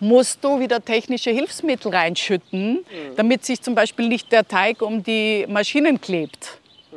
musst 0.00 0.42
du 0.42 0.58
wieder 0.58 0.84
technische 0.84 1.30
Hilfsmittel 1.30 1.94
reinschütten, 1.94 2.72
mhm. 2.72 3.16
damit 3.16 3.44
sich 3.44 3.62
zum 3.62 3.74
Beispiel 3.74 4.08
nicht 4.08 4.32
der 4.32 4.46
Teig 4.46 4.82
um 4.82 5.02
die 5.04 5.46
Maschinen 5.48 6.00
klebt. 6.00 6.58
Mhm. 6.90 6.96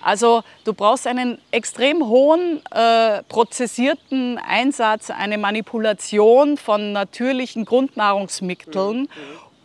Also 0.00 0.42
du 0.64 0.74
brauchst 0.74 1.08
einen 1.08 1.38
extrem 1.50 2.06
hohen 2.06 2.62
äh, 2.70 3.22
prozessierten 3.24 4.38
Einsatz, 4.38 5.10
eine 5.10 5.38
Manipulation 5.38 6.56
von 6.56 6.92
natürlichen 6.92 7.64
Grundnahrungsmitteln, 7.64 9.00
mhm. 9.00 9.08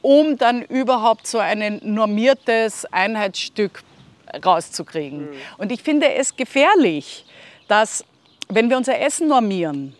um 0.01 0.37
dann 0.37 0.63
überhaupt 0.63 1.27
so 1.27 1.37
ein 1.37 1.81
normiertes 1.83 2.85
Einheitsstück 2.85 3.83
rauszukriegen. 4.43 5.31
Mhm. 5.31 5.35
Und 5.57 5.71
ich 5.71 5.81
finde 5.81 6.13
es 6.13 6.35
gefährlich, 6.35 7.25
dass 7.67 8.05
wenn 8.49 8.69
wir 8.69 8.77
unser 8.77 8.99
Essen 8.99 9.27
normieren, 9.27 9.95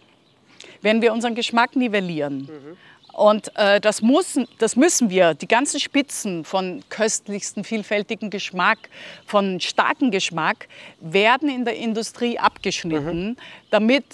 wenn 0.82 1.02
wir 1.02 1.14
unseren 1.14 1.36
Geschmack 1.36 1.76
nivellieren, 1.76 2.40
mhm. 2.40 2.78
Und 3.18 3.52
äh, 3.56 3.82
das, 3.82 4.04
muss, 4.04 4.40
das 4.60 4.76
müssen 4.76 5.10
wir, 5.10 5.34
die 5.34 5.48
ganzen 5.48 5.80
Spitzen 5.80 6.46
von 6.46 6.84
köstlichsten, 6.90 7.64
vielfältigen 7.64 8.30
Geschmack, 8.30 8.78
von 9.26 9.60
starkem 9.60 10.12
Geschmack, 10.12 10.68
werden 11.00 11.50
in 11.50 11.66
der 11.66 11.78
Industrie 11.78 12.38
abgeschnitten, 12.38 13.30
mhm. 13.30 13.38
damit 13.72 14.06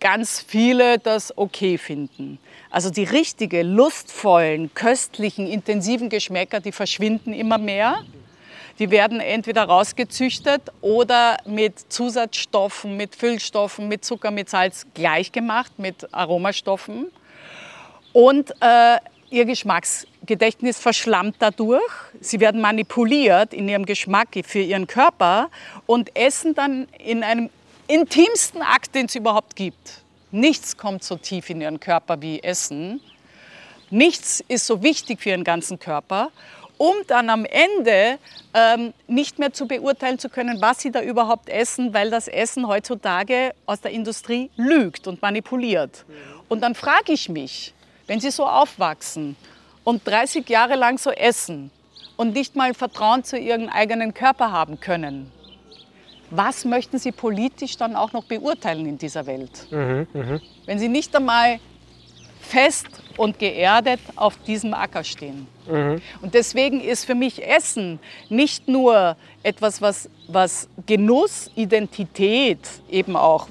ganz 0.00 0.44
viele 0.46 0.98
das 0.98 1.36
okay 1.38 1.78
finden. 1.78 2.38
Also 2.68 2.90
die 2.90 3.04
richtigen, 3.04 3.74
lustvollen, 3.74 4.74
köstlichen, 4.74 5.46
intensiven 5.46 6.10
Geschmäcker, 6.10 6.60
die 6.60 6.72
verschwinden 6.72 7.32
immer 7.32 7.56
mehr. 7.56 8.04
Die 8.78 8.90
werden 8.90 9.20
entweder 9.20 9.64
rausgezüchtet 9.64 10.62
oder 10.80 11.36
mit 11.44 11.92
Zusatzstoffen, 11.92 12.96
mit 12.96 13.14
Füllstoffen, 13.14 13.88
mit 13.88 14.04
Zucker, 14.04 14.30
mit 14.30 14.48
Salz 14.48 14.86
gleichgemacht, 14.94 15.78
mit 15.78 16.12
Aromastoffen. 16.12 17.10
Und 18.12 18.50
äh, 18.60 18.98
ihr 19.30 19.44
Geschmacksgedächtnis 19.46 20.78
verschlammt 20.78 21.36
dadurch. 21.38 21.82
Sie 22.20 22.40
werden 22.40 22.60
manipuliert 22.60 23.54
in 23.54 23.68
ihrem 23.68 23.86
Geschmack 23.86 24.28
für 24.44 24.60
ihren 24.60 24.86
Körper 24.86 25.50
und 25.86 26.14
essen 26.16 26.54
dann 26.54 26.86
in 26.98 27.22
einem 27.22 27.50
intimsten 27.88 28.62
Akt, 28.62 28.94
den 28.94 29.06
es 29.06 29.14
überhaupt 29.14 29.56
gibt. 29.56 30.02
Nichts 30.30 30.76
kommt 30.76 31.02
so 31.02 31.16
tief 31.16 31.50
in 31.50 31.60
ihren 31.60 31.80
Körper 31.80 32.20
wie 32.22 32.42
Essen. 32.42 33.00
Nichts 33.90 34.42
ist 34.48 34.66
so 34.66 34.82
wichtig 34.82 35.20
für 35.20 35.30
ihren 35.30 35.44
ganzen 35.44 35.78
Körper 35.78 36.30
um 36.82 36.96
dann 37.06 37.30
am 37.30 37.44
Ende 37.44 38.18
ähm, 38.52 38.92
nicht 39.06 39.38
mehr 39.38 39.52
zu 39.52 39.68
beurteilen 39.68 40.18
zu 40.18 40.28
können, 40.28 40.60
was 40.60 40.80
sie 40.80 40.90
da 40.90 41.00
überhaupt 41.00 41.48
essen, 41.48 41.94
weil 41.94 42.10
das 42.10 42.26
Essen 42.26 42.66
heutzutage 42.66 43.54
aus 43.66 43.80
der 43.82 43.92
Industrie 43.92 44.50
lügt 44.56 45.06
und 45.06 45.22
manipuliert. 45.22 46.04
Und 46.48 46.60
dann 46.60 46.74
frage 46.74 47.12
ich 47.12 47.28
mich, 47.28 47.72
wenn 48.08 48.18
sie 48.18 48.32
so 48.32 48.44
aufwachsen 48.48 49.36
und 49.84 50.04
30 50.04 50.48
Jahre 50.48 50.74
lang 50.74 50.98
so 50.98 51.12
essen 51.12 51.70
und 52.16 52.34
nicht 52.34 52.56
mal 52.56 52.74
Vertrauen 52.74 53.22
zu 53.22 53.38
ihrem 53.38 53.68
eigenen 53.68 54.12
Körper 54.12 54.50
haben 54.50 54.80
können, 54.80 55.30
was 56.30 56.64
möchten 56.64 56.98
sie 56.98 57.12
politisch 57.12 57.76
dann 57.76 57.94
auch 57.94 58.12
noch 58.12 58.24
beurteilen 58.24 58.86
in 58.86 58.98
dieser 58.98 59.26
Welt? 59.26 59.68
Mhm, 59.70 60.08
mh. 60.12 60.40
Wenn 60.66 60.80
sie 60.80 60.88
nicht 60.88 61.14
einmal 61.14 61.60
fest 62.40 62.88
und 63.18 63.38
geerdet 63.38 64.00
auf 64.16 64.36
diesem 64.46 64.74
Acker 64.74 65.04
stehen. 65.04 65.46
Mhm. 65.68 66.00
Und 66.20 66.34
deswegen 66.34 66.80
ist 66.80 67.04
für 67.04 67.14
mich 67.14 67.46
Essen 67.46 67.98
nicht 68.28 68.68
nur 68.68 69.16
etwas, 69.42 69.80
was, 69.80 70.08
was 70.28 70.68
Genuss, 70.86 71.50
Identität 71.54 72.60
eben 72.90 73.16
auch, 73.16 73.48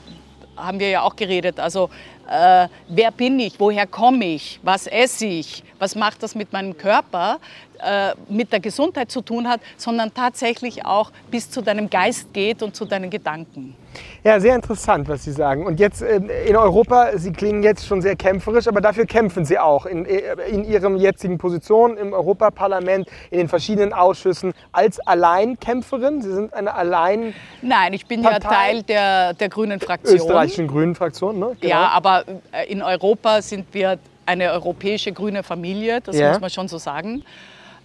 haben 0.56 0.80
wir 0.80 0.90
ja 0.90 1.02
auch 1.02 1.16
geredet, 1.16 1.60
also 1.60 1.90
äh, 2.30 2.68
wer 2.88 3.12
bin 3.12 3.40
ich, 3.40 3.60
woher 3.60 3.86
komme 3.86 4.26
ich, 4.26 4.60
was 4.64 4.88
esse 4.88 5.26
ich, 5.26 5.64
was 5.80 5.96
macht 5.96 6.24
das 6.24 6.34
mit 6.34 6.54
meinem 6.54 6.78
Körper, 6.78 7.40
äh, 7.84 8.14
mit 8.30 8.52
der 8.52 8.60
Gesundheit 8.60 9.12
zu 9.12 9.22
tun 9.22 9.48
hat, 9.48 9.62
sondern 9.78 10.14
tatsächlich 10.14 10.86
auch 10.86 11.12
bis 11.30 11.50
zu 11.50 11.62
deinem 11.62 11.90
Geist 11.90 12.34
geht 12.34 12.62
und 12.64 12.76
zu 12.76 12.86
deinen 12.86 13.10
Gedanken. 13.10 13.76
Ja, 14.24 14.40
sehr 14.40 14.56
interessant, 14.56 15.10
was 15.10 15.24
Sie 15.24 15.32
sagen. 15.32 15.66
Und 15.66 15.80
jetzt 15.80 16.02
äh, 16.02 16.18
in 16.46 16.56
Europa, 16.56 17.18
Sie 17.18 17.32
klingen 17.32 17.64
jetzt 17.64 17.86
schon 17.86 18.02
sehr 18.02 18.16
kämpferisch, 18.16 18.68
aber 18.68 18.82
dafür 18.82 19.06
kämpfen 19.06 19.46
Sie 19.46 19.58
auch 19.58 19.86
in, 19.86 20.06
äh, 20.06 20.34
in 20.50 20.64
Ihrem 20.64 20.96
jetzigen 20.96 21.38
Position 21.38 21.98
im 21.98 22.14
Europaparlament, 22.14 23.08
in 23.32 23.40
den 23.40 23.50
verschiedenen 23.50 23.94
Ausschüssen 23.94 24.54
als 24.72 25.00
Alleinkämpferin. 25.00 26.22
Sie 26.22 26.34
sind 26.34 26.54
eine 26.54 26.74
Allein. 26.74 27.34
Nein, 27.62 27.94
ich 27.94 28.06
bin 28.06 28.22
Partei 28.22 28.44
ja 28.44 28.50
Teil 28.50 28.84
der, 28.84 29.34
der 29.34 29.50
Grünen 29.50 29.80
Fraktion. 29.80 30.16
Österreichischen 30.16 30.68
Grünen 30.68 30.96
Fraktion, 30.96 31.40
ne? 31.40 31.56
Genau. 31.60 31.74
Ja, 31.74 31.88
aber 31.90 32.24
in 32.68 32.82
Europa 32.82 33.42
sind 33.42 33.66
wir 33.74 33.98
eine 34.26 34.52
europäische 34.52 35.12
grüne 35.12 35.44
Familie, 35.44 36.00
das 36.02 36.18
ja. 36.18 36.30
muss 36.30 36.40
man 36.40 36.50
schon 36.50 36.68
so 36.68 36.78
sagen. 36.78 37.24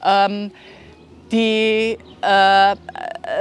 Ähm, 0.06 0.52
die 1.32 1.98
äh, 2.22 2.76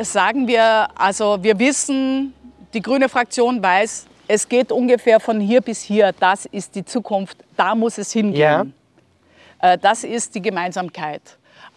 sagen 0.03 0.47
wir, 0.47 0.87
also 0.95 1.37
wir 1.41 1.59
wissen, 1.59 2.33
die 2.73 2.81
grüne 2.81 3.07
Fraktion 3.07 3.61
weiß, 3.61 4.07
es 4.27 4.49
geht 4.49 4.71
ungefähr 4.71 5.19
von 5.19 5.39
hier 5.39 5.61
bis 5.61 5.81
hier, 5.81 6.11
das 6.19 6.45
ist 6.47 6.73
die 6.75 6.83
Zukunft, 6.83 7.37
da 7.55 7.75
muss 7.75 7.97
es 7.99 8.11
hingehen. 8.11 8.73
Ja. 9.61 9.73
Äh, 9.73 9.77
das 9.77 10.03
ist 10.03 10.33
die 10.33 10.41
Gemeinsamkeit. 10.41 11.21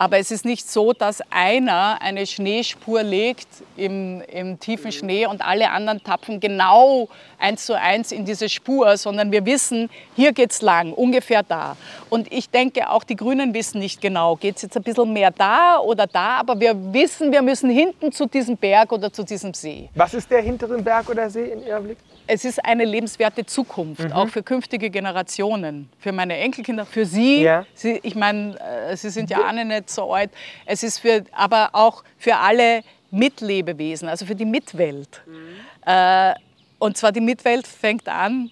Aber 0.00 0.18
es 0.18 0.30
ist 0.30 0.44
nicht 0.44 0.68
so, 0.70 0.92
dass 0.92 1.20
einer 1.30 2.00
eine 2.00 2.24
Schneespur 2.24 3.02
legt 3.02 3.48
im, 3.76 4.20
im 4.22 4.60
tiefen 4.60 4.92
Schnee 4.92 5.26
und 5.26 5.42
alle 5.42 5.70
anderen 5.70 6.02
tapfen 6.02 6.38
genau 6.38 7.08
eins 7.38 7.66
zu 7.66 7.78
eins 7.78 8.12
in 8.12 8.24
diese 8.24 8.48
Spur, 8.48 8.96
sondern 8.96 9.32
wir 9.32 9.44
wissen, 9.46 9.90
hier 10.16 10.32
geht 10.32 10.50
es 10.50 10.62
lang, 10.62 10.92
ungefähr 10.92 11.42
da. 11.42 11.76
Und 12.10 12.32
ich 12.32 12.50
denke, 12.50 12.90
auch 12.90 13.04
die 13.04 13.16
Grünen 13.16 13.54
wissen 13.54 13.78
nicht 13.78 14.00
genau, 14.00 14.36
geht 14.36 14.56
es 14.56 14.62
jetzt 14.62 14.76
ein 14.76 14.82
bisschen 14.82 15.12
mehr 15.12 15.30
da 15.30 15.78
oder 15.78 16.06
da, 16.06 16.38
aber 16.38 16.58
wir 16.58 16.74
wissen, 16.92 17.32
wir 17.32 17.42
müssen 17.42 17.70
hinten 17.70 18.12
zu 18.12 18.26
diesem 18.26 18.56
Berg 18.56 18.92
oder 18.92 19.12
zu 19.12 19.22
diesem 19.22 19.54
See. 19.54 19.88
Was 19.94 20.14
ist 20.14 20.30
der 20.30 20.42
hintere 20.42 20.78
Berg 20.78 21.08
oder 21.08 21.28
See 21.30 21.44
in 21.52 21.66
Ihrem 21.66 21.84
Blick? 21.84 21.98
es 22.28 22.44
ist 22.44 22.64
eine 22.64 22.84
lebenswerte 22.84 23.44
Zukunft, 23.44 24.04
mhm. 24.04 24.12
auch 24.12 24.28
für 24.28 24.42
künftige 24.42 24.90
Generationen, 24.90 25.88
für 25.98 26.12
meine 26.12 26.36
Enkelkinder, 26.36 26.84
für 26.84 27.06
Sie. 27.06 27.42
Ja. 27.42 27.64
Sie 27.74 27.98
ich 28.02 28.14
meine, 28.14 28.58
äh, 28.60 28.96
Sie 28.96 29.10
sind 29.10 29.30
ja 29.30 29.40
alle 29.40 29.64
nicht 29.64 29.90
so 29.90 30.12
alt. 30.12 30.30
Es 30.66 30.82
ist 30.82 30.98
für, 30.98 31.24
aber 31.32 31.70
auch 31.72 32.04
für 32.18 32.36
alle 32.36 32.82
Mitlebewesen, 33.10 34.08
also 34.08 34.26
für 34.26 34.34
die 34.34 34.44
Mitwelt. 34.44 35.22
Mhm. 35.26 35.90
Äh, 35.90 36.34
und 36.78 36.96
zwar 36.96 37.12
die 37.12 37.20
Mitwelt 37.20 37.66
fängt 37.66 38.08
an 38.08 38.50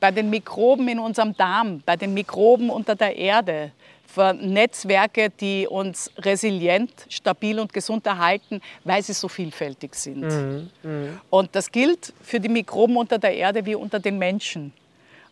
bei 0.00 0.10
den 0.10 0.30
Mikroben 0.30 0.88
in 0.88 0.98
unserem 0.98 1.36
Darm, 1.36 1.82
bei 1.86 1.96
den 1.96 2.12
Mikroben 2.12 2.70
unter 2.70 2.94
der 2.94 3.16
Erde, 3.16 3.72
für 4.12 4.34
Netzwerke, 4.34 5.30
die 5.30 5.66
uns 5.66 6.10
resilient, 6.18 6.92
stabil 7.08 7.58
und 7.58 7.72
gesund 7.72 8.06
erhalten, 8.06 8.60
weil 8.84 9.02
sie 9.02 9.14
so 9.14 9.26
vielfältig 9.26 9.94
sind. 9.94 10.24
Mhm, 10.24 10.70
mh. 10.82 11.08
Und 11.30 11.54
das 11.54 11.72
gilt 11.72 12.12
für 12.20 12.38
die 12.38 12.50
Mikroben 12.50 12.96
unter 12.96 13.18
der 13.18 13.34
Erde 13.34 13.64
wie 13.64 13.74
unter 13.74 13.98
den 14.00 14.18
Menschen. 14.18 14.74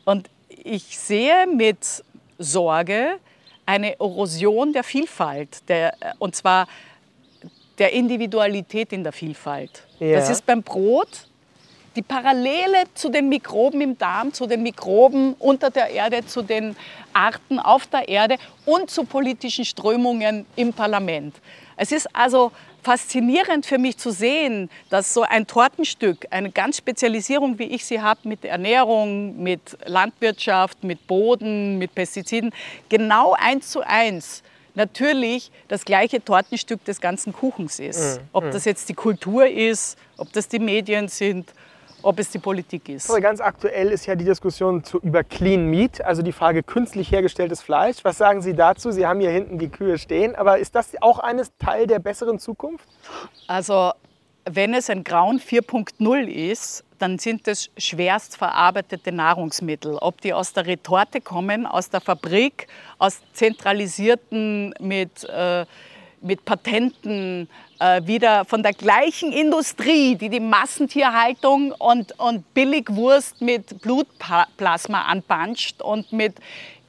Und 0.06 0.30
ich 0.48 0.98
sehe 0.98 1.46
mit 1.46 2.02
Sorge 2.38 3.18
eine 3.66 4.00
Erosion 4.00 4.72
der 4.72 4.82
Vielfalt, 4.82 5.68
der, 5.68 5.94
und 6.18 6.34
zwar 6.34 6.66
der 7.78 7.92
Individualität 7.92 8.92
in 8.92 9.04
der 9.04 9.12
Vielfalt. 9.12 9.84
Ja. 9.98 10.16
Das 10.16 10.30
ist 10.30 10.46
beim 10.46 10.62
Brot 10.62 11.26
die 11.96 12.02
Parallele 12.02 12.84
zu 12.94 13.08
den 13.08 13.28
Mikroben 13.28 13.80
im 13.80 13.98
Darm, 13.98 14.32
zu 14.32 14.46
den 14.46 14.62
Mikroben 14.62 15.34
unter 15.38 15.70
der 15.70 15.90
Erde, 15.90 16.24
zu 16.24 16.42
den 16.42 16.76
Arten 17.12 17.58
auf 17.58 17.86
der 17.86 18.08
Erde 18.08 18.36
und 18.64 18.90
zu 18.90 19.04
politischen 19.04 19.64
Strömungen 19.64 20.46
im 20.56 20.72
Parlament. 20.72 21.34
Es 21.76 21.92
ist 21.92 22.14
also 22.14 22.52
faszinierend 22.82 23.66
für 23.66 23.78
mich 23.78 23.98
zu 23.98 24.10
sehen, 24.10 24.70
dass 24.88 25.12
so 25.12 25.22
ein 25.22 25.46
Tortenstück, 25.46 26.26
eine 26.30 26.50
ganz 26.50 26.78
Spezialisierung, 26.78 27.58
wie 27.58 27.64
ich 27.64 27.84
sie 27.84 28.00
habe, 28.00 28.20
mit 28.24 28.44
Ernährung, 28.44 29.42
mit 29.42 29.76
Landwirtschaft, 29.84 30.84
mit 30.84 31.06
Boden, 31.06 31.78
mit 31.78 31.94
Pestiziden, 31.94 32.52
genau 32.88 33.34
eins 33.38 33.70
zu 33.70 33.80
eins 33.80 34.42
natürlich 34.74 35.50
das 35.68 35.84
gleiche 35.84 36.24
Tortenstück 36.24 36.84
des 36.84 37.00
ganzen 37.00 37.32
Kuchens 37.32 37.80
ist. 37.80 38.20
Mhm. 38.20 38.24
Ob 38.32 38.50
das 38.50 38.64
jetzt 38.64 38.88
die 38.88 38.94
Kultur 38.94 39.46
ist, 39.46 39.98
ob 40.16 40.32
das 40.32 40.48
die 40.48 40.60
Medien 40.60 41.08
sind, 41.08 41.52
ob 42.02 42.18
es 42.18 42.30
die 42.30 42.38
Politik 42.38 42.88
ist. 42.88 43.08
Also 43.08 43.20
ganz 43.20 43.40
aktuell 43.40 43.88
ist 43.88 44.06
ja 44.06 44.14
die 44.14 44.24
Diskussion 44.24 44.84
zu, 44.84 44.98
über 44.98 45.24
Clean 45.24 45.66
Meat, 45.66 46.02
also 46.04 46.22
die 46.22 46.32
Frage 46.32 46.62
künstlich 46.62 47.10
hergestelltes 47.10 47.62
Fleisch. 47.62 47.98
Was 48.02 48.18
sagen 48.18 48.42
Sie 48.42 48.54
dazu? 48.54 48.90
Sie 48.90 49.06
haben 49.06 49.20
hier 49.20 49.30
hinten 49.30 49.58
die 49.58 49.68
Kühe 49.68 49.98
stehen, 49.98 50.34
aber 50.34 50.58
ist 50.58 50.74
das 50.74 50.90
auch 51.00 51.18
ein 51.18 51.40
Teil 51.58 51.86
der 51.86 51.98
besseren 51.98 52.38
Zukunft? 52.38 52.86
Also 53.46 53.92
wenn 54.44 54.74
es 54.74 54.90
ein 54.90 55.04
Grauen 55.04 55.38
4.0 55.38 56.26
ist, 56.26 56.84
dann 56.98 57.18
sind 57.18 57.48
es 57.48 57.70
schwerst 57.76 58.36
verarbeitete 58.36 59.12
Nahrungsmittel. 59.12 59.96
Ob 60.00 60.20
die 60.20 60.32
aus 60.32 60.52
der 60.52 60.66
Retorte 60.66 61.20
kommen, 61.20 61.66
aus 61.66 61.90
der 61.90 62.00
Fabrik, 62.00 62.66
aus 62.98 63.20
zentralisierten 63.32 64.74
mit, 64.80 65.24
äh, 65.24 65.64
mit 66.20 66.44
Patenten 66.44 67.48
äh, 67.78 68.02
wieder 68.04 68.44
von 68.44 68.62
der 68.62 68.72
gleichen 68.72 69.32
Industrie, 69.32 70.14
die 70.16 70.28
die 70.28 70.40
Massentierhaltung 70.40 71.72
und, 71.72 72.18
und 72.18 72.52
Billigwurst 72.54 73.40
mit 73.40 73.80
Blutplasma 73.80 75.02
anpanscht 75.02 75.80
und 75.82 76.12
mit 76.12 76.34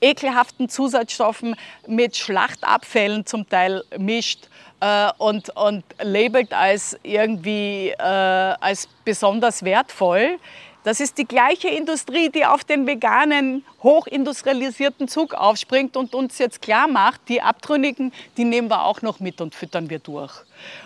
ekelhaften 0.01 0.67
Zusatzstoffen, 0.67 1.55
mit 1.87 2.17
Schlachtabfällen 2.17 3.25
zum 3.25 3.47
Teil 3.47 3.83
mischt 3.97 4.49
äh, 4.79 5.09
und, 5.17 5.49
und 5.55 5.83
labelt 6.01 6.53
als 6.53 6.99
irgendwie 7.03 7.89
äh, 7.89 8.01
als 8.01 8.89
besonders 9.05 9.63
wertvoll. 9.63 10.39
Das 10.83 10.99
ist 10.99 11.19
die 11.19 11.27
gleiche 11.27 11.69
Industrie, 11.69 12.29
die 12.29 12.45
auf 12.45 12.63
den 12.63 12.87
veganen, 12.87 13.63
hochindustrialisierten 13.83 15.07
Zug 15.07 15.35
aufspringt 15.35 15.95
und 15.95 16.15
uns 16.15 16.39
jetzt 16.39 16.61
klar 16.61 16.87
macht, 16.87 17.21
die 17.29 17.41
Abtrünnigen, 17.41 18.11
die 18.37 18.45
nehmen 18.45 18.67
wir 18.67 18.83
auch 18.83 19.03
noch 19.03 19.19
mit 19.19 19.41
und 19.41 19.53
füttern 19.53 19.91
wir 19.91 19.99
durch. 19.99 20.33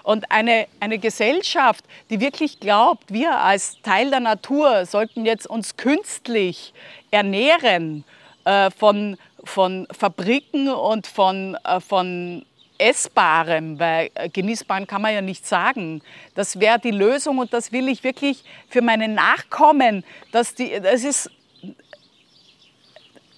Und 0.04 0.32
eine, 0.32 0.68
eine 0.82 1.00
Gesellschaft, 1.00 1.86
die 2.10 2.20
wirklich 2.20 2.60
glaubt, 2.60 3.14
wir 3.14 3.40
als 3.40 3.82
Teil 3.84 4.10
der 4.10 4.20
Natur 4.20 4.86
sollten 4.86 5.26
jetzt 5.26 5.48
uns 5.48 5.78
künstlich 5.78 6.74
ernähren 7.12 8.04
äh, 8.44 8.72
von, 8.72 9.18
von 9.46 9.88
Fabriken 9.98 10.68
und 10.70 11.08
von, 11.08 11.58
äh, 11.64 11.80
von 11.80 12.46
Essbarem, 12.78 13.80
weil 13.80 14.10
äh, 14.16 14.30
genießbaren 14.30 14.88
kann 14.88 15.02
man 15.02 15.14
ja 15.14 15.22
nicht 15.22 15.46
sagen. 15.46 16.02
Das 16.34 16.60
wäre 16.60 16.80
die 16.80 16.92
Lösung 16.92 17.38
und 17.38 17.54
das 17.54 17.72
will 17.72 17.88
ich 17.88 18.04
wirklich 18.04 18.44
für 18.70 18.82
meine 18.82 19.08
Nachkommen. 19.08 20.04
Dass 20.32 20.56
die, 20.56 20.80
das 20.82 21.04
ist 21.04 21.30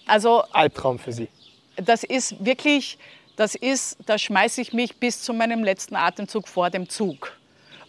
also 0.05 0.43
Albtraum 0.51 0.97
für 0.99 1.11
Sie. 1.11 1.27
Das 1.75 2.03
ist 2.03 2.43
wirklich, 2.43 2.97
das 3.35 3.55
ist, 3.55 3.97
da 4.05 4.17
schmeiße 4.17 4.61
ich 4.61 4.73
mich 4.73 4.95
bis 4.95 5.21
zu 5.21 5.33
meinem 5.33 5.63
letzten 5.63 5.95
Atemzug 5.95 6.47
vor 6.47 6.69
dem 6.69 6.89
Zug. 6.89 7.38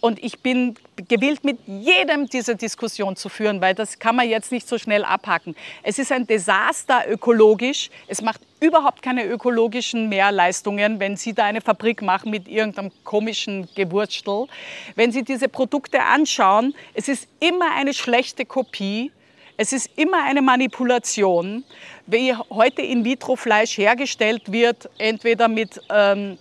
Und 0.00 0.22
ich 0.22 0.40
bin 0.40 0.76
gewillt, 1.08 1.44
mit 1.44 1.58
jedem 1.66 2.28
diese 2.28 2.54
Diskussion 2.54 3.16
zu 3.16 3.28
führen, 3.28 3.60
weil 3.60 3.74
das 3.74 3.98
kann 3.98 4.14
man 4.14 4.28
jetzt 4.28 4.52
nicht 4.52 4.68
so 4.68 4.78
schnell 4.78 5.04
abhaken. 5.04 5.56
Es 5.82 5.98
ist 5.98 6.12
ein 6.12 6.26
Desaster 6.26 7.04
ökologisch. 7.08 7.90
Es 8.06 8.22
macht 8.22 8.40
überhaupt 8.60 9.02
keine 9.02 9.24
ökologischen 9.24 10.08
Mehrleistungen, 10.08 11.00
wenn 11.00 11.16
Sie 11.16 11.32
da 11.32 11.44
eine 11.44 11.60
Fabrik 11.60 12.02
machen 12.02 12.30
mit 12.30 12.48
irgendeinem 12.48 12.90
komischen 13.04 13.68
Gewurstel. 13.74 14.46
Wenn 14.94 15.12
Sie 15.12 15.22
diese 15.22 15.48
Produkte 15.48 16.02
anschauen, 16.02 16.74
es 16.94 17.08
ist 17.08 17.28
immer 17.40 17.74
eine 17.76 17.94
schlechte 17.94 18.44
Kopie. 18.44 19.12
Es 19.56 19.72
ist 19.72 19.90
immer 19.96 20.24
eine 20.24 20.40
Manipulation, 20.40 21.64
wie 22.06 22.32
heute 22.50 22.80
In-vitro-Fleisch 22.82 23.76
hergestellt 23.76 24.52
wird, 24.52 24.88
entweder 24.98 25.48
mit 25.48 25.80
ähm, 25.90 26.38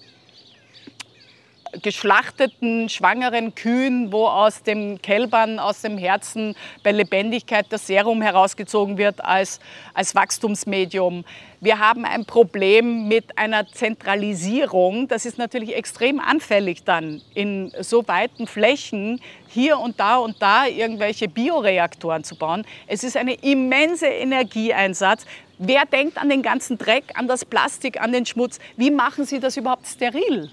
geschlachteten, 1.82 2.90
schwangeren 2.90 3.56
Kühen, 3.56 4.12
wo 4.12 4.28
aus 4.28 4.64
dem 4.64 5.02
Kälbern, 5.02 5.60
aus 5.60 5.82
dem 5.82 5.98
Herzen 5.98 6.56
bei 6.84 6.92
Lebendigkeit 6.92 7.66
das 7.70 7.88
Serum 7.88 8.22
herausgezogen 8.22 8.98
wird 8.98 9.24
als, 9.24 9.60
als 9.94 10.16
Wachstumsmedium. 10.16 11.26
Wir 11.60 11.80
haben 11.80 12.06
ein 12.06 12.26
Problem 12.26 13.08
mit 13.08 13.38
einer 13.38 13.68
Zentralisierung. 13.68 15.08
Das 15.08 15.26
ist 15.26 15.38
natürlich 15.40 15.76
extrem 15.76 16.20
anfällig 16.20 16.84
dann 16.84 17.22
in 17.34 17.72
so 17.82 18.08
weiten 18.08 18.46
Flächen 18.46 19.20
hier 19.48 19.80
und 19.80 20.00
da 20.00 20.18
und 20.18 20.42
da 20.42 20.68
irgendwelche 20.68 21.28
Bioreaktoren 21.28 22.24
zu 22.24 22.36
bauen. 22.36 22.64
Es 22.86 23.04
ist 23.04 23.18
ein 23.18 23.28
immenser 23.28 24.12
Energieeinsatz. 24.12 25.26
Wer 25.58 25.86
denkt 25.86 26.20
an 26.20 26.30
den 26.30 26.44
ganzen 26.44 26.78
Dreck, 26.78 27.06
an 27.16 27.28
das 27.28 27.44
Plastik, 27.44 28.00
an 28.00 28.12
den 28.12 28.28
Schmutz? 28.28 28.60
Wie 28.76 28.92
machen 28.92 29.26
Sie 29.26 29.40
das 29.40 29.58
überhaupt 29.58 29.88
steril? 29.88 30.52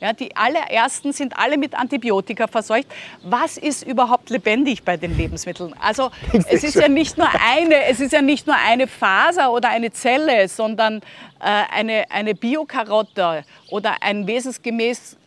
Ja, 0.00 0.12
die 0.12 0.36
allerersten 0.36 1.12
sind 1.12 1.38
alle 1.38 1.56
mit 1.56 1.74
Antibiotika 1.74 2.46
verseucht. 2.46 2.86
Was 3.22 3.56
ist 3.56 3.82
überhaupt 3.82 4.28
lebendig 4.28 4.82
bei 4.82 4.96
den 4.96 5.16
Lebensmitteln? 5.16 5.74
Also 5.80 6.10
es 6.32 6.64
ist 6.64 6.74
ja 6.74 6.88
nicht 6.88 7.16
nur 7.16 7.28
eine, 7.28 7.84
es 7.84 8.00
ist 8.00 8.12
ja 8.12 8.20
nicht 8.20 8.46
nur 8.46 8.56
eine 8.56 8.86
Faser 8.86 9.52
oder 9.52 9.70
eine 9.70 9.90
Zelle, 9.92 10.48
sondern 10.48 11.00
äh, 11.40 11.62
eine, 11.72 12.10
eine 12.10 12.34
Biokarotte 12.34 13.44
oder 13.70 13.96
ein 14.02 14.26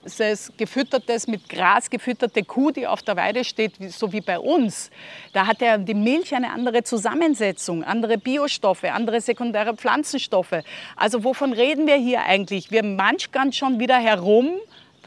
wesensgemäßes 0.09 0.53
gefüttertes, 0.57 1.27
mit 1.27 1.47
Gras 1.49 1.89
gefütterte 1.89 2.43
Kuh, 2.43 2.71
die 2.71 2.87
auf 2.87 3.01
der 3.01 3.15
Weide 3.15 3.43
steht, 3.43 3.73
so 3.91 4.11
wie 4.11 4.21
bei 4.21 4.39
uns. 4.39 4.89
Da 5.33 5.45
hat 5.45 5.61
ja 5.61 5.77
die 5.77 5.93
Milch 5.93 6.33
eine 6.33 6.51
andere 6.51 6.83
Zusammensetzung, 6.83 7.83
andere 7.83 8.17
Biostoffe, 8.17 8.91
andere 8.91 9.21
sekundäre 9.21 9.75
Pflanzenstoffe. 9.75 10.63
Also 10.95 11.23
wovon 11.23 11.53
reden 11.53 11.87
wir 11.87 11.95
hier 11.95 12.23
eigentlich? 12.23 12.71
Wir 12.71 12.83
manchern 12.83 13.53
schon 13.53 13.79
wieder 13.79 13.97
herum 13.97 14.51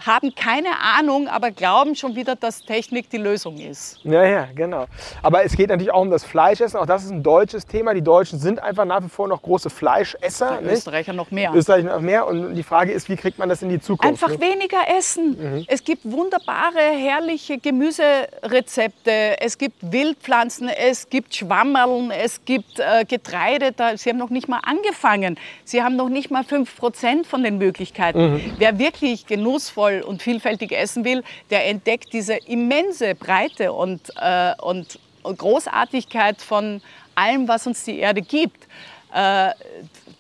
haben 0.07 0.35
keine 0.35 0.81
Ahnung, 0.81 1.29
aber 1.29 1.51
glauben 1.51 1.95
schon 1.95 2.17
wieder, 2.17 2.37
dass 2.37 2.63
Technik 2.63 3.11
die 3.11 3.19
Lösung 3.19 3.59
ist. 3.59 3.99
Ja, 4.05 4.25
ja, 4.25 4.49
genau. 4.55 4.87
Aber 5.23 5.45
es 5.45 5.57
geht 5.57 5.69
natürlich 5.69 5.93
auch 5.93 6.03
um 6.03 6.11
das 6.11 6.25
Fleischessen. 6.25 6.79
Auch 6.79 6.87
das 6.87 7.05
ist 7.05 7.11
ein 7.11 7.23
deutsches 7.23 7.67
Thema. 7.67 7.95
Die 7.95 8.03
Deutschen 8.03 8.39
sind 8.39 8.63
einfach 8.63 8.85
nach 8.85 9.03
wie 9.03 9.09
vor 9.09 9.29
noch 9.29 9.43
große 9.43 9.71
Fleischesser. 9.71 10.59
Die 10.63 10.67
Österreicher 10.67 11.13
noch 11.13 11.31
mehr. 11.31 11.53
Österreicher 11.55 11.95
noch 11.95 12.01
mehr. 12.01 12.27
Und 12.27 12.55
die 12.55 12.63
Frage 12.63 12.93
ist, 12.93 13.09
wie 13.09 13.17
kriegt 13.17 13.39
man 13.39 13.49
das 13.49 13.63
in 13.63 13.69
die 13.69 13.81
Zukunft? 13.81 14.23
Einfach 14.23 14.39
ne? 14.39 14.41
weniger 14.41 14.79
essen. 14.97 15.37
Mhm. 15.39 15.65
Es 15.69 15.85
gibt 15.85 16.11
wunderbare, 16.11 16.81
herrliche 16.81 17.59
Gemüserezepte. 17.59 19.41
Es 19.41 19.59
gibt 19.59 19.93
Wildpflanzen, 19.93 20.69
es 20.69 21.09
gibt 21.09 21.35
Schwammerln, 21.35 22.11
es 22.11 22.45
gibt 22.45 22.79
äh, 22.79 23.05
Getreide. 23.05 23.73
Da, 23.73 23.97
Sie 23.97 24.11
haben 24.11 24.19
noch 24.19 24.31
nicht 24.31 24.49
mal 24.49 24.61
angefangen. 24.65 25.39
Sie 25.65 25.83
haben 25.83 25.97
noch 25.97 26.09
nicht 26.09 26.31
mal 26.31 26.43
5% 26.43 27.25
von 27.25 27.43
den 27.43 27.59
Möglichkeiten. 27.59 28.35
Mhm. 28.35 28.53
Wer 28.59 28.79
wirklich 28.79 29.27
genussvoll 29.27 29.92
und 30.01 30.23
vielfältig 30.23 30.73
essen 30.73 31.05
will, 31.05 31.23
der 31.51 31.69
entdeckt 31.69 32.13
diese 32.13 32.35
immense 32.35 33.15
Breite 33.15 33.73
und, 33.73 34.01
äh, 34.21 34.53
und 34.61 34.99
Großartigkeit 35.23 36.41
von 36.41 36.81
allem, 37.15 37.49
was 37.49 37.67
uns 37.67 37.85
die 37.85 37.99
Erde 37.99 38.23
gibt. 38.23 38.67
Äh, 39.13 39.51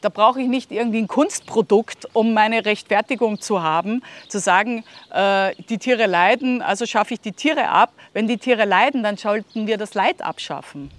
da 0.02 0.08
brauche 0.08 0.40
ich 0.40 0.48
nicht 0.48 0.70
irgendwie 0.72 0.98
ein 0.98 1.08
Kunstprodukt, 1.08 2.08
um 2.12 2.34
meine 2.34 2.64
Rechtfertigung 2.64 3.40
zu 3.40 3.62
haben, 3.62 4.02
zu 4.28 4.38
sagen, 4.38 4.84
äh, 5.10 5.54
die 5.68 5.78
Tiere 5.78 6.06
leiden, 6.06 6.60
also 6.60 6.86
schaffe 6.86 7.14
ich 7.14 7.20
die 7.20 7.32
Tiere 7.32 7.68
ab. 7.68 7.92
Wenn 8.12 8.28
die 8.28 8.36
Tiere 8.36 8.64
leiden, 8.64 9.02
dann 9.02 9.16
sollten 9.16 9.66
wir 9.66 9.78
das 9.78 9.94
Leid 9.94 10.20
abschaffen. 10.22 10.90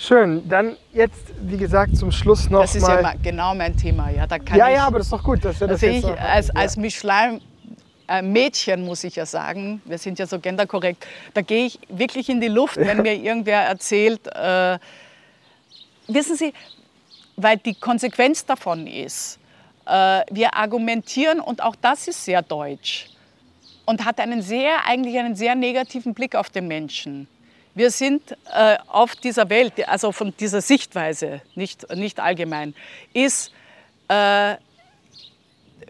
Schön. 0.00 0.48
Dann 0.48 0.78
jetzt, 0.94 1.26
wie 1.42 1.58
gesagt, 1.58 1.94
zum 1.94 2.10
Schluss 2.10 2.48
noch 2.48 2.62
Das 2.62 2.74
ist 2.74 2.82
mal 2.82 3.02
ja 3.02 3.12
genau 3.22 3.54
mein 3.54 3.76
Thema. 3.76 4.08
Ja, 4.08 4.26
da 4.26 4.38
kann 4.38 4.56
ja, 4.56 4.68
ich, 4.70 4.76
ja, 4.76 4.86
aber 4.86 4.96
das 4.96 5.08
ist 5.08 5.12
doch 5.12 5.22
gut. 5.22 5.44
Dass 5.44 5.60
wir 5.60 5.68
das 5.68 5.82
also 5.82 5.94
ich 5.94 6.02
noch- 6.02 6.18
als, 6.18 6.46
ja. 6.46 6.54
als 6.54 6.76
Michelin 6.78 7.42
äh, 8.08 8.22
Mädchen, 8.22 8.86
muss 8.86 9.04
ich 9.04 9.16
ja 9.16 9.26
sagen, 9.26 9.82
wir 9.84 9.98
sind 9.98 10.18
ja 10.18 10.26
so 10.26 10.38
genderkorrekt, 10.38 11.06
da 11.34 11.42
gehe 11.42 11.66
ich 11.66 11.78
wirklich 11.90 12.30
in 12.30 12.40
die 12.40 12.48
Luft, 12.48 12.78
wenn 12.78 13.02
mir 13.02 13.14
irgendwer 13.14 13.60
erzählt, 13.60 14.26
äh, 14.34 14.78
wissen 16.08 16.34
Sie, 16.34 16.54
weil 17.36 17.58
die 17.58 17.74
Konsequenz 17.74 18.46
davon 18.46 18.86
ist, 18.86 19.38
äh, 19.84 20.22
wir 20.30 20.54
argumentieren 20.54 21.40
und 21.40 21.62
auch 21.62 21.76
das 21.76 22.08
ist 22.08 22.24
sehr 22.24 22.40
deutsch 22.40 23.10
und 23.84 24.06
hat 24.06 24.18
einen 24.18 24.40
sehr, 24.40 24.86
eigentlich 24.86 25.18
einen 25.18 25.36
sehr 25.36 25.54
negativen 25.54 26.14
Blick 26.14 26.34
auf 26.34 26.48
den 26.48 26.68
Menschen. 26.68 27.28
Wir 27.74 27.90
sind 27.90 28.36
äh, 28.52 28.78
auf 28.88 29.14
dieser 29.16 29.48
Welt, 29.48 29.88
also 29.88 30.12
von 30.12 30.34
dieser 30.38 30.60
Sichtweise, 30.60 31.40
nicht, 31.54 31.94
nicht 31.94 32.18
allgemein, 32.18 32.74
ist, 33.12 33.52
äh, 34.08 34.56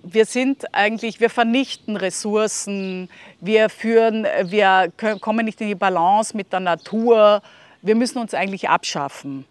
wir 0.02 0.24
sind 0.24 0.74
eigentlich, 0.74 1.20
wir 1.20 1.30
vernichten 1.30 1.96
Ressourcen, 1.96 3.08
wir 3.40 3.68
führen, 3.68 4.26
wir 4.44 4.92
kommen 5.20 5.44
nicht 5.44 5.60
in 5.60 5.68
die 5.68 5.74
Balance 5.74 6.36
mit 6.36 6.52
der 6.52 6.60
Natur, 6.60 7.42
wir 7.82 7.94
müssen 7.94 8.18
uns 8.18 8.34
eigentlich 8.34 8.68
abschaffen. 8.68 9.44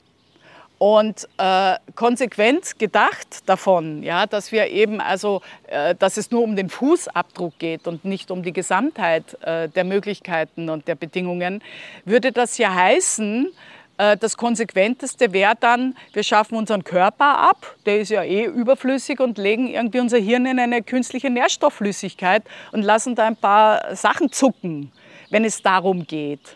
Und 0.79 1.27
äh, 1.37 1.75
konsequent 1.95 2.79
gedacht 2.79 3.47
davon, 3.47 4.01
ja, 4.01 4.25
dass 4.25 4.53
wir 4.53 4.67
eben 4.67 5.01
also, 5.01 5.41
äh, 5.67 5.93
dass 5.93 6.15
es 6.15 6.31
nur 6.31 6.41
um 6.41 6.55
den 6.55 6.69
Fußabdruck 6.69 7.59
geht 7.59 7.85
und 7.85 8.05
nicht 8.05 8.31
um 8.31 8.43
die 8.43 8.53
Gesamtheit 8.53 9.37
äh, 9.41 9.67
der 9.67 9.83
Möglichkeiten 9.83 10.69
und 10.69 10.87
der 10.87 10.95
Bedingungen, 10.95 11.61
würde 12.05 12.31
das 12.31 12.57
ja 12.57 12.73
heißen, 12.73 13.51
äh, 13.97 14.15
das 14.15 14.37
Konsequenteste 14.37 15.33
wäre 15.33 15.55
dann, 15.59 15.97
wir 16.13 16.23
schaffen 16.23 16.57
unseren 16.57 16.85
Körper 16.85 17.39
ab, 17.39 17.75
der 17.85 17.99
ist 17.99 18.09
ja 18.09 18.23
eh 18.23 18.45
überflüssig 18.45 19.19
und 19.19 19.37
legen 19.37 19.67
irgendwie 19.67 19.99
unser 19.99 20.17
Hirn 20.17 20.45
in 20.45 20.59
eine 20.59 20.81
künstliche 20.81 21.29
Nährstoffflüssigkeit 21.29 22.43
und 22.71 22.83
lassen 22.83 23.15
da 23.15 23.27
ein 23.27 23.35
paar 23.35 23.97
Sachen 23.97 24.31
zucken, 24.31 24.93
wenn 25.29 25.43
es 25.43 25.61
darum 25.61 26.07
geht. 26.07 26.55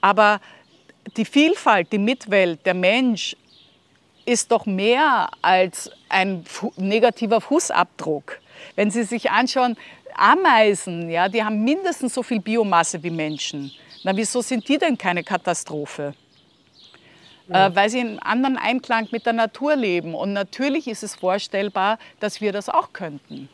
Aber 0.00 0.40
die 1.16 1.24
Vielfalt, 1.24 1.92
die 1.92 1.98
Mitwelt, 1.98 2.66
der 2.66 2.74
Mensch 2.74 3.36
ist 4.26 4.50
doch 4.50 4.66
mehr 4.66 5.30
als 5.42 5.90
ein 6.08 6.44
negativer 6.76 7.40
Fußabdruck. 7.40 8.40
Wenn 8.76 8.90
Sie 8.90 9.04
sich 9.04 9.30
anschauen, 9.30 9.76
Ameisen, 10.16 11.10
ja, 11.10 11.28
die 11.28 11.42
haben 11.42 11.64
mindestens 11.64 12.14
so 12.14 12.22
viel 12.22 12.40
Biomasse 12.40 13.02
wie 13.02 13.10
Menschen. 13.10 13.72
Na, 14.04 14.16
wieso 14.16 14.42
sind 14.42 14.68
die 14.68 14.78
denn 14.78 14.96
keine 14.96 15.24
Katastrophe? 15.24 16.14
Äh, 17.48 17.70
weil 17.74 17.90
sie 17.90 18.00
in 18.00 18.18
anderen 18.20 18.56
Einklang 18.56 19.08
mit 19.10 19.26
der 19.26 19.34
Natur 19.34 19.76
leben. 19.76 20.14
Und 20.14 20.32
natürlich 20.32 20.88
ist 20.88 21.02
es 21.02 21.14
vorstellbar, 21.14 21.98
dass 22.18 22.40
wir 22.40 22.52
das 22.52 22.68
auch 22.70 22.92
könnten. 22.92 23.48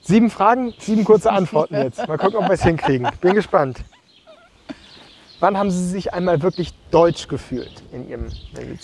Sieben 0.00 0.30
Fragen, 0.30 0.74
sieben 0.78 1.04
kurze 1.04 1.30
Antworten 1.30 1.76
jetzt. 1.76 2.06
Mal 2.08 2.18
gucken, 2.18 2.36
ob 2.36 2.44
wir 2.48 2.54
es 2.54 2.62
hinkriegen. 2.62 3.08
Bin 3.20 3.34
gespannt. 3.34 3.78
Wann 5.40 5.58
haben 5.58 5.70
Sie 5.70 5.86
sich 5.86 6.14
einmal 6.14 6.40
wirklich 6.42 6.72
deutsch 6.90 7.28
gefühlt 7.28 7.82
in 7.92 8.08
Ihrem 8.08 8.28
Leben? 8.54 8.78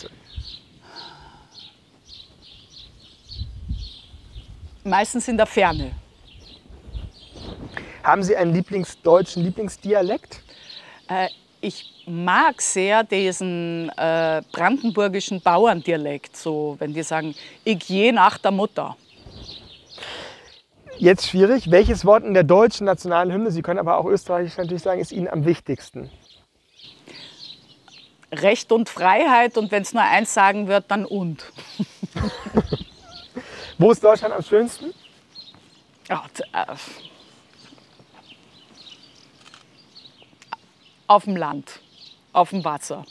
Meistens 4.85 5.29
in 5.29 5.37
der 5.37 5.47
Ferne. 5.47 5.93
Haben 8.03 8.23
Sie 8.23 8.37
einen 8.37 8.53
Lieblingsdeutschen 8.53 9.45
Lieblingsdialekt? 9.45 10.43
Äh, 11.09 11.29
ich 11.61 12.05
mag 12.07 12.61
sehr 12.61 13.05
diesen 13.05 13.91
äh, 13.97 14.43
brandenburgischen 14.51 15.41
Bauerndialekt, 15.41 16.37
so 16.37 16.77
wenn 16.81 16.93
die 16.93 17.05
sagen, 17.05 17.35
ich 17.65 17.89
je 17.89 18.11
nach 18.11 18.39
der 18.39 18.51
Mutter. 18.51 18.97
Jetzt 20.99 21.29
schwierig. 21.29 21.71
Welches 21.71 22.05
Wort 22.05 22.25
in 22.25 22.35
der 22.35 22.45
deutschen 22.45 22.85
nationalen 22.87 23.33
Hymne, 23.33 23.51
Sie 23.53 23.63
können 23.63 23.79
aber 23.79 23.99
auch 23.99 24.05
österreichisch 24.05 24.57
natürlich 24.57 24.83
sagen, 24.83 25.01
ist 25.01 25.13
Ihnen 25.13 25.29
am 25.29 25.45
wichtigsten? 25.45 26.11
Recht 28.33 28.73
und 28.73 28.89
Freiheit 28.89 29.59
und 29.59 29.71
wenn 29.71 29.83
es 29.83 29.93
nur 29.93 30.03
eins 30.03 30.33
sagen 30.33 30.67
wird, 30.67 30.91
dann 30.91 31.05
und. 31.05 31.45
Wo 33.79 33.91
ist 33.91 34.03
Deutschland 34.03 34.35
am 34.35 34.43
schönsten? 34.43 34.93
Äh, 36.09 36.17
auf 41.07 41.25
dem 41.25 41.37
Land, 41.37 41.81
auf 42.33 42.51
dem 42.51 42.65
Wasser, 42.65 43.05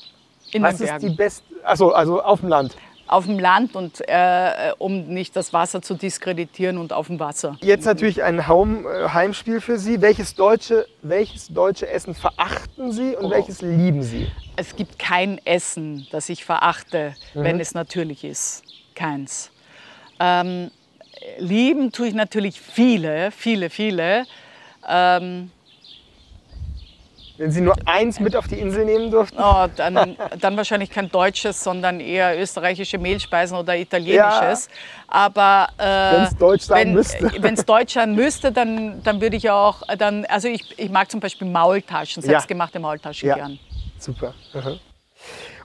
in 0.52 0.64
Was 0.64 0.78
den 0.78 0.88
ist 0.88 0.94
die 0.96 1.00
Bergen. 1.08 1.16
beste? 1.16 1.44
Achso, 1.64 1.90
also 1.90 2.22
auf 2.22 2.40
dem 2.40 2.50
Land. 2.50 2.76
Auf 3.12 3.26
dem 3.26 3.40
Land 3.40 3.76
und 3.76 4.02
äh, 4.08 4.72
um 4.78 5.08
nicht 5.10 5.36
das 5.36 5.52
Wasser 5.52 5.82
zu 5.82 5.96
diskreditieren 5.96 6.78
und 6.78 6.94
auf 6.94 7.08
dem 7.08 7.20
Wasser. 7.20 7.58
Jetzt 7.62 7.84
natürlich 7.84 8.24
ein 8.24 8.48
Haum, 8.48 8.88
äh, 8.88 9.10
Heimspiel 9.10 9.60
für 9.60 9.78
Sie. 9.78 10.02
Welches 10.02 10.34
deutsche, 10.34 10.88
welches 11.02 11.50
deutsche 11.50 11.90
Essen 11.90 12.16
verachten 12.16 12.94
Sie 12.94 13.18
und 13.18 13.26
Oh. 13.26 13.30
welches 13.32 13.62
lieben 13.62 14.02
Sie? 14.02 14.32
Es 14.56 14.78
gibt 14.78 14.98
kein 14.98 15.46
Essen, 15.46 16.08
das 16.12 16.30
ich 16.30 16.46
verachte, 16.46 17.14
wenn 17.34 17.60
es 17.60 17.74
natürlich 17.74 18.24
ist. 18.24 18.64
Keins. 18.96 19.52
Ähm, 20.18 20.72
lieben 21.38 21.92
tue 21.92 22.08
ich 22.08 22.14
natürlich 22.14 22.62
viele, 22.62 23.32
viele, 23.32 23.70
viele. 23.70 24.24
Ähm, 24.88 25.52
Wenn 27.42 27.50
Sie 27.50 27.62
nur 27.62 27.74
eins 27.86 28.20
mit 28.20 28.36
auf 28.36 28.48
die 28.48 28.60
Insel 28.60 28.86
nehmen 28.86 29.10
dürften? 29.10 29.40
oh, 29.42 29.66
dann, 29.76 30.16
dann 30.40 30.58
wahrscheinlich 30.58 30.92
kein 30.92 31.10
deutsches, 31.10 31.64
sondern 31.64 32.00
eher 32.00 32.40
österreichische 32.40 33.00
Mehlspeisen 33.00 33.58
oder 33.58 33.76
italienisches. 33.76 34.70
Aber 35.08 35.68
äh, 35.80 35.84
Wenn's 36.18 36.38
deutsch 36.38 36.66
sein 36.66 36.78
wenn, 36.78 36.94
müsste. 36.94 37.32
Wenn 37.40 37.56
es 37.56 37.66
deutsch 37.66 37.96
sein 37.96 38.14
müsste, 38.14 38.52
dann, 38.52 39.02
dann 39.02 39.22
würde 39.22 39.38
ich 39.38 39.50
auch, 39.50 39.82
dann, 39.98 40.26
also 40.26 40.50
ich, 40.50 40.64
ich 40.78 40.92
mag 40.92 41.10
zum 41.10 41.20
Beispiel 41.20 41.48
Maultaschen, 41.48 42.22
Ja. 42.22 42.30
selbstgemachte 42.30 42.80
Maultaschen 42.80 43.28
Ja. 43.30 43.34
gern. 43.34 43.58
Super. 43.98 44.36
Aha. 44.54 44.74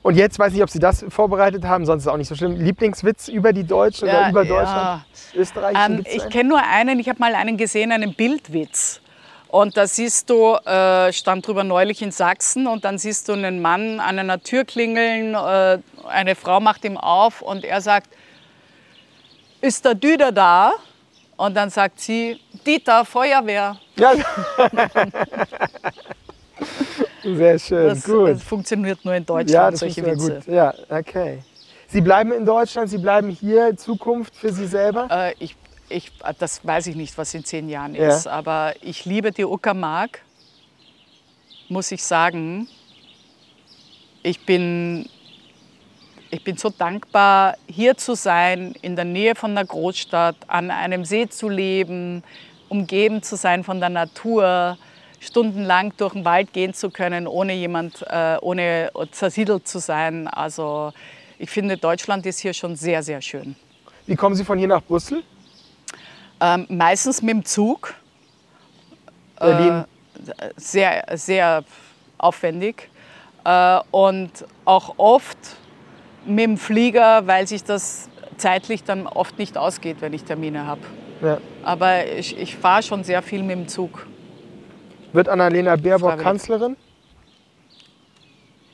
Und 0.00 0.16
jetzt 0.16 0.38
weiß 0.38 0.54
ich, 0.54 0.62
ob 0.62 0.70
Sie 0.70 0.78
das 0.78 1.04
vorbereitet 1.10 1.64
haben, 1.64 1.84
sonst 1.84 2.04
ist 2.04 2.06
es 2.06 2.12
auch 2.12 2.16
nicht 2.16 2.28
so 2.28 2.34
schlimm. 2.36 2.58
Lieblingswitz 2.58 3.28
über 3.28 3.52
die 3.52 3.64
Deutschen 3.64 4.08
oder 4.08 4.22
Ja, 4.22 4.30
über 4.30 4.44
ja. 4.44 4.48
Deutschland? 4.48 5.04
Österreich? 5.34 5.76
Ähm, 5.86 6.02
ich 6.10 6.26
kenne 6.30 6.48
nur 6.48 6.62
einen, 6.62 6.98
ich 7.00 7.08
habe 7.10 7.18
mal 7.18 7.34
einen 7.34 7.58
gesehen, 7.58 7.92
einen 7.92 8.14
Bildwitz. 8.14 9.02
Und 9.49 9.76
da 9.76 9.86
siehst 9.86 10.28
du, 10.28 10.55
äh, 10.55 11.12
stand 11.12 11.47
drüber 11.47 11.62
neulich 11.64 12.03
in 12.03 12.11
Sachsen, 12.11 12.66
und 12.66 12.84
dann 12.84 12.99
siehst 12.99 13.28
du 13.28 13.32
einen 13.32 13.62
Mann 13.62 14.01
an 14.01 14.18
einer 14.18 14.42
Tür 14.42 14.64
klingeln, 14.64 15.34
äh, 15.34 15.78
eine 16.09 16.34
Frau 16.34 16.61
macht 16.61 16.84
ihm 16.84 16.97
auf 16.97 17.42
und 17.42 17.64
er 17.64 17.80
sagt, 17.80 18.09
ist 19.61 19.84
der 19.84 19.94
Düder 19.94 20.32
da? 20.32 20.72
Und 21.36 21.55
dann 21.55 21.70
sagt 21.70 22.01
sie, 22.01 22.40
Dieter, 22.66 23.05
Feuerwehr. 23.05 23.76
Ja. 23.97 24.12
Sehr 27.22 27.59
schön, 27.59 27.88
Das, 27.88 28.05
gut. 28.05 28.28
das 28.30 28.42
funktioniert 28.42 29.05
nur 29.05 29.14
in 29.14 29.26
Deutschland, 29.26 29.51
ja, 29.51 29.70
das 29.70 29.82
ist 29.82 29.94
solche 29.94 30.07
Witze. 30.07 30.34
gut. 30.44 30.47
Ja, 30.47 30.72
okay. 30.88 31.42
Sie 31.88 32.01
bleiben 32.01 32.32
in 32.32 32.44
Deutschland, 32.44 32.88
Sie 32.88 32.99
bleiben 32.99 33.30
hier, 33.30 33.76
Zukunft 33.76 34.34
für 34.36 34.53
Sie 34.53 34.66
selber? 34.66 35.09
Äh, 35.11 35.34
ich, 35.38 35.57
ich, 35.89 36.12
das 36.39 36.64
weiß 36.66 36.87
ich 36.89 36.97
nicht, 36.97 37.16
was 37.18 37.32
in 37.34 37.45
zehn 37.45 37.68
Jahren 37.68 37.95
Ja. 37.95 38.09
ist, 38.09 38.26
aber 38.26 38.74
ich 38.82 39.05
liebe 39.05 39.32
die 39.32 39.45
Uckermark, 39.45 40.22
muss 41.68 41.91
ich 41.93 42.03
sagen. 42.03 42.68
Ich 44.22 44.45
bin 44.45 45.09
ich 46.30 46.43
bin 46.43 46.57
so 46.57 46.70
dankbar, 46.70 47.57
hier 47.68 47.97
zu 47.97 48.14
sein, 48.14 48.74
in 48.82 48.97
der 48.97 49.05
Nähe 49.05 49.34
von 49.37 49.55
der 49.55 49.64
Großstadt, 49.64 50.37
an 50.49 50.70
einem 50.72 51.05
See 51.05 51.28
zu 51.28 51.49
leben, 51.49 52.24
umgeben 52.68 53.22
zu 53.22 53.37
sein 53.37 53.62
von 53.62 53.78
der 53.78 53.91
Natur, 53.91 54.76
stundenlang 55.20 55.93
durch 55.97 56.12
den 56.14 56.24
Wald 56.24 56.53
gehen 56.53 56.74
zu 56.74 56.91
können, 56.91 57.26
ohne 57.28 57.55
jemand, 57.55 58.03
äh, 58.09 58.37
ohne 58.41 58.91
zersiedelt 59.12 59.68
zu 59.68 59.78
sein. 59.78 60.26
Also 60.26 60.93
ich 61.39 61.49
finde, 61.49 61.76
Deutschland 61.76 62.26
ist 62.26 62.41
hier 62.41 62.53
schon 62.55 62.74
sehr, 62.76 63.03
sehr 63.03 63.22
schön. 63.22 63.55
Wie 64.07 64.16
kommen 64.16 64.34
Sie 64.34 64.45
von 64.45 64.59
hier 64.59 64.68
nach 64.68 64.82
Brüssel? 64.82 65.22
Ähm, 66.41 66.66
meistens 66.68 67.22
mit 67.22 67.34
dem 67.34 67.45
Zug. 67.45 67.95
Berlin. 69.39 69.84
Äh, 70.39 70.51
sehr, 70.57 71.05
sehr 71.14 71.64
aufwendig. 72.18 72.91
Äh, 73.45 73.80
und 73.91 74.30
auch 74.64 74.95
oft 74.99 75.39
mit 76.24 76.45
dem 76.45 76.59
Flieger, 76.59 77.26
weil 77.26 77.47
sich 77.47 77.64
das 77.64 78.09
zeitlich 78.37 78.84
dann 78.84 79.07
oft 79.07 79.39
nicht 79.39 79.57
ausgeht, 79.57 79.99
wenn 80.01 80.12
ich 80.12 80.24
Termine 80.24 80.66
habe. 80.66 80.82
Ja. 81.22 81.39
Aber 81.62 82.07
ich, 82.07 82.37
ich 82.39 82.57
fahre 82.57 82.82
schon 82.82 83.05
sehr 83.05 83.22
viel 83.22 83.43
mit 83.43 83.57
dem 83.57 83.68
Zug. 83.68 84.07
Wird 85.12 85.28
Annalena 85.28 85.76
Baerbock 85.76 86.18
Kanzlerin? 86.18 86.76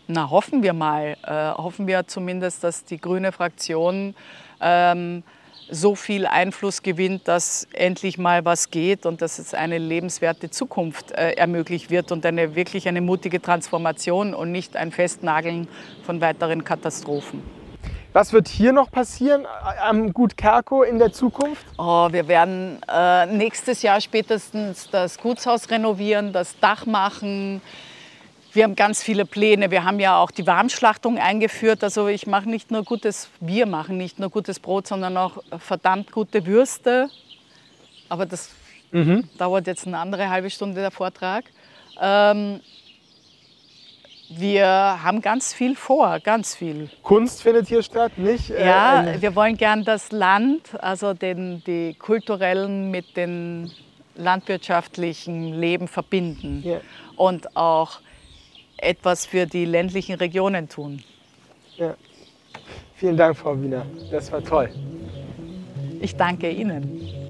Na, 0.08 0.28
hoffen 0.28 0.62
wir 0.62 0.72
mal. 0.72 1.16
Äh, 1.22 1.52
hoffen 1.56 1.86
wir 1.86 2.06
zumindest, 2.06 2.64
dass 2.64 2.84
die 2.84 3.00
grüne 3.00 3.30
Fraktion 3.30 4.14
ähm, 4.60 5.22
so 5.70 5.94
viel 5.94 6.26
Einfluss 6.26 6.82
gewinnt, 6.82 7.28
dass 7.28 7.66
endlich 7.72 8.18
mal 8.18 8.44
was 8.44 8.70
geht 8.70 9.06
und 9.06 9.22
dass 9.22 9.38
es 9.38 9.54
eine 9.54 9.78
lebenswerte 9.78 10.50
Zukunft 10.50 11.12
äh, 11.12 11.32
ermöglicht 11.32 11.90
wird 11.90 12.12
und 12.12 12.26
eine 12.26 12.54
wirklich 12.54 12.88
eine 12.88 13.00
mutige 13.00 13.40
Transformation 13.40 14.34
und 14.34 14.52
nicht 14.52 14.76
ein 14.76 14.92
Festnageln 14.92 15.68
von 16.04 16.20
weiteren 16.20 16.64
Katastrophen. 16.64 17.42
Was 18.12 18.34
wird 18.34 18.48
hier 18.48 18.74
noch 18.74 18.90
passieren 18.90 19.46
am 19.80 20.12
Gut 20.12 20.36
Kerko 20.36 20.82
in 20.82 20.98
der 20.98 21.12
Zukunft? 21.12 21.64
Oh, 21.78 22.08
wir 22.12 22.28
werden 22.28 22.78
äh, 22.86 23.24
nächstes 23.24 23.80
Jahr 23.80 24.02
spätestens 24.02 24.90
das 24.90 25.16
Gutshaus 25.16 25.70
renovieren, 25.70 26.34
das 26.34 26.58
Dach 26.60 26.84
machen. 26.84 27.62
Wir 28.54 28.64
haben 28.64 28.76
ganz 28.76 29.02
viele 29.02 29.24
Pläne. 29.24 29.70
Wir 29.70 29.84
haben 29.84 29.98
ja 29.98 30.18
auch 30.18 30.30
die 30.30 30.46
Warmschlachtung 30.46 31.18
eingeführt. 31.18 31.82
Also 31.82 32.08
ich 32.08 32.26
mache 32.26 32.48
nicht 32.48 32.70
nur 32.70 32.84
gutes, 32.84 33.30
wir 33.40 33.66
machen 33.66 33.96
nicht 33.96 34.18
nur 34.18 34.28
gutes 34.28 34.60
Brot, 34.60 34.86
sondern 34.86 35.16
auch 35.16 35.42
verdammt 35.58 36.12
gute 36.12 36.44
Würste. 36.46 37.08
Aber 38.10 38.26
das 38.26 38.50
mhm. 38.90 39.28
dauert 39.38 39.66
jetzt 39.66 39.86
eine 39.86 39.98
andere 39.98 40.28
halbe 40.28 40.50
Stunde 40.50 40.80
der 40.80 40.90
Vortrag. 40.90 41.44
Ähm, 41.98 42.60
wir 44.28 44.66
haben 44.66 45.20
ganz 45.20 45.52
viel 45.52 45.74
vor, 45.74 46.18
ganz 46.20 46.54
viel. 46.54 46.90
Kunst 47.02 47.42
findet 47.42 47.68
hier 47.68 47.82
statt, 47.82 48.16
nicht? 48.16 48.50
Äh, 48.50 48.66
ja, 48.66 49.20
wir 49.20 49.34
wollen 49.34 49.56
gern 49.56 49.84
das 49.84 50.10
Land, 50.10 50.70
also 50.82 51.12
den, 51.14 51.62
die 51.64 51.94
kulturellen 51.94 52.90
mit 52.90 53.16
dem 53.16 53.70
landwirtschaftlichen 54.14 55.54
Leben 55.54 55.88
verbinden 55.88 56.62
yeah. 56.64 56.80
und 57.16 57.56
auch 57.56 58.00
etwas 58.82 59.26
für 59.26 59.46
die 59.46 59.64
ländlichen 59.64 60.16
Regionen 60.16 60.68
tun. 60.68 61.02
Ja. 61.76 61.94
Vielen 62.96 63.16
Dank, 63.16 63.36
Frau 63.36 63.60
Wiener. 63.60 63.86
Das 64.10 64.30
war 64.30 64.42
toll. 64.44 64.68
Ich 66.00 66.14
danke 66.16 66.50
Ihnen. 66.50 67.21